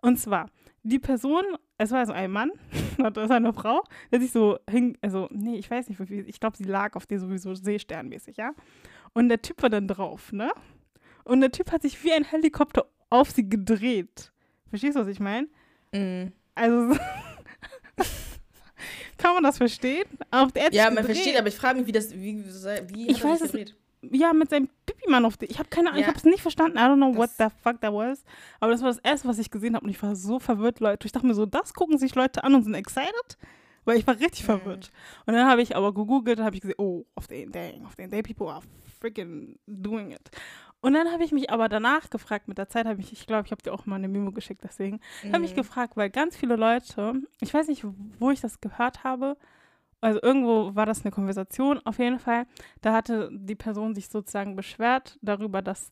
Und 0.00 0.18
zwar, 0.18 0.48
die 0.82 0.98
Person, 0.98 1.42
es 1.78 1.90
war 1.90 1.98
also 2.00 2.12
ein 2.12 2.30
Mann, 2.30 2.52
das 2.98 3.24
ist 3.24 3.30
eine 3.30 3.52
Frau, 3.52 3.82
der 4.12 4.20
sich 4.20 4.30
so 4.30 4.58
hing, 4.70 4.96
also, 5.00 5.28
nee, 5.32 5.56
ich 5.56 5.70
weiß 5.70 5.88
nicht, 5.88 6.00
ich 6.00 6.40
glaube, 6.40 6.56
sie 6.56 6.64
lag 6.64 6.94
auf 6.94 7.06
dir 7.06 7.18
sowieso 7.18 7.54
seesternmäßig, 7.54 8.36
ja. 8.36 8.52
Und 9.12 9.28
der 9.28 9.42
Typ 9.42 9.60
war 9.62 9.70
dann 9.70 9.88
drauf, 9.88 10.32
ne? 10.32 10.50
Und 11.24 11.40
der 11.40 11.50
Typ 11.50 11.70
hat 11.72 11.82
sich 11.82 12.02
wie 12.04 12.12
ein 12.12 12.24
Helikopter 12.24 12.86
auf 13.10 13.30
sie 13.30 13.48
gedreht. 13.48 14.32
Verstehst 14.68 14.96
du, 14.96 15.00
was 15.00 15.08
ich 15.08 15.20
meine? 15.20 15.48
Mhm. 15.92 16.32
Also, 16.54 16.96
kann 19.18 19.34
man 19.34 19.42
das 19.42 19.58
verstehen? 19.58 20.06
Auf 20.30 20.52
der 20.52 20.72
Ja, 20.72 20.84
man 20.84 20.96
gedreht. 20.96 21.16
versteht, 21.16 21.38
aber 21.38 21.48
ich 21.48 21.56
frage 21.56 21.78
mich, 21.78 21.86
wie 21.86 21.92
das, 21.92 22.12
wie, 22.12 22.44
wie 22.88 23.10
Ich 23.10 23.22
weiß 23.22 23.40
es 23.42 23.52
gedreht? 23.52 23.76
Ja, 24.10 24.32
mit 24.32 24.50
seinem 24.50 24.68
Pipi-Mann 24.86 25.24
auf 25.24 25.36
die. 25.36 25.46
Ich 25.46 25.58
habe 25.58 25.68
keine 25.68 25.88
Ahnung, 25.90 26.00
ich 26.00 26.06
Ja. 26.06 26.08
habe 26.08 26.18
es 26.18 26.24
nicht 26.24 26.42
verstanden. 26.42 26.76
I 26.76 26.80
don't 26.80 26.96
know 26.96 27.16
what 27.16 27.30
Das- 27.38 27.50
the 27.52 27.56
fuck 27.62 27.80
that 27.80 27.92
was. 27.92 28.24
Aber 28.60 28.72
das 28.72 28.82
war 28.82 28.88
das 28.88 28.98
Erste, 28.98 29.28
was 29.28 29.38
ich 29.38 29.50
gesehen 29.50 29.74
habe 29.76 29.84
und 29.84 29.90
ich 29.90 30.02
war 30.02 30.16
so 30.16 30.38
verwirrt, 30.40 30.80
Leute. 30.80 31.06
Ich 31.06 31.12
dachte 31.12 31.26
mir 31.26 31.34
so, 31.34 31.46
das 31.46 31.72
gucken 31.74 31.98
sich 31.98 32.14
Leute 32.14 32.42
an 32.44 32.54
und 32.54 32.64
sind 32.64 32.74
excited? 32.74 33.38
Weil 33.84 33.98
ich 33.98 34.06
war 34.06 34.14
richtig 34.18 34.42
Mhm. 34.42 34.46
verwirrt. 34.46 34.92
Und 35.26 35.34
dann 35.34 35.48
habe 35.48 35.62
ich 35.62 35.74
aber 35.76 35.92
gegoogelt 35.94 36.38
und 36.38 36.44
habe 36.44 36.54
ich 36.54 36.62
gesehen, 36.62 36.76
oh, 36.78 37.04
auf 37.14 37.26
den, 37.26 37.50
dang, 37.52 37.84
auf 37.86 37.96
den, 37.96 38.10
they 38.10 38.22
people 38.22 38.48
are 38.48 38.62
freaking 39.00 39.58
doing 39.66 40.10
it. 40.12 40.30
Und 40.80 40.94
dann 40.94 41.10
habe 41.12 41.22
ich 41.24 41.30
mich 41.32 41.50
aber 41.50 41.68
danach 41.68 42.10
gefragt, 42.10 42.48
mit 42.48 42.58
der 42.58 42.68
Zeit 42.68 42.86
habe 42.86 43.00
ich, 43.00 43.12
ich 43.12 43.26
glaube, 43.26 43.46
ich 43.46 43.52
habe 43.52 43.62
dir 43.62 43.72
auch 43.72 43.86
mal 43.86 43.96
eine 43.96 44.08
Memo 44.08 44.32
geschickt, 44.32 44.62
deswegen, 44.64 45.00
habe 45.26 45.38
mich 45.40 45.52
Mhm. 45.52 45.56
gefragt, 45.56 45.96
weil 45.96 46.10
ganz 46.10 46.36
viele 46.36 46.56
Leute, 46.56 47.14
ich 47.40 47.54
weiß 47.54 47.68
nicht, 47.68 47.84
wo 48.18 48.30
ich 48.32 48.40
das 48.40 48.60
gehört 48.60 49.04
habe, 49.04 49.36
also 50.02 50.20
irgendwo 50.22 50.74
war 50.74 50.84
das 50.84 51.02
eine 51.04 51.10
Konversation, 51.12 51.80
auf 51.86 51.98
jeden 51.98 52.18
Fall, 52.18 52.46
da 52.82 52.92
hatte 52.92 53.30
die 53.32 53.54
Person 53.54 53.94
sich 53.94 54.08
sozusagen 54.08 54.54
beschwert 54.56 55.18
darüber, 55.22 55.62
dass 55.62 55.90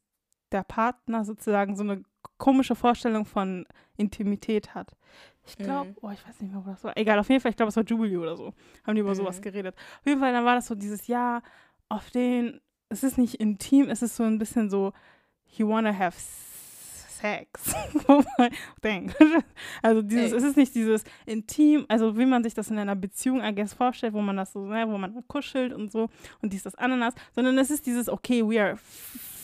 der 0.52 0.64
Partner 0.64 1.24
sozusagen 1.24 1.76
so 1.76 1.82
eine 1.84 2.02
komische 2.36 2.74
Vorstellung 2.74 3.24
von 3.24 3.66
Intimität 3.96 4.74
hat. 4.74 4.94
Ich 5.46 5.56
glaube, 5.56 5.90
Mhm. 5.90 5.96
oh, 6.02 6.11
ich 6.11 6.26
weiß 6.28 6.40
nicht 6.40 6.52
mehr, 6.52 6.64
wo 6.64 6.68
das 6.70 6.84
war. 6.84 6.96
Egal, 6.96 7.18
auf 7.18 7.28
jeden 7.28 7.40
Fall, 7.40 7.50
ich 7.50 7.56
glaube, 7.56 7.68
es 7.70 7.76
war 7.76 7.84
Jubilee 7.84 8.16
oder 8.18 8.36
so. 8.36 8.52
Haben 8.84 8.94
die 8.94 9.00
über 9.00 9.14
sowas 9.14 9.38
Mhm. 9.38 9.42
geredet. 9.42 9.74
Auf 10.00 10.06
jeden 10.06 10.20
Fall, 10.20 10.32
dann 10.32 10.44
war 10.44 10.56
das 10.56 10.66
so 10.66 10.74
dieses 10.74 11.06
Ja, 11.06 11.40
auf 11.88 12.11
den, 12.11 12.61
es 12.88 13.02
ist 13.04 13.16
nicht 13.16 13.36
intim, 13.36 13.88
es 13.88 14.02
ist 14.02 14.16
so 14.16 14.24
ein 14.24 14.38
bisschen 14.38 14.68
so, 14.70 14.92
you 15.56 15.68
wanna 15.68 15.96
have 15.96 16.18
Sex. 17.20 17.74
Wo 18.06 18.22
man 18.38 18.50
denkt. 18.82 19.16
also 19.82 20.02
dieses, 20.02 20.32
Ey. 20.32 20.38
es 20.38 20.44
ist 20.44 20.56
nicht 20.56 20.74
dieses 20.74 21.04
intim, 21.26 21.84
also 21.88 22.16
wie 22.16 22.26
man 22.26 22.42
sich 22.42 22.54
das 22.54 22.70
in 22.70 22.78
einer 22.78 22.96
Beziehung, 22.96 23.42
I 23.42 23.54
guess, 23.54 23.74
vorstellt, 23.74 24.14
wo 24.14 24.20
man 24.20 24.36
das 24.36 24.52
so, 24.52 24.64
ne, 24.66 24.86
wo 24.88 24.98
man 24.98 25.22
kuschelt 25.28 25.72
und 25.72 25.92
so 25.92 26.08
und 26.42 26.52
dies, 26.52 26.62
das, 26.62 26.74
Ananas, 26.74 27.14
sondern 27.34 27.58
es 27.58 27.70
ist 27.70 27.86
dieses, 27.86 28.08
okay, 28.08 28.42
we 28.42 28.60
are 28.60 28.76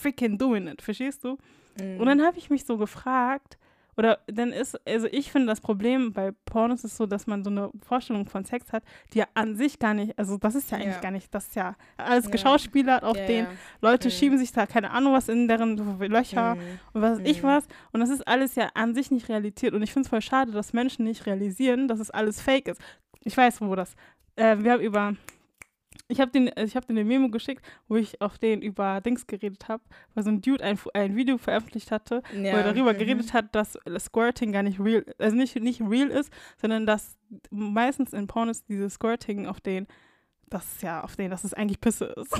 freaking 0.00 0.38
doing 0.38 0.68
it, 0.68 0.82
verstehst 0.82 1.24
du? 1.24 1.38
Mhm. 1.80 2.00
Und 2.00 2.06
dann 2.06 2.22
habe 2.22 2.38
ich 2.38 2.50
mich 2.50 2.64
so 2.64 2.76
gefragt, 2.76 3.58
oder 3.96 4.18
dann 4.26 4.52
ist, 4.52 4.78
also 4.86 5.06
ich 5.10 5.30
finde 5.32 5.46
das 5.48 5.60
Problem 5.60 6.12
bei 6.12 6.32
Pornos 6.44 6.84
ist 6.84 6.96
so, 6.96 7.06
dass 7.06 7.26
man 7.26 7.42
so 7.44 7.50
eine 7.50 7.70
Vorstellung 7.80 8.26
von 8.26 8.44
Sex 8.44 8.72
hat, 8.72 8.82
die 9.12 9.18
ja 9.18 9.26
an 9.34 9.56
sich 9.56 9.78
gar 9.78 9.94
nicht, 9.94 10.18
also 10.18 10.36
das 10.38 10.54
ist 10.54 10.70
ja 10.70 10.76
eigentlich 10.78 10.94
Ja. 10.96 11.00
gar 11.00 11.10
nicht, 11.10 11.34
das 11.34 11.46
ist 11.46 11.56
ja 11.56 11.74
alles 11.96 12.26
Ja. 12.26 12.30
geschauspielert 12.30 13.02
auf 13.04 13.16
ja, 13.16 13.26
den. 13.26 13.46
Leute 13.80 14.08
Mhm. 14.08 14.12
schieben 14.12 14.38
sich 14.38 14.52
da 14.52 14.66
keine 14.66 14.90
Ahnung 14.90 15.12
was 15.14 15.28
in 15.28 15.48
deren 15.48 15.76
Löcher 16.00 16.56
Mhm. 16.56 16.60
und 16.92 17.02
was 17.02 17.18
weiß 17.20 17.26
ich 17.28 17.42
Mhm. 17.42 17.46
was. 17.46 17.64
Und 17.92 18.00
das 18.00 18.10
ist 18.10 18.26
alles 18.28 18.54
ja 18.54 18.68
an 18.74 18.94
sich 18.94 19.10
nicht 19.10 19.28
Realität. 19.28 19.72
Und 19.72 19.82
ich 19.82 19.92
finde 19.92 20.06
es 20.06 20.10
voll 20.10 20.22
schade, 20.22 20.52
dass 20.52 20.72
Menschen 20.72 21.04
nicht 21.04 21.24
realisieren, 21.26 21.88
dass 21.88 21.98
es 22.00 22.10
alles 22.10 22.40
fake 22.40 22.68
ist. 22.68 22.80
Ich 23.24 23.36
weiß, 23.36 23.60
wo 23.62 23.74
das. 23.74 23.94
Äh, 24.36 24.58
wir 24.58 24.72
haben 24.72 24.82
über. 24.82 25.14
Ich 26.08 26.20
habe 26.20 26.30
den, 26.30 26.50
ich 26.56 26.76
hab 26.76 26.86
den 26.86 26.96
eine 26.96 27.04
Memo 27.06 27.28
geschickt, 27.30 27.64
wo 27.88 27.96
ich 27.96 28.20
auf 28.20 28.38
den 28.38 28.62
über 28.62 29.00
Dings 29.00 29.26
geredet 29.26 29.68
habe, 29.68 29.82
weil 30.14 30.24
so 30.24 30.30
ein 30.30 30.40
Dude 30.40 30.62
ein, 30.64 30.78
ein 30.94 31.16
Video 31.16 31.38
veröffentlicht 31.38 31.90
hatte, 31.90 32.22
wo 32.32 32.38
Ja. 32.40 32.52
er 32.58 32.72
darüber 32.72 32.92
mhm. 32.92 32.98
geredet 32.98 33.32
hat, 33.32 33.54
dass 33.54 33.78
Squirting 33.98 34.52
gar 34.52 34.62
nicht 34.62 34.78
real, 34.80 35.04
also 35.18 35.36
nicht, 35.36 35.56
nicht 35.60 35.80
real 35.80 36.08
ist, 36.08 36.32
sondern 36.60 36.86
dass 36.86 37.16
meistens 37.50 38.12
in 38.12 38.26
Pornos 38.26 38.64
dieses 38.64 38.94
Squirting 38.94 39.46
auf 39.46 39.60
den, 39.60 39.86
das 40.48 40.64
ist 40.74 40.82
ja 40.82 41.02
auf 41.02 41.16
den, 41.16 41.30
dass 41.30 41.44
es 41.44 41.54
eigentlich 41.54 41.80
Pisse 41.80 42.04
ist. 42.06 42.32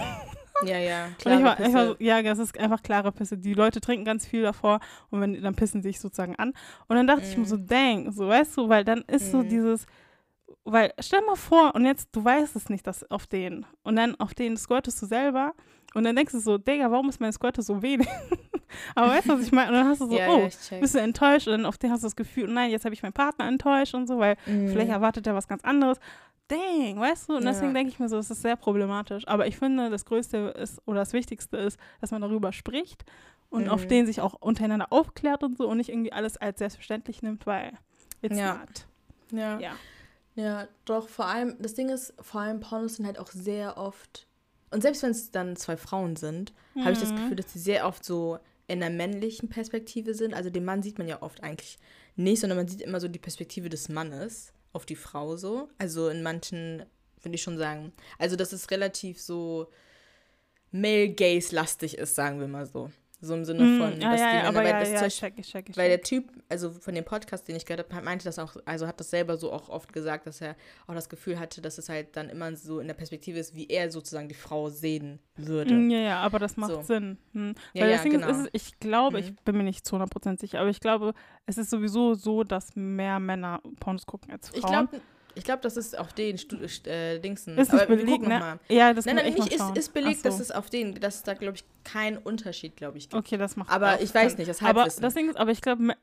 Ja, 0.65 0.79
ja. 0.79 1.05
Und 1.07 1.13
ich 1.13 1.19
Klare 1.19 1.45
war, 1.45 1.61
ich 1.61 1.75
war 1.75 1.87
so, 1.89 1.95
Pisse. 1.97 2.05
ja, 2.09 2.23
das 2.23 2.39
ist 2.39 2.59
einfach 2.59 2.83
klare 2.83 3.13
Pisse. 3.13 3.37
Die 3.37 3.53
Leute 3.55 3.81
trinken 3.81 4.05
ganz 4.05 4.27
viel 4.27 4.43
davor 4.43 4.81
und 5.11 5.21
wenn, 5.21 5.43
dann 5.43 5.55
pissen 5.55 5.83
sie 5.83 5.89
sich 5.91 6.01
sozusagen 6.01 6.37
an. 6.37 6.55
Und 6.89 6.97
dann 6.97 7.07
dachte 7.07 7.23
ich 7.27 7.37
mir 7.37 7.43
Mhm. 7.43 7.49
so, 7.49 7.57
dang, 7.59 8.13
so 8.13 8.29
weißt 8.29 8.57
du, 8.57 8.69
weil 8.69 8.85
dann 8.85 9.03
ist 9.03 9.33
so 9.33 9.39
Mhm. 9.43 9.49
dieses, 9.49 9.87
weil 10.67 10.93
stell 10.99 11.23
mal 11.23 11.37
vor 11.37 11.75
und 11.75 11.85
jetzt, 11.87 12.09
du 12.12 12.25
weißt 12.25 12.57
es 12.57 12.69
nicht, 12.69 12.87
dass 12.87 13.09
auf 13.11 13.27
den 13.27 13.64
und 13.83 13.97
dann 13.97 14.14
auf 14.21 14.35
den 14.35 14.57
squirtest 14.57 15.01
du 15.03 15.07
selber 15.07 15.55
und 15.95 16.05
dann 16.05 16.14
denkst 16.17 16.33
du 16.33 16.41
so, 16.41 16.59
Digga, 16.59 16.91
warum 16.91 17.09
ist 17.09 17.21
mein 17.21 17.33
Squirte 17.33 17.62
so 17.62 17.81
wenig? 17.83 18.09
Aber 18.95 19.11
weißt 19.11 19.29
du, 19.29 19.35
was 19.35 19.43
ich 19.43 19.53
meine? 19.53 19.69
Und 19.69 19.75
dann 19.77 19.89
hast 19.89 20.01
du 20.01 20.07
so, 20.09 20.19
ja, 20.19 20.29
oh, 20.29 20.49
ja, 20.71 20.79
bist 20.81 20.95
du 20.95 20.99
enttäuscht 21.01 21.47
und 21.47 21.53
dann 21.53 21.67
auf 21.67 21.79
den 21.79 21.91
hast 21.91 22.03
du 22.03 22.07
das 22.07 22.17
Gefühl, 22.17 22.49
nein, 22.49 22.71
jetzt 22.71 22.85
habe 22.85 22.95
ich 22.95 23.03
meinen 23.03 23.12
Partner 23.12 23.47
enttäuscht 23.47 23.95
und 23.95 24.07
so, 24.07 24.19
weil 24.19 24.37
Mhm. 24.47 24.69
vielleicht 24.69 24.91
erwartet 24.91 25.27
er 25.27 25.35
was 25.35 25.49
ganz 25.49 25.64
anderes. 25.64 25.99
Dang, 26.49 26.99
weißt 27.01 27.29
du? 27.29 27.37
Und 27.37 27.45
Ja. 27.45 27.51
deswegen 27.53 27.75
denke 27.75 27.91
ich 27.91 27.99
mir 27.99 28.09
so, 28.09 28.19
es 28.19 28.31
ist 28.31 28.43
sehr 28.43 28.57
problematisch. 28.57 29.27
Aber 29.27 29.47
ich 29.47 29.57
finde, 29.57 29.89
das 29.91 30.05
Größte 30.05 30.55
ist 30.59 30.81
oder 30.87 31.01
das 31.01 31.12
Wichtigste 31.12 31.57
ist, 31.57 31.79
dass 32.01 32.11
man 32.11 32.21
darüber 32.23 32.53
spricht 32.53 33.05
und 33.49 33.69
auf 33.69 33.85
Mhm. 33.85 33.89
den 33.89 34.07
sich 34.07 34.21
auch 34.21 34.35
untereinander 34.35 34.87
aufklärt 34.93 35.43
und 35.43 35.57
so 35.57 35.69
und 35.69 35.79
nicht 35.79 35.89
irgendwie 35.89 36.12
alles 36.12 36.37
als 36.37 36.59
selbstverständlich 36.59 37.23
nimmt, 37.23 37.47
weil 37.47 37.73
it's 38.23 38.37
Ja. 38.39 38.55
not. 38.59 38.87
Ja. 39.33 39.59
Ja. 39.59 39.73
Ja, 40.37 40.68
doch, 40.84 41.09
vor 41.09 41.26
allem, 41.26 41.57
das 41.59 41.74
Ding 41.74 41.89
ist, 41.89 42.14
vor 42.20 42.43
allem 42.43 42.61
Pornos 42.61 42.97
sind 42.97 43.07
halt 43.07 43.18
auch 43.18 43.30
sehr 43.32 43.76
oft. 43.78 44.26
Und 44.70 44.82
selbst 44.82 45.03
wenn 45.03 45.11
es 45.11 45.30
dann 45.30 45.57
zwei 45.57 45.76
Frauen 45.76 46.16
sind, 46.16 46.53
habe 46.80 46.93
ich 46.93 46.99
das 46.99 47.11
Mhm. 47.12 47.16
Gefühl, 47.16 47.37
dass 47.37 47.53
sie 47.53 47.59
sehr 47.59 47.87
oft 47.87 48.05
so 48.05 48.39
in 48.68 48.80
der 48.80 48.91
männlichen 48.91 49.49
Perspektive 49.49 50.12
sind. 50.14 50.34
Also 50.34 50.51
den 50.51 50.64
Mann 50.64 50.82
sieht 50.82 50.99
man 50.99 51.09
ja 51.09 51.22
oft 51.22 51.43
eigentlich 51.43 51.78
nicht, 52.16 52.41
sondern 52.41 52.59
man 52.59 52.68
sieht 52.68 52.82
immer 52.82 53.01
so 53.01 53.09
die 53.09 53.18
Perspektive 53.18 53.68
des 53.68 53.89
Mannes 53.89 54.53
auf 54.72 54.84
die 54.84 54.97
Frau 54.97 55.37
so. 55.37 55.68
Also 55.78 56.09
in 56.09 56.22
manchen, 56.22 56.84
würde 57.22 57.34
ich 57.34 57.43
schon 57.43 57.59
sagen, 57.59 57.93
also 58.18 58.37
dass 58.37 58.53
es 58.53 58.70
relativ 58.70 59.20
so 59.22 59.68
male-gaze-lastig 60.72 61.97
ist, 61.99 62.14
sagen 62.14 62.41
wir 62.41 62.49
mal 62.49 62.66
so. 62.66 62.91
So 63.21 63.35
im 63.35 63.45
Sinne 63.47 63.62
Mm, 63.64 63.79
von, 63.81 64.01
ja, 64.01 64.11
dass 64.11 64.21
ja, 64.21 64.31
die 64.31 64.37
ja, 64.37 64.43
Männer, 64.43 64.49
aber 64.49 64.59
weil 64.59 64.67
ja, 64.67 64.81
das 64.81 64.91
ja, 64.91 65.07
ich 65.07 65.17
check, 65.17 65.35
ich 65.39 65.49
check, 65.49 65.69
ich 65.71 65.77
Weil 65.77 65.89
der. 65.89 66.03
Typ, 66.03 66.31
also 66.51 66.71
von 66.71 66.95
dem 66.95 67.05
Podcast, 67.05 67.49
den 67.49 67.57
ich 67.57 67.64
gehört 67.64 67.91
habe, 67.91 68.05
meinte 68.05 68.25
das 68.27 68.39
auch, 68.39 68.57
also 68.67 68.87
hat 68.87 69.01
das 69.01 69.09
selber 69.11 69.39
so 69.39 69.51
auch 69.53 69.71
oft 69.71 69.93
gesagt, 69.93 70.27
dass 70.27 70.43
er 70.43 70.55
auch 70.87 70.93
das 70.95 71.09
Gefühl 71.09 71.39
hatte, 71.39 71.62
dass 71.62 71.79
es 71.79 71.89
halt 71.89 72.14
dann 72.14 72.29
immer 72.29 72.55
so 72.57 72.79
in 72.79 72.87
der 72.89 72.95
Perspektive 72.95 73.39
ist, 73.39 73.55
wie 73.55 73.69
er 73.69 73.91
sozusagen 73.91 74.29
die 74.29 74.35
Frau 74.35 74.69
sehen 74.69 75.19
würde. 75.37 75.73
Mm, 75.75 75.91
Ja, 75.91 75.99
ja, 75.99 76.21
aber 76.21 76.39
das 76.39 76.57
macht 76.59 76.73
So. 76.73 76.83
Sinn. 76.83 77.17
Hm. 77.33 77.55
Weil 77.75 77.91
das 77.91 78.03
Ding 78.03 78.12
genau. 78.12 78.29
ist, 78.29 78.49
ich 78.53 78.79
glaube, 78.81 79.17
Mhm. 79.19 79.25
ich 79.25 79.37
bin 79.45 79.57
mir 79.57 79.64
nicht 79.64 79.87
zu 79.87 79.97
100% 79.97 80.39
sicher, 80.39 80.61
aber 80.61 80.69
ich 80.69 80.81
glaube, 80.81 81.14
es 81.47 81.57
ist 81.57 81.71
sowieso 81.71 82.14
so, 82.14 82.45
dass 82.45 82.77
mehr 82.77 83.19
Männer 83.19 83.62
Pornos 83.81 84.05
gucken 84.05 84.31
als 84.33 84.51
Frauen. 84.51 84.61
Ich 84.61 84.67
glaube, 84.67 85.01
ich 85.37 85.45
glaub, 85.45 85.62
das 85.62 85.76
ist 85.76 85.97
auf 85.99 86.12
den 86.12 86.39
Stu 86.39 86.57
äh, 86.89 87.18
Dingsen. 87.20 87.57
ist 87.59 87.70
Aber 87.70 87.87
nicht 87.95 88.05
belegt, 88.07 88.22
ne? 88.22 88.59
Ja, 88.68 88.93
das 88.95 89.05
Nein, 89.07 89.16
nein, 89.16 89.26
ich 89.26 89.34
nicht, 89.37 89.53
ist, 89.53 89.76
ist 89.76 89.93
belegt, 89.93 90.18
so. 90.18 90.22
dass 90.24 90.41
es 90.41 90.51
auf 90.51 90.68
den, 90.70 90.95
dass 91.01 91.16
es 91.16 91.22
da, 91.22 91.34
glaube 91.34 91.57
ich, 91.57 91.64
keinen 91.84 92.18
Unterschied, 92.18 92.76
glaube 92.76 92.99
ich, 92.99 93.09
gibt. 93.09 93.14
Okay, 93.26 93.37
das 93.37 93.57
macht 93.57 93.70
Aber 93.70 94.01
ich 94.01 94.12
weiß 94.14 94.39
nicht, 94.39 94.49
das 94.51 94.62
Aber 94.62 94.84
das 94.84 95.14
Ding 95.14 95.28
ist, 95.30 95.37
aber 95.37 95.51
ich 95.53 95.61
glaube, 95.61 95.95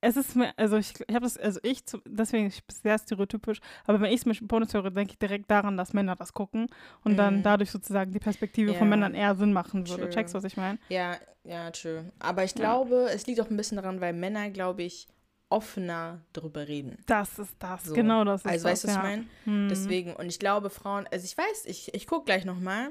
es 0.00 0.16
ist 0.18 0.36
mir, 0.36 0.52
also 0.58 0.76
ich, 0.76 0.92
ich 1.08 1.14
habe 1.14 1.24
das, 1.24 1.38
also 1.38 1.58
ich, 1.62 1.86
zu, 1.86 1.98
deswegen 2.06 2.46
ich 2.46 2.62
bin 2.64 2.76
sehr 2.82 2.98
stereotypisch, 2.98 3.60
aber 3.86 4.00
wenn 4.02 4.12
ich 4.12 4.20
es 4.20 4.26
mit 4.26 4.46
Pornos 4.46 4.74
höre, 4.74 4.90
denke 4.90 5.12
ich 5.12 5.18
direkt 5.18 5.50
daran, 5.50 5.78
dass 5.78 5.94
Männer 5.94 6.14
das 6.14 6.34
gucken 6.34 6.66
und 7.04 7.16
dann 7.16 7.38
Mhm. 7.38 7.42
dadurch 7.42 7.70
sozusagen 7.70 8.12
die 8.12 8.18
Perspektive 8.18 8.72
Ja. 8.72 8.78
von 8.78 8.88
Männern 8.88 9.14
eher 9.14 9.34
Sinn 9.34 9.52
machen 9.54 9.88
würde. 9.88 10.02
True. 10.04 10.10
Checkst 10.10 10.34
du, 10.34 10.38
was 10.38 10.44
ich 10.44 10.56
meine? 10.58 10.78
Ja, 10.90 11.16
ja, 11.44 11.70
true. 11.70 12.12
Aber 12.18 12.44
ich 12.44 12.50
Ja. 12.52 12.56
glaube, 12.58 13.08
es 13.14 13.26
liegt 13.26 13.40
auch 13.40 13.48
ein 13.50 13.56
bisschen 13.56 13.76
daran, 13.76 14.00
weil 14.02 14.12
Männer, 14.12 14.50
glaube 14.50 14.82
ich, 14.82 15.06
offener 15.54 16.20
darüber 16.32 16.66
reden. 16.66 16.98
Das 17.06 17.38
ist 17.38 17.54
das, 17.58 17.84
So. 17.84 17.94
genau 17.94 18.24
das 18.24 18.40
ist 18.44 18.50
Also, 18.50 18.64
das, 18.64 18.72
weißt 18.72 18.84
du, 18.84 18.88
was 18.88 18.94
ja. 18.94 19.00
ich 19.00 19.08
meine? 19.08 19.26
Hm. 19.44 19.68
Deswegen, 19.68 20.14
und 20.16 20.26
ich 20.26 20.38
glaube, 20.38 20.68
Frauen, 20.70 21.06
also 21.12 21.24
ich 21.24 21.38
weiß, 21.38 21.64
ich, 21.66 21.94
ich 21.94 22.06
gucke 22.06 22.24
gleich 22.24 22.44
nochmal, 22.44 22.90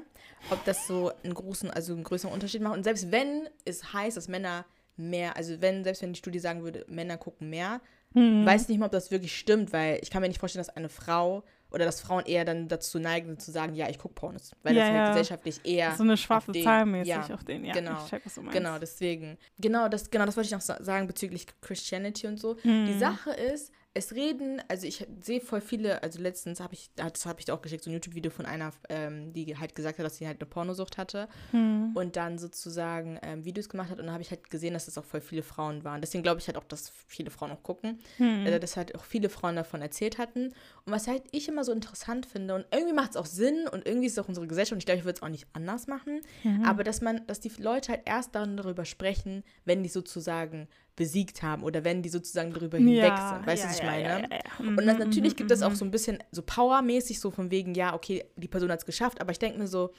ob 0.50 0.64
das 0.64 0.86
so 0.86 1.12
einen 1.22 1.34
großen, 1.34 1.70
also 1.70 1.92
einen 1.92 2.04
größeren 2.04 2.32
Unterschied 2.32 2.62
macht. 2.62 2.74
Und 2.76 2.84
selbst 2.84 3.10
wenn 3.12 3.48
es 3.64 3.92
heißt, 3.92 4.16
dass 4.16 4.28
Männer 4.28 4.64
mehr, 4.96 5.36
also 5.36 5.60
wenn, 5.60 5.84
selbst 5.84 6.02
wenn 6.02 6.12
die 6.12 6.18
Studie 6.18 6.38
sagen 6.38 6.62
würde, 6.62 6.84
Männer 6.88 7.18
gucken 7.18 7.50
mehr, 7.50 7.80
Hm. 8.14 8.46
weiß 8.46 8.62
ich 8.62 8.68
nicht 8.68 8.78
mal, 8.78 8.86
ob 8.86 8.92
das 8.92 9.10
wirklich 9.10 9.36
stimmt, 9.36 9.72
weil 9.72 9.98
ich 10.00 10.08
kann 10.10 10.22
mir 10.22 10.28
nicht 10.28 10.38
vorstellen, 10.38 10.64
dass 10.64 10.74
eine 10.76 10.88
Frau 10.88 11.42
oder 11.74 11.84
dass 11.84 12.00
Frauen 12.00 12.24
eher 12.24 12.44
dann 12.44 12.68
dazu 12.68 12.98
neigen, 12.98 13.38
zu 13.38 13.50
sagen, 13.50 13.74
ja, 13.74 13.88
ich 13.88 13.98
gucke 13.98 14.14
Pornos. 14.14 14.52
Weil 14.62 14.74
Ja, 14.76 14.80
das 14.82 14.88
halt 14.88 14.96
ja. 14.96 15.08
gesellschaftlich 15.08 15.60
eher. 15.64 15.92
so 15.96 16.02
eine 16.04 16.16
schwarze 16.16 16.52
den- 16.52 16.64
Zahl 16.64 16.86
mäßig 16.86 17.08
ja, 17.08 17.34
auf 17.34 17.44
den, 17.44 17.64
ja. 17.64 17.72
genau, 17.74 17.98
Ich 18.04 18.10
check, 18.10 18.22
was 18.24 18.34
du 18.36 18.42
meinst. 18.42 18.56
Genau, 18.56 18.78
deswegen. 18.78 19.36
Genau, 19.58 19.88
das, 19.88 20.10
genau, 20.10 20.24
das 20.24 20.36
wollte 20.36 20.46
ich 20.46 20.52
noch 20.52 20.60
sa- 20.60 20.82
sagen 20.82 21.06
bezüglich 21.06 21.46
Christianity 21.60 22.26
und 22.26 22.38
so. 22.40 22.56
Hm. 22.62 22.86
Die 22.86 22.98
Sache 22.98 23.32
ist, 23.32 23.72
es 23.96 24.12
reden, 24.12 24.60
also 24.68 24.86
ich 24.88 25.06
sehe 25.20 25.40
voll 25.40 25.60
viele, 25.60 26.02
also 26.02 26.20
letztens 26.20 26.58
habe 26.58 26.74
ich, 26.74 26.90
das 26.96 27.26
habe 27.26 27.40
ich 27.40 27.50
auch 27.52 27.62
geschickt, 27.62 27.84
so 27.84 27.90
ein 27.90 27.94
YouTube-Video 27.94 28.30
von 28.32 28.44
einer, 28.44 28.72
ähm, 28.88 29.32
die 29.32 29.56
halt 29.56 29.74
gesagt 29.76 29.98
hat, 29.98 30.04
dass 30.04 30.16
sie 30.16 30.26
halt 30.26 30.40
eine 30.40 30.50
Pornosucht 30.50 30.98
hatte 30.98 31.28
Hm. 31.52 31.92
und 31.94 32.16
dann 32.16 32.36
sozusagen 32.38 33.18
ähm, 33.22 33.44
Videos 33.44 33.68
gemacht 33.68 33.90
hat 33.90 33.98
und 34.00 34.06
dann 34.06 34.12
habe 34.12 34.22
ich 34.22 34.30
halt 34.30 34.50
gesehen, 34.50 34.74
dass 34.74 34.88
es 34.88 34.98
auch 34.98 35.04
voll 35.04 35.20
viele 35.20 35.42
Frauen 35.42 35.84
waren. 35.84 36.00
Deswegen 36.00 36.22
glaube 36.24 36.40
ich 36.40 36.46
halt 36.48 36.56
auch, 36.56 36.64
dass 36.64 36.90
viele 37.06 37.30
Frauen 37.30 37.52
auch 37.52 37.62
gucken, 37.62 38.00
Hm. 38.16 38.46
äh, 38.46 38.58
dass 38.58 38.76
halt 38.76 38.94
auch 38.96 39.04
viele 39.04 39.28
Frauen 39.28 39.54
davon 39.54 39.80
erzählt 39.80 40.18
hatten. 40.18 40.48
Und 40.84 40.92
was 40.92 41.06
halt 41.06 41.22
ich 41.30 41.46
immer 41.48 41.62
so 41.62 41.70
interessant 41.72 42.26
finde 42.26 42.56
und 42.56 42.66
irgendwie 42.72 42.94
macht 42.94 43.10
es 43.12 43.16
auch 43.16 43.26
Sinn 43.26 43.68
und 43.70 43.86
irgendwie 43.86 44.06
ist 44.08 44.18
es 44.18 44.18
auch 44.24 44.28
unsere 44.28 44.48
Gesellschaft 44.48 44.72
und 44.72 44.78
ich 44.78 44.86
glaube, 44.86 44.98
ich 44.98 45.04
würde 45.04 45.18
es 45.18 45.22
auch 45.22 45.28
nicht 45.28 45.46
anders 45.52 45.86
machen, 45.86 46.20
Mhm. 46.42 46.64
aber 46.64 46.82
dass 46.82 47.00
man, 47.00 47.24
dass 47.28 47.38
die 47.38 47.52
Leute 47.62 47.92
halt 47.92 48.02
erst 48.06 48.34
dann 48.34 48.56
darüber 48.56 48.84
sprechen, 48.84 49.44
wenn 49.64 49.84
die 49.84 49.88
sozusagen 49.88 50.66
besiegt 50.96 51.42
haben 51.42 51.62
oder 51.64 51.84
wenn 51.84 52.02
die 52.02 52.08
sozusagen 52.08 52.52
darüber 52.52 52.78
hinweg 52.78 53.18
sind. 53.18 53.46
Weißt 53.46 53.62
du, 53.64 53.66
ja, 53.66 53.70
was 53.70 53.76
ich 53.76 53.82
ja, 53.82 53.86
meine? 53.86 54.08
Ja, 54.08 54.18
ja, 54.18 54.26
ja. 54.32 54.68
Und 54.76 54.86
dann 54.86 54.96
Mhm, 54.96 54.98
natürlich 54.98 55.32
mhm, 55.32 55.36
gibt 55.36 55.50
es 55.50 55.62
auch 55.62 55.70
mhm. 55.70 55.74
so 55.74 55.84
ein 55.84 55.90
bisschen 55.90 56.18
so 56.30 56.42
powermäßig, 56.42 57.18
so 57.20 57.30
von 57.30 57.50
wegen, 57.50 57.74
ja, 57.74 57.94
okay, 57.94 58.24
die 58.36 58.48
Person 58.48 58.70
hat 58.70 58.80
es 58.80 58.86
geschafft, 58.86 59.20
aber 59.20 59.32
ich 59.32 59.38
denke 59.38 59.58
mir 59.58 59.66
so, 59.66 59.92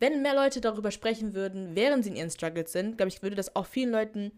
wenn 0.00 0.22
mehr 0.22 0.34
Leute 0.34 0.60
darüber 0.60 0.90
sprechen 0.90 1.34
würden, 1.34 1.74
während 1.74 2.04
sie 2.04 2.10
in 2.10 2.16
ihren 2.16 2.30
Struggles 2.30 2.72
sind, 2.72 2.96
glaube 2.98 3.08
ich, 3.08 3.22
würde 3.22 3.36
das 3.36 3.54
auch 3.56 3.66
vielen 3.66 3.90
Leuten 3.90 4.32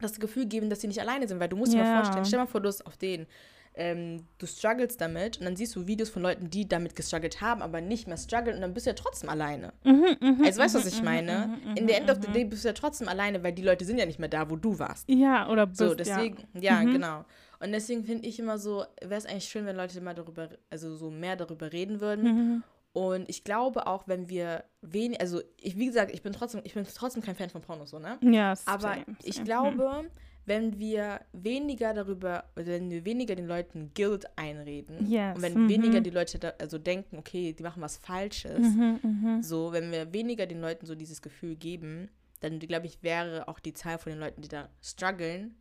das 0.00 0.18
Gefühl 0.18 0.46
geben, 0.46 0.70
dass 0.70 0.80
sie 0.80 0.88
nicht 0.88 1.00
alleine 1.00 1.28
sind, 1.28 1.38
weil 1.40 1.48
du 1.48 1.56
musst 1.56 1.74
dir 1.74 1.78
Ja. 1.78 1.84
mal 1.84 1.90
vorstellen, 1.90 2.24
stell 2.24 2.40
mal 2.40 2.46
vor, 2.46 2.60
du 2.60 2.68
hast 2.68 2.84
auf 2.86 2.96
den, 2.96 3.26
ähm, 3.74 4.26
du 4.38 4.46
struggles 4.46 4.96
damit 4.96 5.38
und 5.38 5.44
dann 5.44 5.56
siehst 5.56 5.74
du 5.76 5.86
Videos 5.86 6.08
von 6.10 6.22
Leuten, 6.22 6.48
die 6.50 6.68
damit 6.68 6.94
gestruggelt 6.94 7.40
haben, 7.40 7.60
aber 7.62 7.80
nicht 7.80 8.06
mehr 8.06 8.16
strugglen 8.16 8.56
und 8.56 8.60
dann 8.62 8.72
bist 8.74 8.86
du 8.86 8.90
ja 8.90 8.94
trotzdem 8.94 9.28
alleine. 9.28 9.72
Mhm, 9.84 10.16
mhm, 10.20 10.44
Also 10.44 10.60
weißt 10.60 10.74
du, 10.74 10.78
was 10.78 10.86
mhm, 10.86 10.92
ich 10.92 10.98
mhm, 11.00 11.04
meine? 11.04 11.48
mhm, 11.64 11.70
In 11.74 11.84
mhm, 11.84 11.88
End 11.88 12.10
of 12.10 12.18
the 12.22 12.28
day 12.28 12.44
bist 12.44 12.64
du 12.64 12.68
ja 12.68 12.74
trotzdem 12.74 13.08
alleine, 13.08 13.42
weil 13.42 13.52
die 13.52 13.62
Leute 13.62 13.84
sind 13.84 13.98
ja 13.98 14.06
nicht 14.06 14.18
mehr 14.18 14.28
da, 14.28 14.48
wo 14.48 14.56
du 14.56 14.78
warst. 14.78 15.08
Ja, 15.08 15.48
oder 15.50 15.66
bist, 15.66 15.78
So, 15.78 15.86
ja. 15.86 15.94
deswegen, 15.94 16.36
ja, 16.60 16.82
Mhm. 16.82 16.92
genau. 16.92 17.24
Und 17.60 17.72
deswegen 17.72 18.04
finde 18.04 18.28
ich 18.28 18.38
immer 18.38 18.58
so, 18.58 18.84
wäre 19.00 19.14
es 19.16 19.26
eigentlich 19.26 19.46
schön, 19.48 19.66
wenn 19.66 19.76
Leute 19.76 20.00
mal 20.00 20.14
darüber, 20.14 20.48
also 20.70 20.96
so 20.96 21.10
mehr 21.10 21.36
darüber 21.36 21.72
reden 21.72 22.00
würden. 22.00 22.24
Mhm. 22.24 22.62
Und 22.92 23.28
ich 23.28 23.42
glaube 23.42 23.86
auch, 23.88 24.06
wenn 24.06 24.28
wir 24.28 24.64
wenig, 24.80 25.20
also 25.20 25.40
ich, 25.60 25.76
wie 25.76 25.86
gesagt, 25.86 26.12
ich 26.12 26.22
bin 26.22 26.32
trotzdem, 26.32 26.60
ich 26.64 26.74
bin 26.74 26.84
trotzdem 26.94 27.22
kein 27.22 27.34
Fan 27.34 27.50
von 27.50 27.60
Pornos, 27.60 27.90
so, 27.90 27.98
ne? 27.98 28.18
Ja, 28.22 28.54
Aber 28.66 28.80
same, 28.80 29.04
ich 29.22 29.34
same. 29.34 29.44
glaube, 29.46 30.04
wenn 30.46 30.78
wir 30.78 31.20
weniger 31.32 31.94
darüber, 31.94 32.44
wenn 32.54 32.90
wir 32.90 33.04
weniger 33.04 33.34
den 33.34 33.46
Leuten 33.46 33.92
Guild 33.94 34.26
einreden 34.36 35.10
Yes, 35.10 35.36
und 35.36 35.42
wenn 35.42 35.64
mhm. 35.64 35.68
weniger 35.68 36.00
die 36.00 36.10
Leute 36.10 36.38
da, 36.38 36.52
also 36.58 36.78
denken, 36.78 37.16
okay, 37.18 37.52
die 37.52 37.62
machen 37.62 37.82
was 37.82 37.96
Falsches, 37.96 38.58
Mhm, 38.58 39.00
mhm. 39.02 39.42
so, 39.42 39.72
wenn 39.72 39.90
wir 39.90 40.12
weniger 40.12 40.46
den 40.46 40.60
Leuten 40.60 40.86
so 40.86 40.94
dieses 40.94 41.22
Gefühl 41.22 41.56
geben, 41.56 42.10
dann 42.40 42.58
glaube 42.58 42.86
ich, 42.86 43.02
wäre 43.02 43.48
auch 43.48 43.58
die 43.58 43.72
Zahl 43.72 43.98
von 43.98 44.10
den 44.10 44.18
Leuten, 44.20 44.42
die 44.42 44.48
da 44.48 44.68
strugglen, 44.82 45.54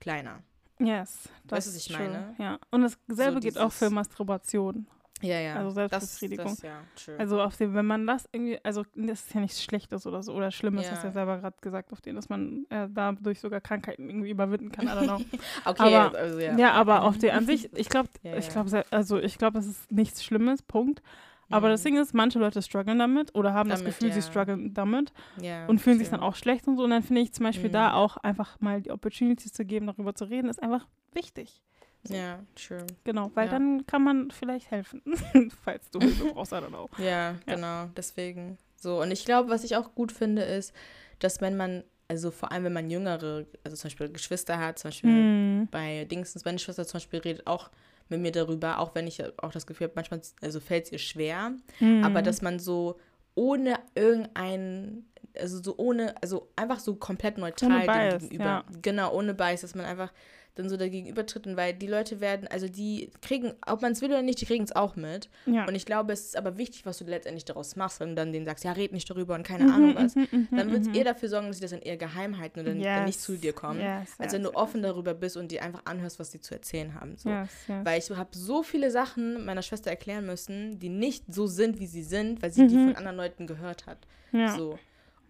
kleiner. 0.00 0.42
Yes. 0.78 1.28
Das 1.44 1.58
Weißt 1.58 1.68
was 1.68 1.76
ich 1.76 1.90
ist 1.90 1.96
true. 1.96 2.08
meine? 2.08 2.34
Ja. 2.38 2.58
Und 2.70 2.96
dasselbe 3.06 3.34
So 3.34 3.40
geht 3.40 3.58
auch 3.58 3.72
für 3.72 3.90
Masturbation. 3.90 4.86
Ja, 5.22 5.38
ja. 5.40 5.54
Also 5.56 5.70
das, 5.70 5.90
Selbstbefriedigung. 5.90 6.46
das, 6.46 6.62
ja, 6.62 6.80
true. 6.96 7.18
Also 7.18 7.40
auf 7.40 7.56
dem, 7.56 7.74
wenn 7.74 7.86
man 7.86 8.06
das 8.06 8.28
irgendwie, 8.32 8.58
also 8.64 8.84
das 8.94 9.20
ist 9.26 9.34
ja 9.34 9.40
nichts 9.40 9.62
Schlechtes 9.62 10.06
oder 10.06 10.22
so 10.22 10.32
oder 10.34 10.50
Schlimmes, 10.50 10.84
Ja. 10.86 10.92
hast 10.92 11.02
du 11.02 11.06
ja 11.08 11.12
selber 11.12 11.38
gerade 11.38 11.56
gesagt, 11.60 11.92
auf 11.92 12.00
den, 12.00 12.16
dass 12.16 12.28
man 12.28 12.66
äh, 12.70 12.88
dadurch 12.90 13.40
sogar 13.40 13.60
Krankheiten 13.60 14.08
irgendwie 14.08 14.30
überwinden 14.30 14.70
kann. 14.72 14.86
I 14.86 14.90
don't 14.90 15.04
know. 15.06 15.38
okay, 15.64 15.94
aber- 15.94 16.18
also 16.18 16.38
ja. 16.38 16.56
ja. 16.56 16.72
aber 16.72 17.02
auf 17.04 17.18
den 17.18 17.30
an 17.30 17.46
sich, 17.46 17.70
ich 17.76 17.88
glaube, 17.88 18.08
Ja, 18.22 18.36
ich 18.36 18.48
glaube, 18.48 18.84
also 18.90 19.18
ich 19.18 19.38
glaube, 19.38 19.58
es 19.58 19.66
ist 19.66 19.90
nichts 19.92 20.24
Schlimmes, 20.24 20.62
Punkt. 20.62 21.02
Aber 21.50 21.68
das 21.68 21.82
Ding 21.82 21.98
ist, 21.98 22.14
manche 22.14 22.38
Leute 22.38 22.62
strugglen 22.62 22.98
damit 22.98 23.34
oder 23.34 23.52
haben 23.52 23.68
das 23.68 23.80
Damit, 23.80 23.94
Gefühl, 23.98 24.10
sie 24.10 24.20
ja. 24.20 24.26
strugglen 24.26 24.72
damit 24.72 25.12
ja, 25.38 25.66
und 25.66 25.80
fühlen 25.82 25.98
sich 25.98 26.08
dann 26.08 26.20
auch 26.20 26.34
schlecht 26.34 26.66
und 26.66 26.78
so. 26.78 26.84
Und 26.84 26.88
dann 26.90 27.02
finde 27.02 27.20
ich 27.20 27.34
zum 27.34 27.44
Beispiel 27.44 27.68
Mhm. 27.68 27.74
da 27.74 27.92
auch 27.92 28.16
einfach 28.16 28.58
mal 28.60 28.80
die 28.80 28.90
Opportunity 28.90 29.52
zu 29.52 29.66
geben, 29.66 29.86
darüber 29.86 30.14
zu 30.14 30.24
reden, 30.24 30.48
ist 30.48 30.62
einfach 30.62 30.86
wichtig. 31.12 31.60
Ja, 32.08 32.40
true. 32.54 32.86
Genau, 33.04 33.30
weil 33.34 33.46
Ja. 33.46 33.52
dann 33.52 33.86
kann 33.86 34.02
man 34.02 34.30
vielleicht 34.30 34.70
helfen, 34.70 35.02
falls 35.64 35.90
du 35.90 36.00
Hilfe 36.00 36.24
brauchst, 36.34 36.52
I 36.52 36.56
don't 36.56 36.68
know. 36.68 36.88
Ja, 36.98 37.36
genau, 37.46 37.86
deswegen. 37.96 38.58
So, 38.76 39.00
und 39.00 39.10
ich 39.12 39.24
glaube, 39.24 39.48
was 39.50 39.62
ich 39.64 39.76
auch 39.76 39.94
gut 39.94 40.10
finde, 40.12 40.42
ist, 40.42 40.74
dass 41.20 41.40
wenn 41.40 41.56
man, 41.56 41.84
also 42.08 42.30
vor 42.32 42.50
allem 42.50 42.64
wenn 42.64 42.72
man 42.72 42.90
jüngere, 42.90 43.46
also 43.64 43.76
zum 43.76 43.88
Beispiel 43.88 44.08
Geschwister 44.10 44.58
hat, 44.58 44.78
zum 44.78 44.90
Beispiel 44.90 45.10
Hm. 45.10 45.68
bei 45.70 46.04
Dingsens, 46.06 46.44
meine 46.44 46.58
Schwester 46.58 46.84
zum 46.86 46.98
Beispiel 46.98 47.20
redet 47.20 47.46
auch 47.46 47.70
mit 48.08 48.20
mir 48.20 48.32
darüber, 48.32 48.78
auch 48.80 48.94
wenn 48.94 49.06
ich 49.06 49.22
auch 49.40 49.52
das 49.52 49.66
Gefühl 49.66 49.86
habe, 49.86 49.94
manchmal 49.94 50.20
also 50.42 50.58
fällt 50.60 50.86
es 50.86 50.92
ihr 50.92 50.98
schwer, 50.98 51.52
Hm. 51.78 52.04
aber 52.04 52.20
dass 52.22 52.42
man 52.42 52.58
so 52.58 52.98
ohne 53.34 53.78
irgendeinen 53.94 55.08
also 55.38 55.62
so 55.62 55.74
ohne, 55.78 56.14
also 56.20 56.50
einfach 56.56 56.78
so 56.78 56.94
komplett 56.96 57.38
neutral 57.38 57.86
Bias, 57.86 58.20
gegenüber. 58.28 58.44
ja. 58.44 58.64
Genau, 58.82 59.14
ohne 59.14 59.32
Bias, 59.32 59.62
dass 59.62 59.74
man 59.74 59.86
einfach 59.86 60.12
dann 60.54 60.68
so 60.68 60.76
dagegenüber 60.76 61.24
tritt. 61.24 61.46
Und 61.46 61.56
weil 61.56 61.72
die 61.72 61.86
Leute 61.86 62.20
werden, 62.20 62.46
also 62.48 62.68
die 62.68 63.10
kriegen, 63.22 63.52
ob 63.66 63.80
man 63.82 63.92
es 63.92 64.02
will 64.02 64.10
oder 64.10 64.22
nicht, 64.22 64.40
die 64.40 64.44
kriegen 64.46 64.64
es 64.64 64.74
auch 64.76 64.96
mit. 64.96 65.30
Ja. 65.46 65.66
Und 65.66 65.74
ich 65.74 65.86
glaube, 65.86 66.12
es 66.12 66.26
ist 66.26 66.36
aber 66.36 66.58
wichtig, 66.58 66.84
was 66.84 66.98
du 66.98 67.04
letztendlich 67.04 67.44
daraus 67.44 67.74
machst, 67.76 68.00
wenn 68.00 68.10
du 68.10 68.14
dann 68.16 68.32
denen 68.32 68.44
sagst, 68.44 68.64
ja, 68.64 68.72
red 68.72 68.92
nicht 68.92 69.08
darüber 69.08 69.34
und 69.34 69.44
keine 69.44 69.72
Ahnung 69.72 69.94
was. 69.94 70.14
Mhm, 70.14 70.48
Dann 70.50 70.70
wird 70.70 70.82
es 70.86 70.88
eher 70.94 71.04
dafür 71.04 71.28
sorgen, 71.30 71.46
dass 71.48 71.56
sie 71.56 71.62
das 71.62 71.72
in 71.72 71.80
eher 71.80 71.96
geheim 71.96 72.38
halten 72.38 72.60
und 72.60 72.66
dann, 72.66 72.82
dann 72.82 73.04
nicht 73.06 73.14
Yes, 73.16 73.22
zu 73.24 73.36
dir 73.36 73.52
kommen. 73.52 73.80
yes, 73.80 74.10
als 74.18 74.32
wenn 74.34 74.42
yes, 74.42 74.50
du 74.52 74.56
offen 74.56 74.82
darüber 74.82 75.14
bist 75.14 75.36
und 75.36 75.50
dir 75.50 75.62
einfach 75.62 75.82
anhörst, 75.86 76.18
was 76.18 76.30
die 76.30 76.40
zu 76.40 76.54
erzählen 76.54 76.94
haben. 76.94 77.16
So. 77.16 77.30
Yes, 77.30 77.48
yes. 77.68 77.84
Weil 77.84 77.98
ich 77.98 78.10
habe 78.10 78.30
so 78.32 78.62
viele 78.62 78.90
Sachen 78.90 79.44
meiner 79.46 79.62
Schwester 79.62 79.90
erklären 79.90 80.26
müssen, 80.26 80.78
die 80.78 80.88
nicht 80.90 81.24
so 81.32 81.46
sind, 81.46 81.80
wie 81.80 81.86
sie 81.86 82.02
sind, 82.02 82.42
weil 82.42 82.52
sie 82.52 82.66
die 82.66 82.76
Mhm. 82.76 82.88
von 82.88 82.96
anderen 82.96 83.16
Leuten 83.16 83.46
gehört 83.46 83.86
hat. 83.86 83.98
ja. 84.32 84.54
So. 84.56 84.78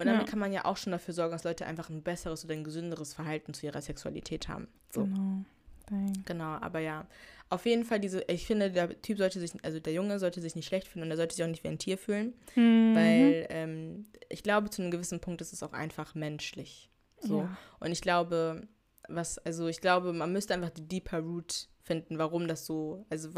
Und 0.02 0.08
damit 0.08 0.26
Ja. 0.26 0.30
kann 0.30 0.38
man 0.38 0.52
ja 0.52 0.64
auch 0.64 0.76
schon 0.76 0.92
dafür 0.92 1.14
sorgen, 1.14 1.32
dass 1.32 1.44
Leute 1.44 1.66
einfach 1.66 1.88
ein 1.90 2.02
besseres 2.02 2.44
oder 2.44 2.54
ein 2.54 2.64
gesünderes 2.64 3.14
Verhalten 3.14 3.54
zu 3.54 3.66
ihrer 3.66 3.80
Sexualität 3.80 4.48
haben. 4.48 4.68
So. 4.90 5.04
Genau. 5.04 5.44
Dang. 5.88 6.12
Genau, 6.26 6.44
aber 6.60 6.78
ja. 6.80 7.06
Auf 7.50 7.66
jeden 7.66 7.84
Fall 7.84 8.00
diese, 8.00 8.22
ich 8.28 8.46
finde, 8.46 8.70
der 8.70 9.00
Typ 9.02 9.18
sollte 9.18 9.38
sich, 9.38 9.52
also 9.62 9.78
der 9.78 9.92
Junge 9.92 10.18
sollte 10.18 10.40
sich 10.40 10.54
nicht 10.54 10.66
schlecht 10.66 10.88
fühlen 10.88 11.04
und 11.04 11.10
er 11.10 11.16
sollte 11.18 11.34
sich 11.34 11.44
auch 11.44 11.48
nicht 11.48 11.64
wie 11.64 11.68
ein 11.68 11.78
Tier 11.78 11.98
fühlen. 11.98 12.32
Mhm. 12.54 12.94
Weil 12.94 13.46
ähm, 13.50 14.06
ich 14.30 14.42
glaube, 14.42 14.70
zu 14.70 14.80
einem 14.82 14.90
gewissen 14.90 15.20
Punkt 15.20 15.40
ist 15.42 15.52
es 15.52 15.62
auch 15.62 15.72
einfach 15.74 16.14
menschlich. 16.14 16.88
So. 17.20 17.40
Ja. 17.40 17.56
Und 17.80 17.92
ich 17.92 18.00
glaube, 18.00 18.66
was, 19.08 19.38
also 19.38 19.66
ich 19.68 19.80
glaube, 19.82 20.12
man 20.14 20.32
müsste 20.32 20.54
einfach 20.54 20.70
die 20.70 20.86
deeper 20.88 21.18
Root 21.18 21.68
finden, 21.82 22.16
warum 22.16 22.48
das 22.48 22.64
so, 22.64 23.04
also, 23.10 23.28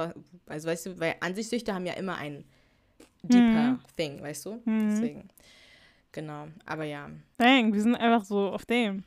also 0.46 0.68
weißt 0.68 0.86
du, 0.86 1.00
weil 1.00 1.16
an 1.20 1.34
sich 1.34 1.48
Süchte 1.48 1.74
haben 1.74 1.86
ja 1.86 1.94
immer 1.94 2.16
ein 2.16 2.44
deeper 3.22 3.72
Mhm. 3.72 3.78
Thing, 3.96 4.22
weißt 4.22 4.46
du? 4.46 4.62
Mhm. 4.64 4.90
Deswegen. 4.90 5.28
Genau, 6.14 6.46
aber 6.64 6.84
ja, 6.84 7.10
Dang, 7.38 7.74
wir 7.74 7.82
sind 7.82 7.96
einfach 7.96 8.24
so 8.24 8.50
auf 8.50 8.64
dem. 8.66 9.02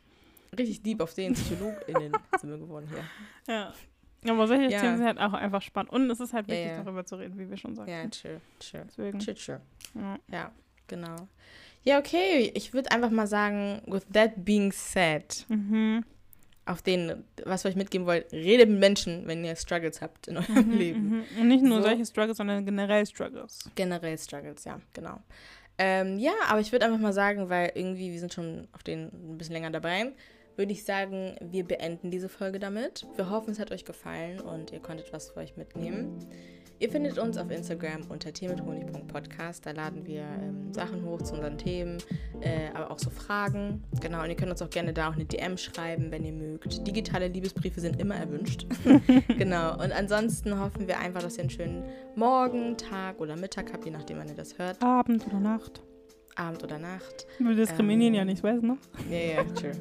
richtig 0.57 0.83
deep 0.83 0.99
auf 1.01 1.13
den 1.13 1.33
PsychologInnen 1.33 2.11
sind 2.39 2.49
wir 2.49 2.57
geworden 2.57 2.87
hier. 2.89 3.53
Ja. 3.55 3.73
Aber 4.29 4.45
solche 4.47 4.69
Ja. 4.69 4.81
Themen 4.81 4.97
sind 4.97 5.05
halt 5.05 5.19
auch 5.19 5.33
einfach 5.33 5.61
spannend. 5.61 5.91
Und 5.93 6.09
es 6.11 6.19
ist 6.19 6.33
halt 6.33 6.47
Ja, 6.47 6.53
wichtig, 6.53 6.71
ja. 6.77 6.83
darüber 6.83 7.05
zu 7.05 7.15
reden, 7.15 7.37
wie 7.39 7.49
wir 7.49 7.55
schon 7.57 7.75
sagten. 7.75 7.91
Ja, 7.91 8.09
chill, 8.09 8.41
chill, 8.59 8.83
Deswegen. 8.87 9.19
chill, 9.19 9.35
chill. 9.35 9.59
Ja. 9.95 10.19
Ja, 10.29 10.51
genau. 10.87 11.15
Ja, 11.83 11.99
okay, 11.99 12.51
ich 12.53 12.73
würde 12.73 12.91
einfach 12.91 13.11
mal 13.11 13.27
sagen, 13.27 13.81
with 13.85 14.05
that 14.11 14.43
being 14.43 14.73
said, 14.73 15.45
Mhm. 15.47 16.03
auf 16.65 16.81
den, 16.81 17.23
was 17.45 17.63
wir 17.63 17.69
euch 17.69 17.77
mitgeben 17.77 18.05
wollt, 18.05 18.29
redet 18.33 18.67
mit 18.69 18.79
Menschen, 18.79 19.25
wenn 19.27 19.45
ihr 19.45 19.55
Struggles 19.55 20.01
habt 20.01 20.27
in 20.27 20.35
eurem 20.37 20.67
Mhm, 20.67 20.71
Leben. 20.77 21.09
mhm. 21.09 21.23
Und 21.39 21.47
nicht 21.47 21.63
nur 21.63 21.77
So. 21.77 21.83
solche 21.87 22.05
Struggles, 22.05 22.35
sondern 22.37 22.65
generell 22.65 23.05
Struggles. 23.05 23.69
Generell 23.75 24.17
Struggles, 24.17 24.65
ja, 24.65 24.77
genau. 24.93 25.21
Ähm, 25.77 26.17
ja, 26.17 26.33
aber 26.49 26.59
ich 26.59 26.71
würde 26.71 26.85
einfach 26.85 26.99
mal 26.99 27.13
sagen, 27.13 27.49
weil 27.49 27.71
irgendwie 27.75 28.11
wir 28.11 28.19
sind 28.19 28.33
schon 28.33 28.67
auf 28.73 28.83
den 28.83 29.11
ein 29.13 29.37
bisschen 29.37 29.53
länger 29.53 29.69
dabei, 29.69 30.11
würde 30.55 30.71
ich 30.71 30.83
sagen, 30.83 31.35
wir 31.39 31.63
beenden 31.65 32.09
diese 32.09 32.29
Folge 32.29 32.57
damit. 32.57 33.05
Wir 33.15 33.29
hoffen, 33.29 33.51
es 33.51 33.59
hat 33.59 33.71
euch 33.71 33.85
gefallen 33.85 34.39
und 34.39 34.71
ihr 34.71 34.79
konntet 34.79 35.13
was 35.13 35.29
für 35.29 35.37
euch 35.37 35.55
mitnehmen. 35.55 36.27
Ihr 36.79 36.91
findet 36.91 37.17
uns 37.17 37.37
auf 37.37 37.49
Instagram 37.49 38.01
unter 38.09 38.31
teemithonig.podcast. 38.31 39.65
Da 39.65 39.71
laden 39.71 40.05
wir 40.05 40.21
ähm, 40.21 40.71
Sachen 40.71 41.03
hoch 41.05 41.21
zu 41.23 41.33
unseren 41.33 41.57
Themen, 41.57 41.97
äh, 42.41 42.69
aber 42.73 42.91
auch 42.91 42.99
so 42.99 43.09
Fragen. 43.09 43.83
Genau, 43.99 44.21
und 44.21 44.29
ihr 44.29 44.35
könnt 44.35 44.51
uns 44.51 44.61
auch 44.61 44.69
gerne 44.69 44.93
da 44.93 45.09
auch 45.09 45.15
eine 45.15 45.25
DM 45.25 45.57
schreiben, 45.57 46.11
wenn 46.11 46.23
ihr 46.23 46.33
mögt. 46.33 46.85
Digitale 46.85 47.29
Liebesbriefe 47.29 47.81
sind 47.81 47.99
immer 47.99 48.15
erwünscht. 48.15 48.67
genau, 49.39 49.73
und 49.73 49.91
ansonsten 49.91 50.59
hoffen 50.59 50.87
wir 50.87 50.99
einfach, 50.99 51.21
dass 51.23 51.37
ihr 51.37 51.41
einen 51.41 51.49
schönen 51.49 51.83
Morgen, 52.15 52.77
Tag 52.77 53.19
oder 53.19 53.35
Mittag 53.35 53.73
habt, 53.73 53.85
je 53.85 53.91
nachdem, 53.91 54.19
wann 54.19 54.27
ihr 54.27 54.35
das 54.35 54.59
hört. 54.59 54.81
Abend 54.83 55.25
oder 55.25 55.39
Nacht. 55.39 55.81
Abend 56.35 56.63
oder 56.63 56.77
Nacht. 56.77 57.25
Wir 57.39 57.55
diskriminieren 57.55 58.13
Ähm, 58.13 58.19
ja 58.19 58.25
nicht, 58.25 58.43
weißt 58.43 58.61
du 58.61 58.67
noch? 58.67 58.77
Ja, 59.09 59.17
ja, 59.17 59.43
true. 59.43 59.71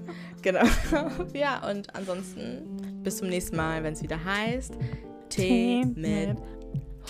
genau. 0.40 0.64
ja, 1.34 1.68
und 1.70 1.94
ansonsten 1.94 3.02
bis 3.02 3.18
zum 3.18 3.28
nächsten 3.28 3.56
Mal, 3.56 3.82
wenn 3.84 3.92
es 3.92 4.02
wieder 4.02 4.24
heißt 4.24 4.72
Tee 5.28 5.84
mit 5.84 6.38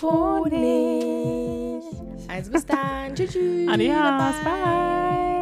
Honig. 0.01 1.83
Also 2.27 2.51
bis 2.51 2.65
dann. 2.65 3.15
Tschüss. 3.15 3.31
tschüss. 3.31 3.69
Adios. 3.69 3.95
Bye. 4.43 4.51
Bye. 4.63 5.36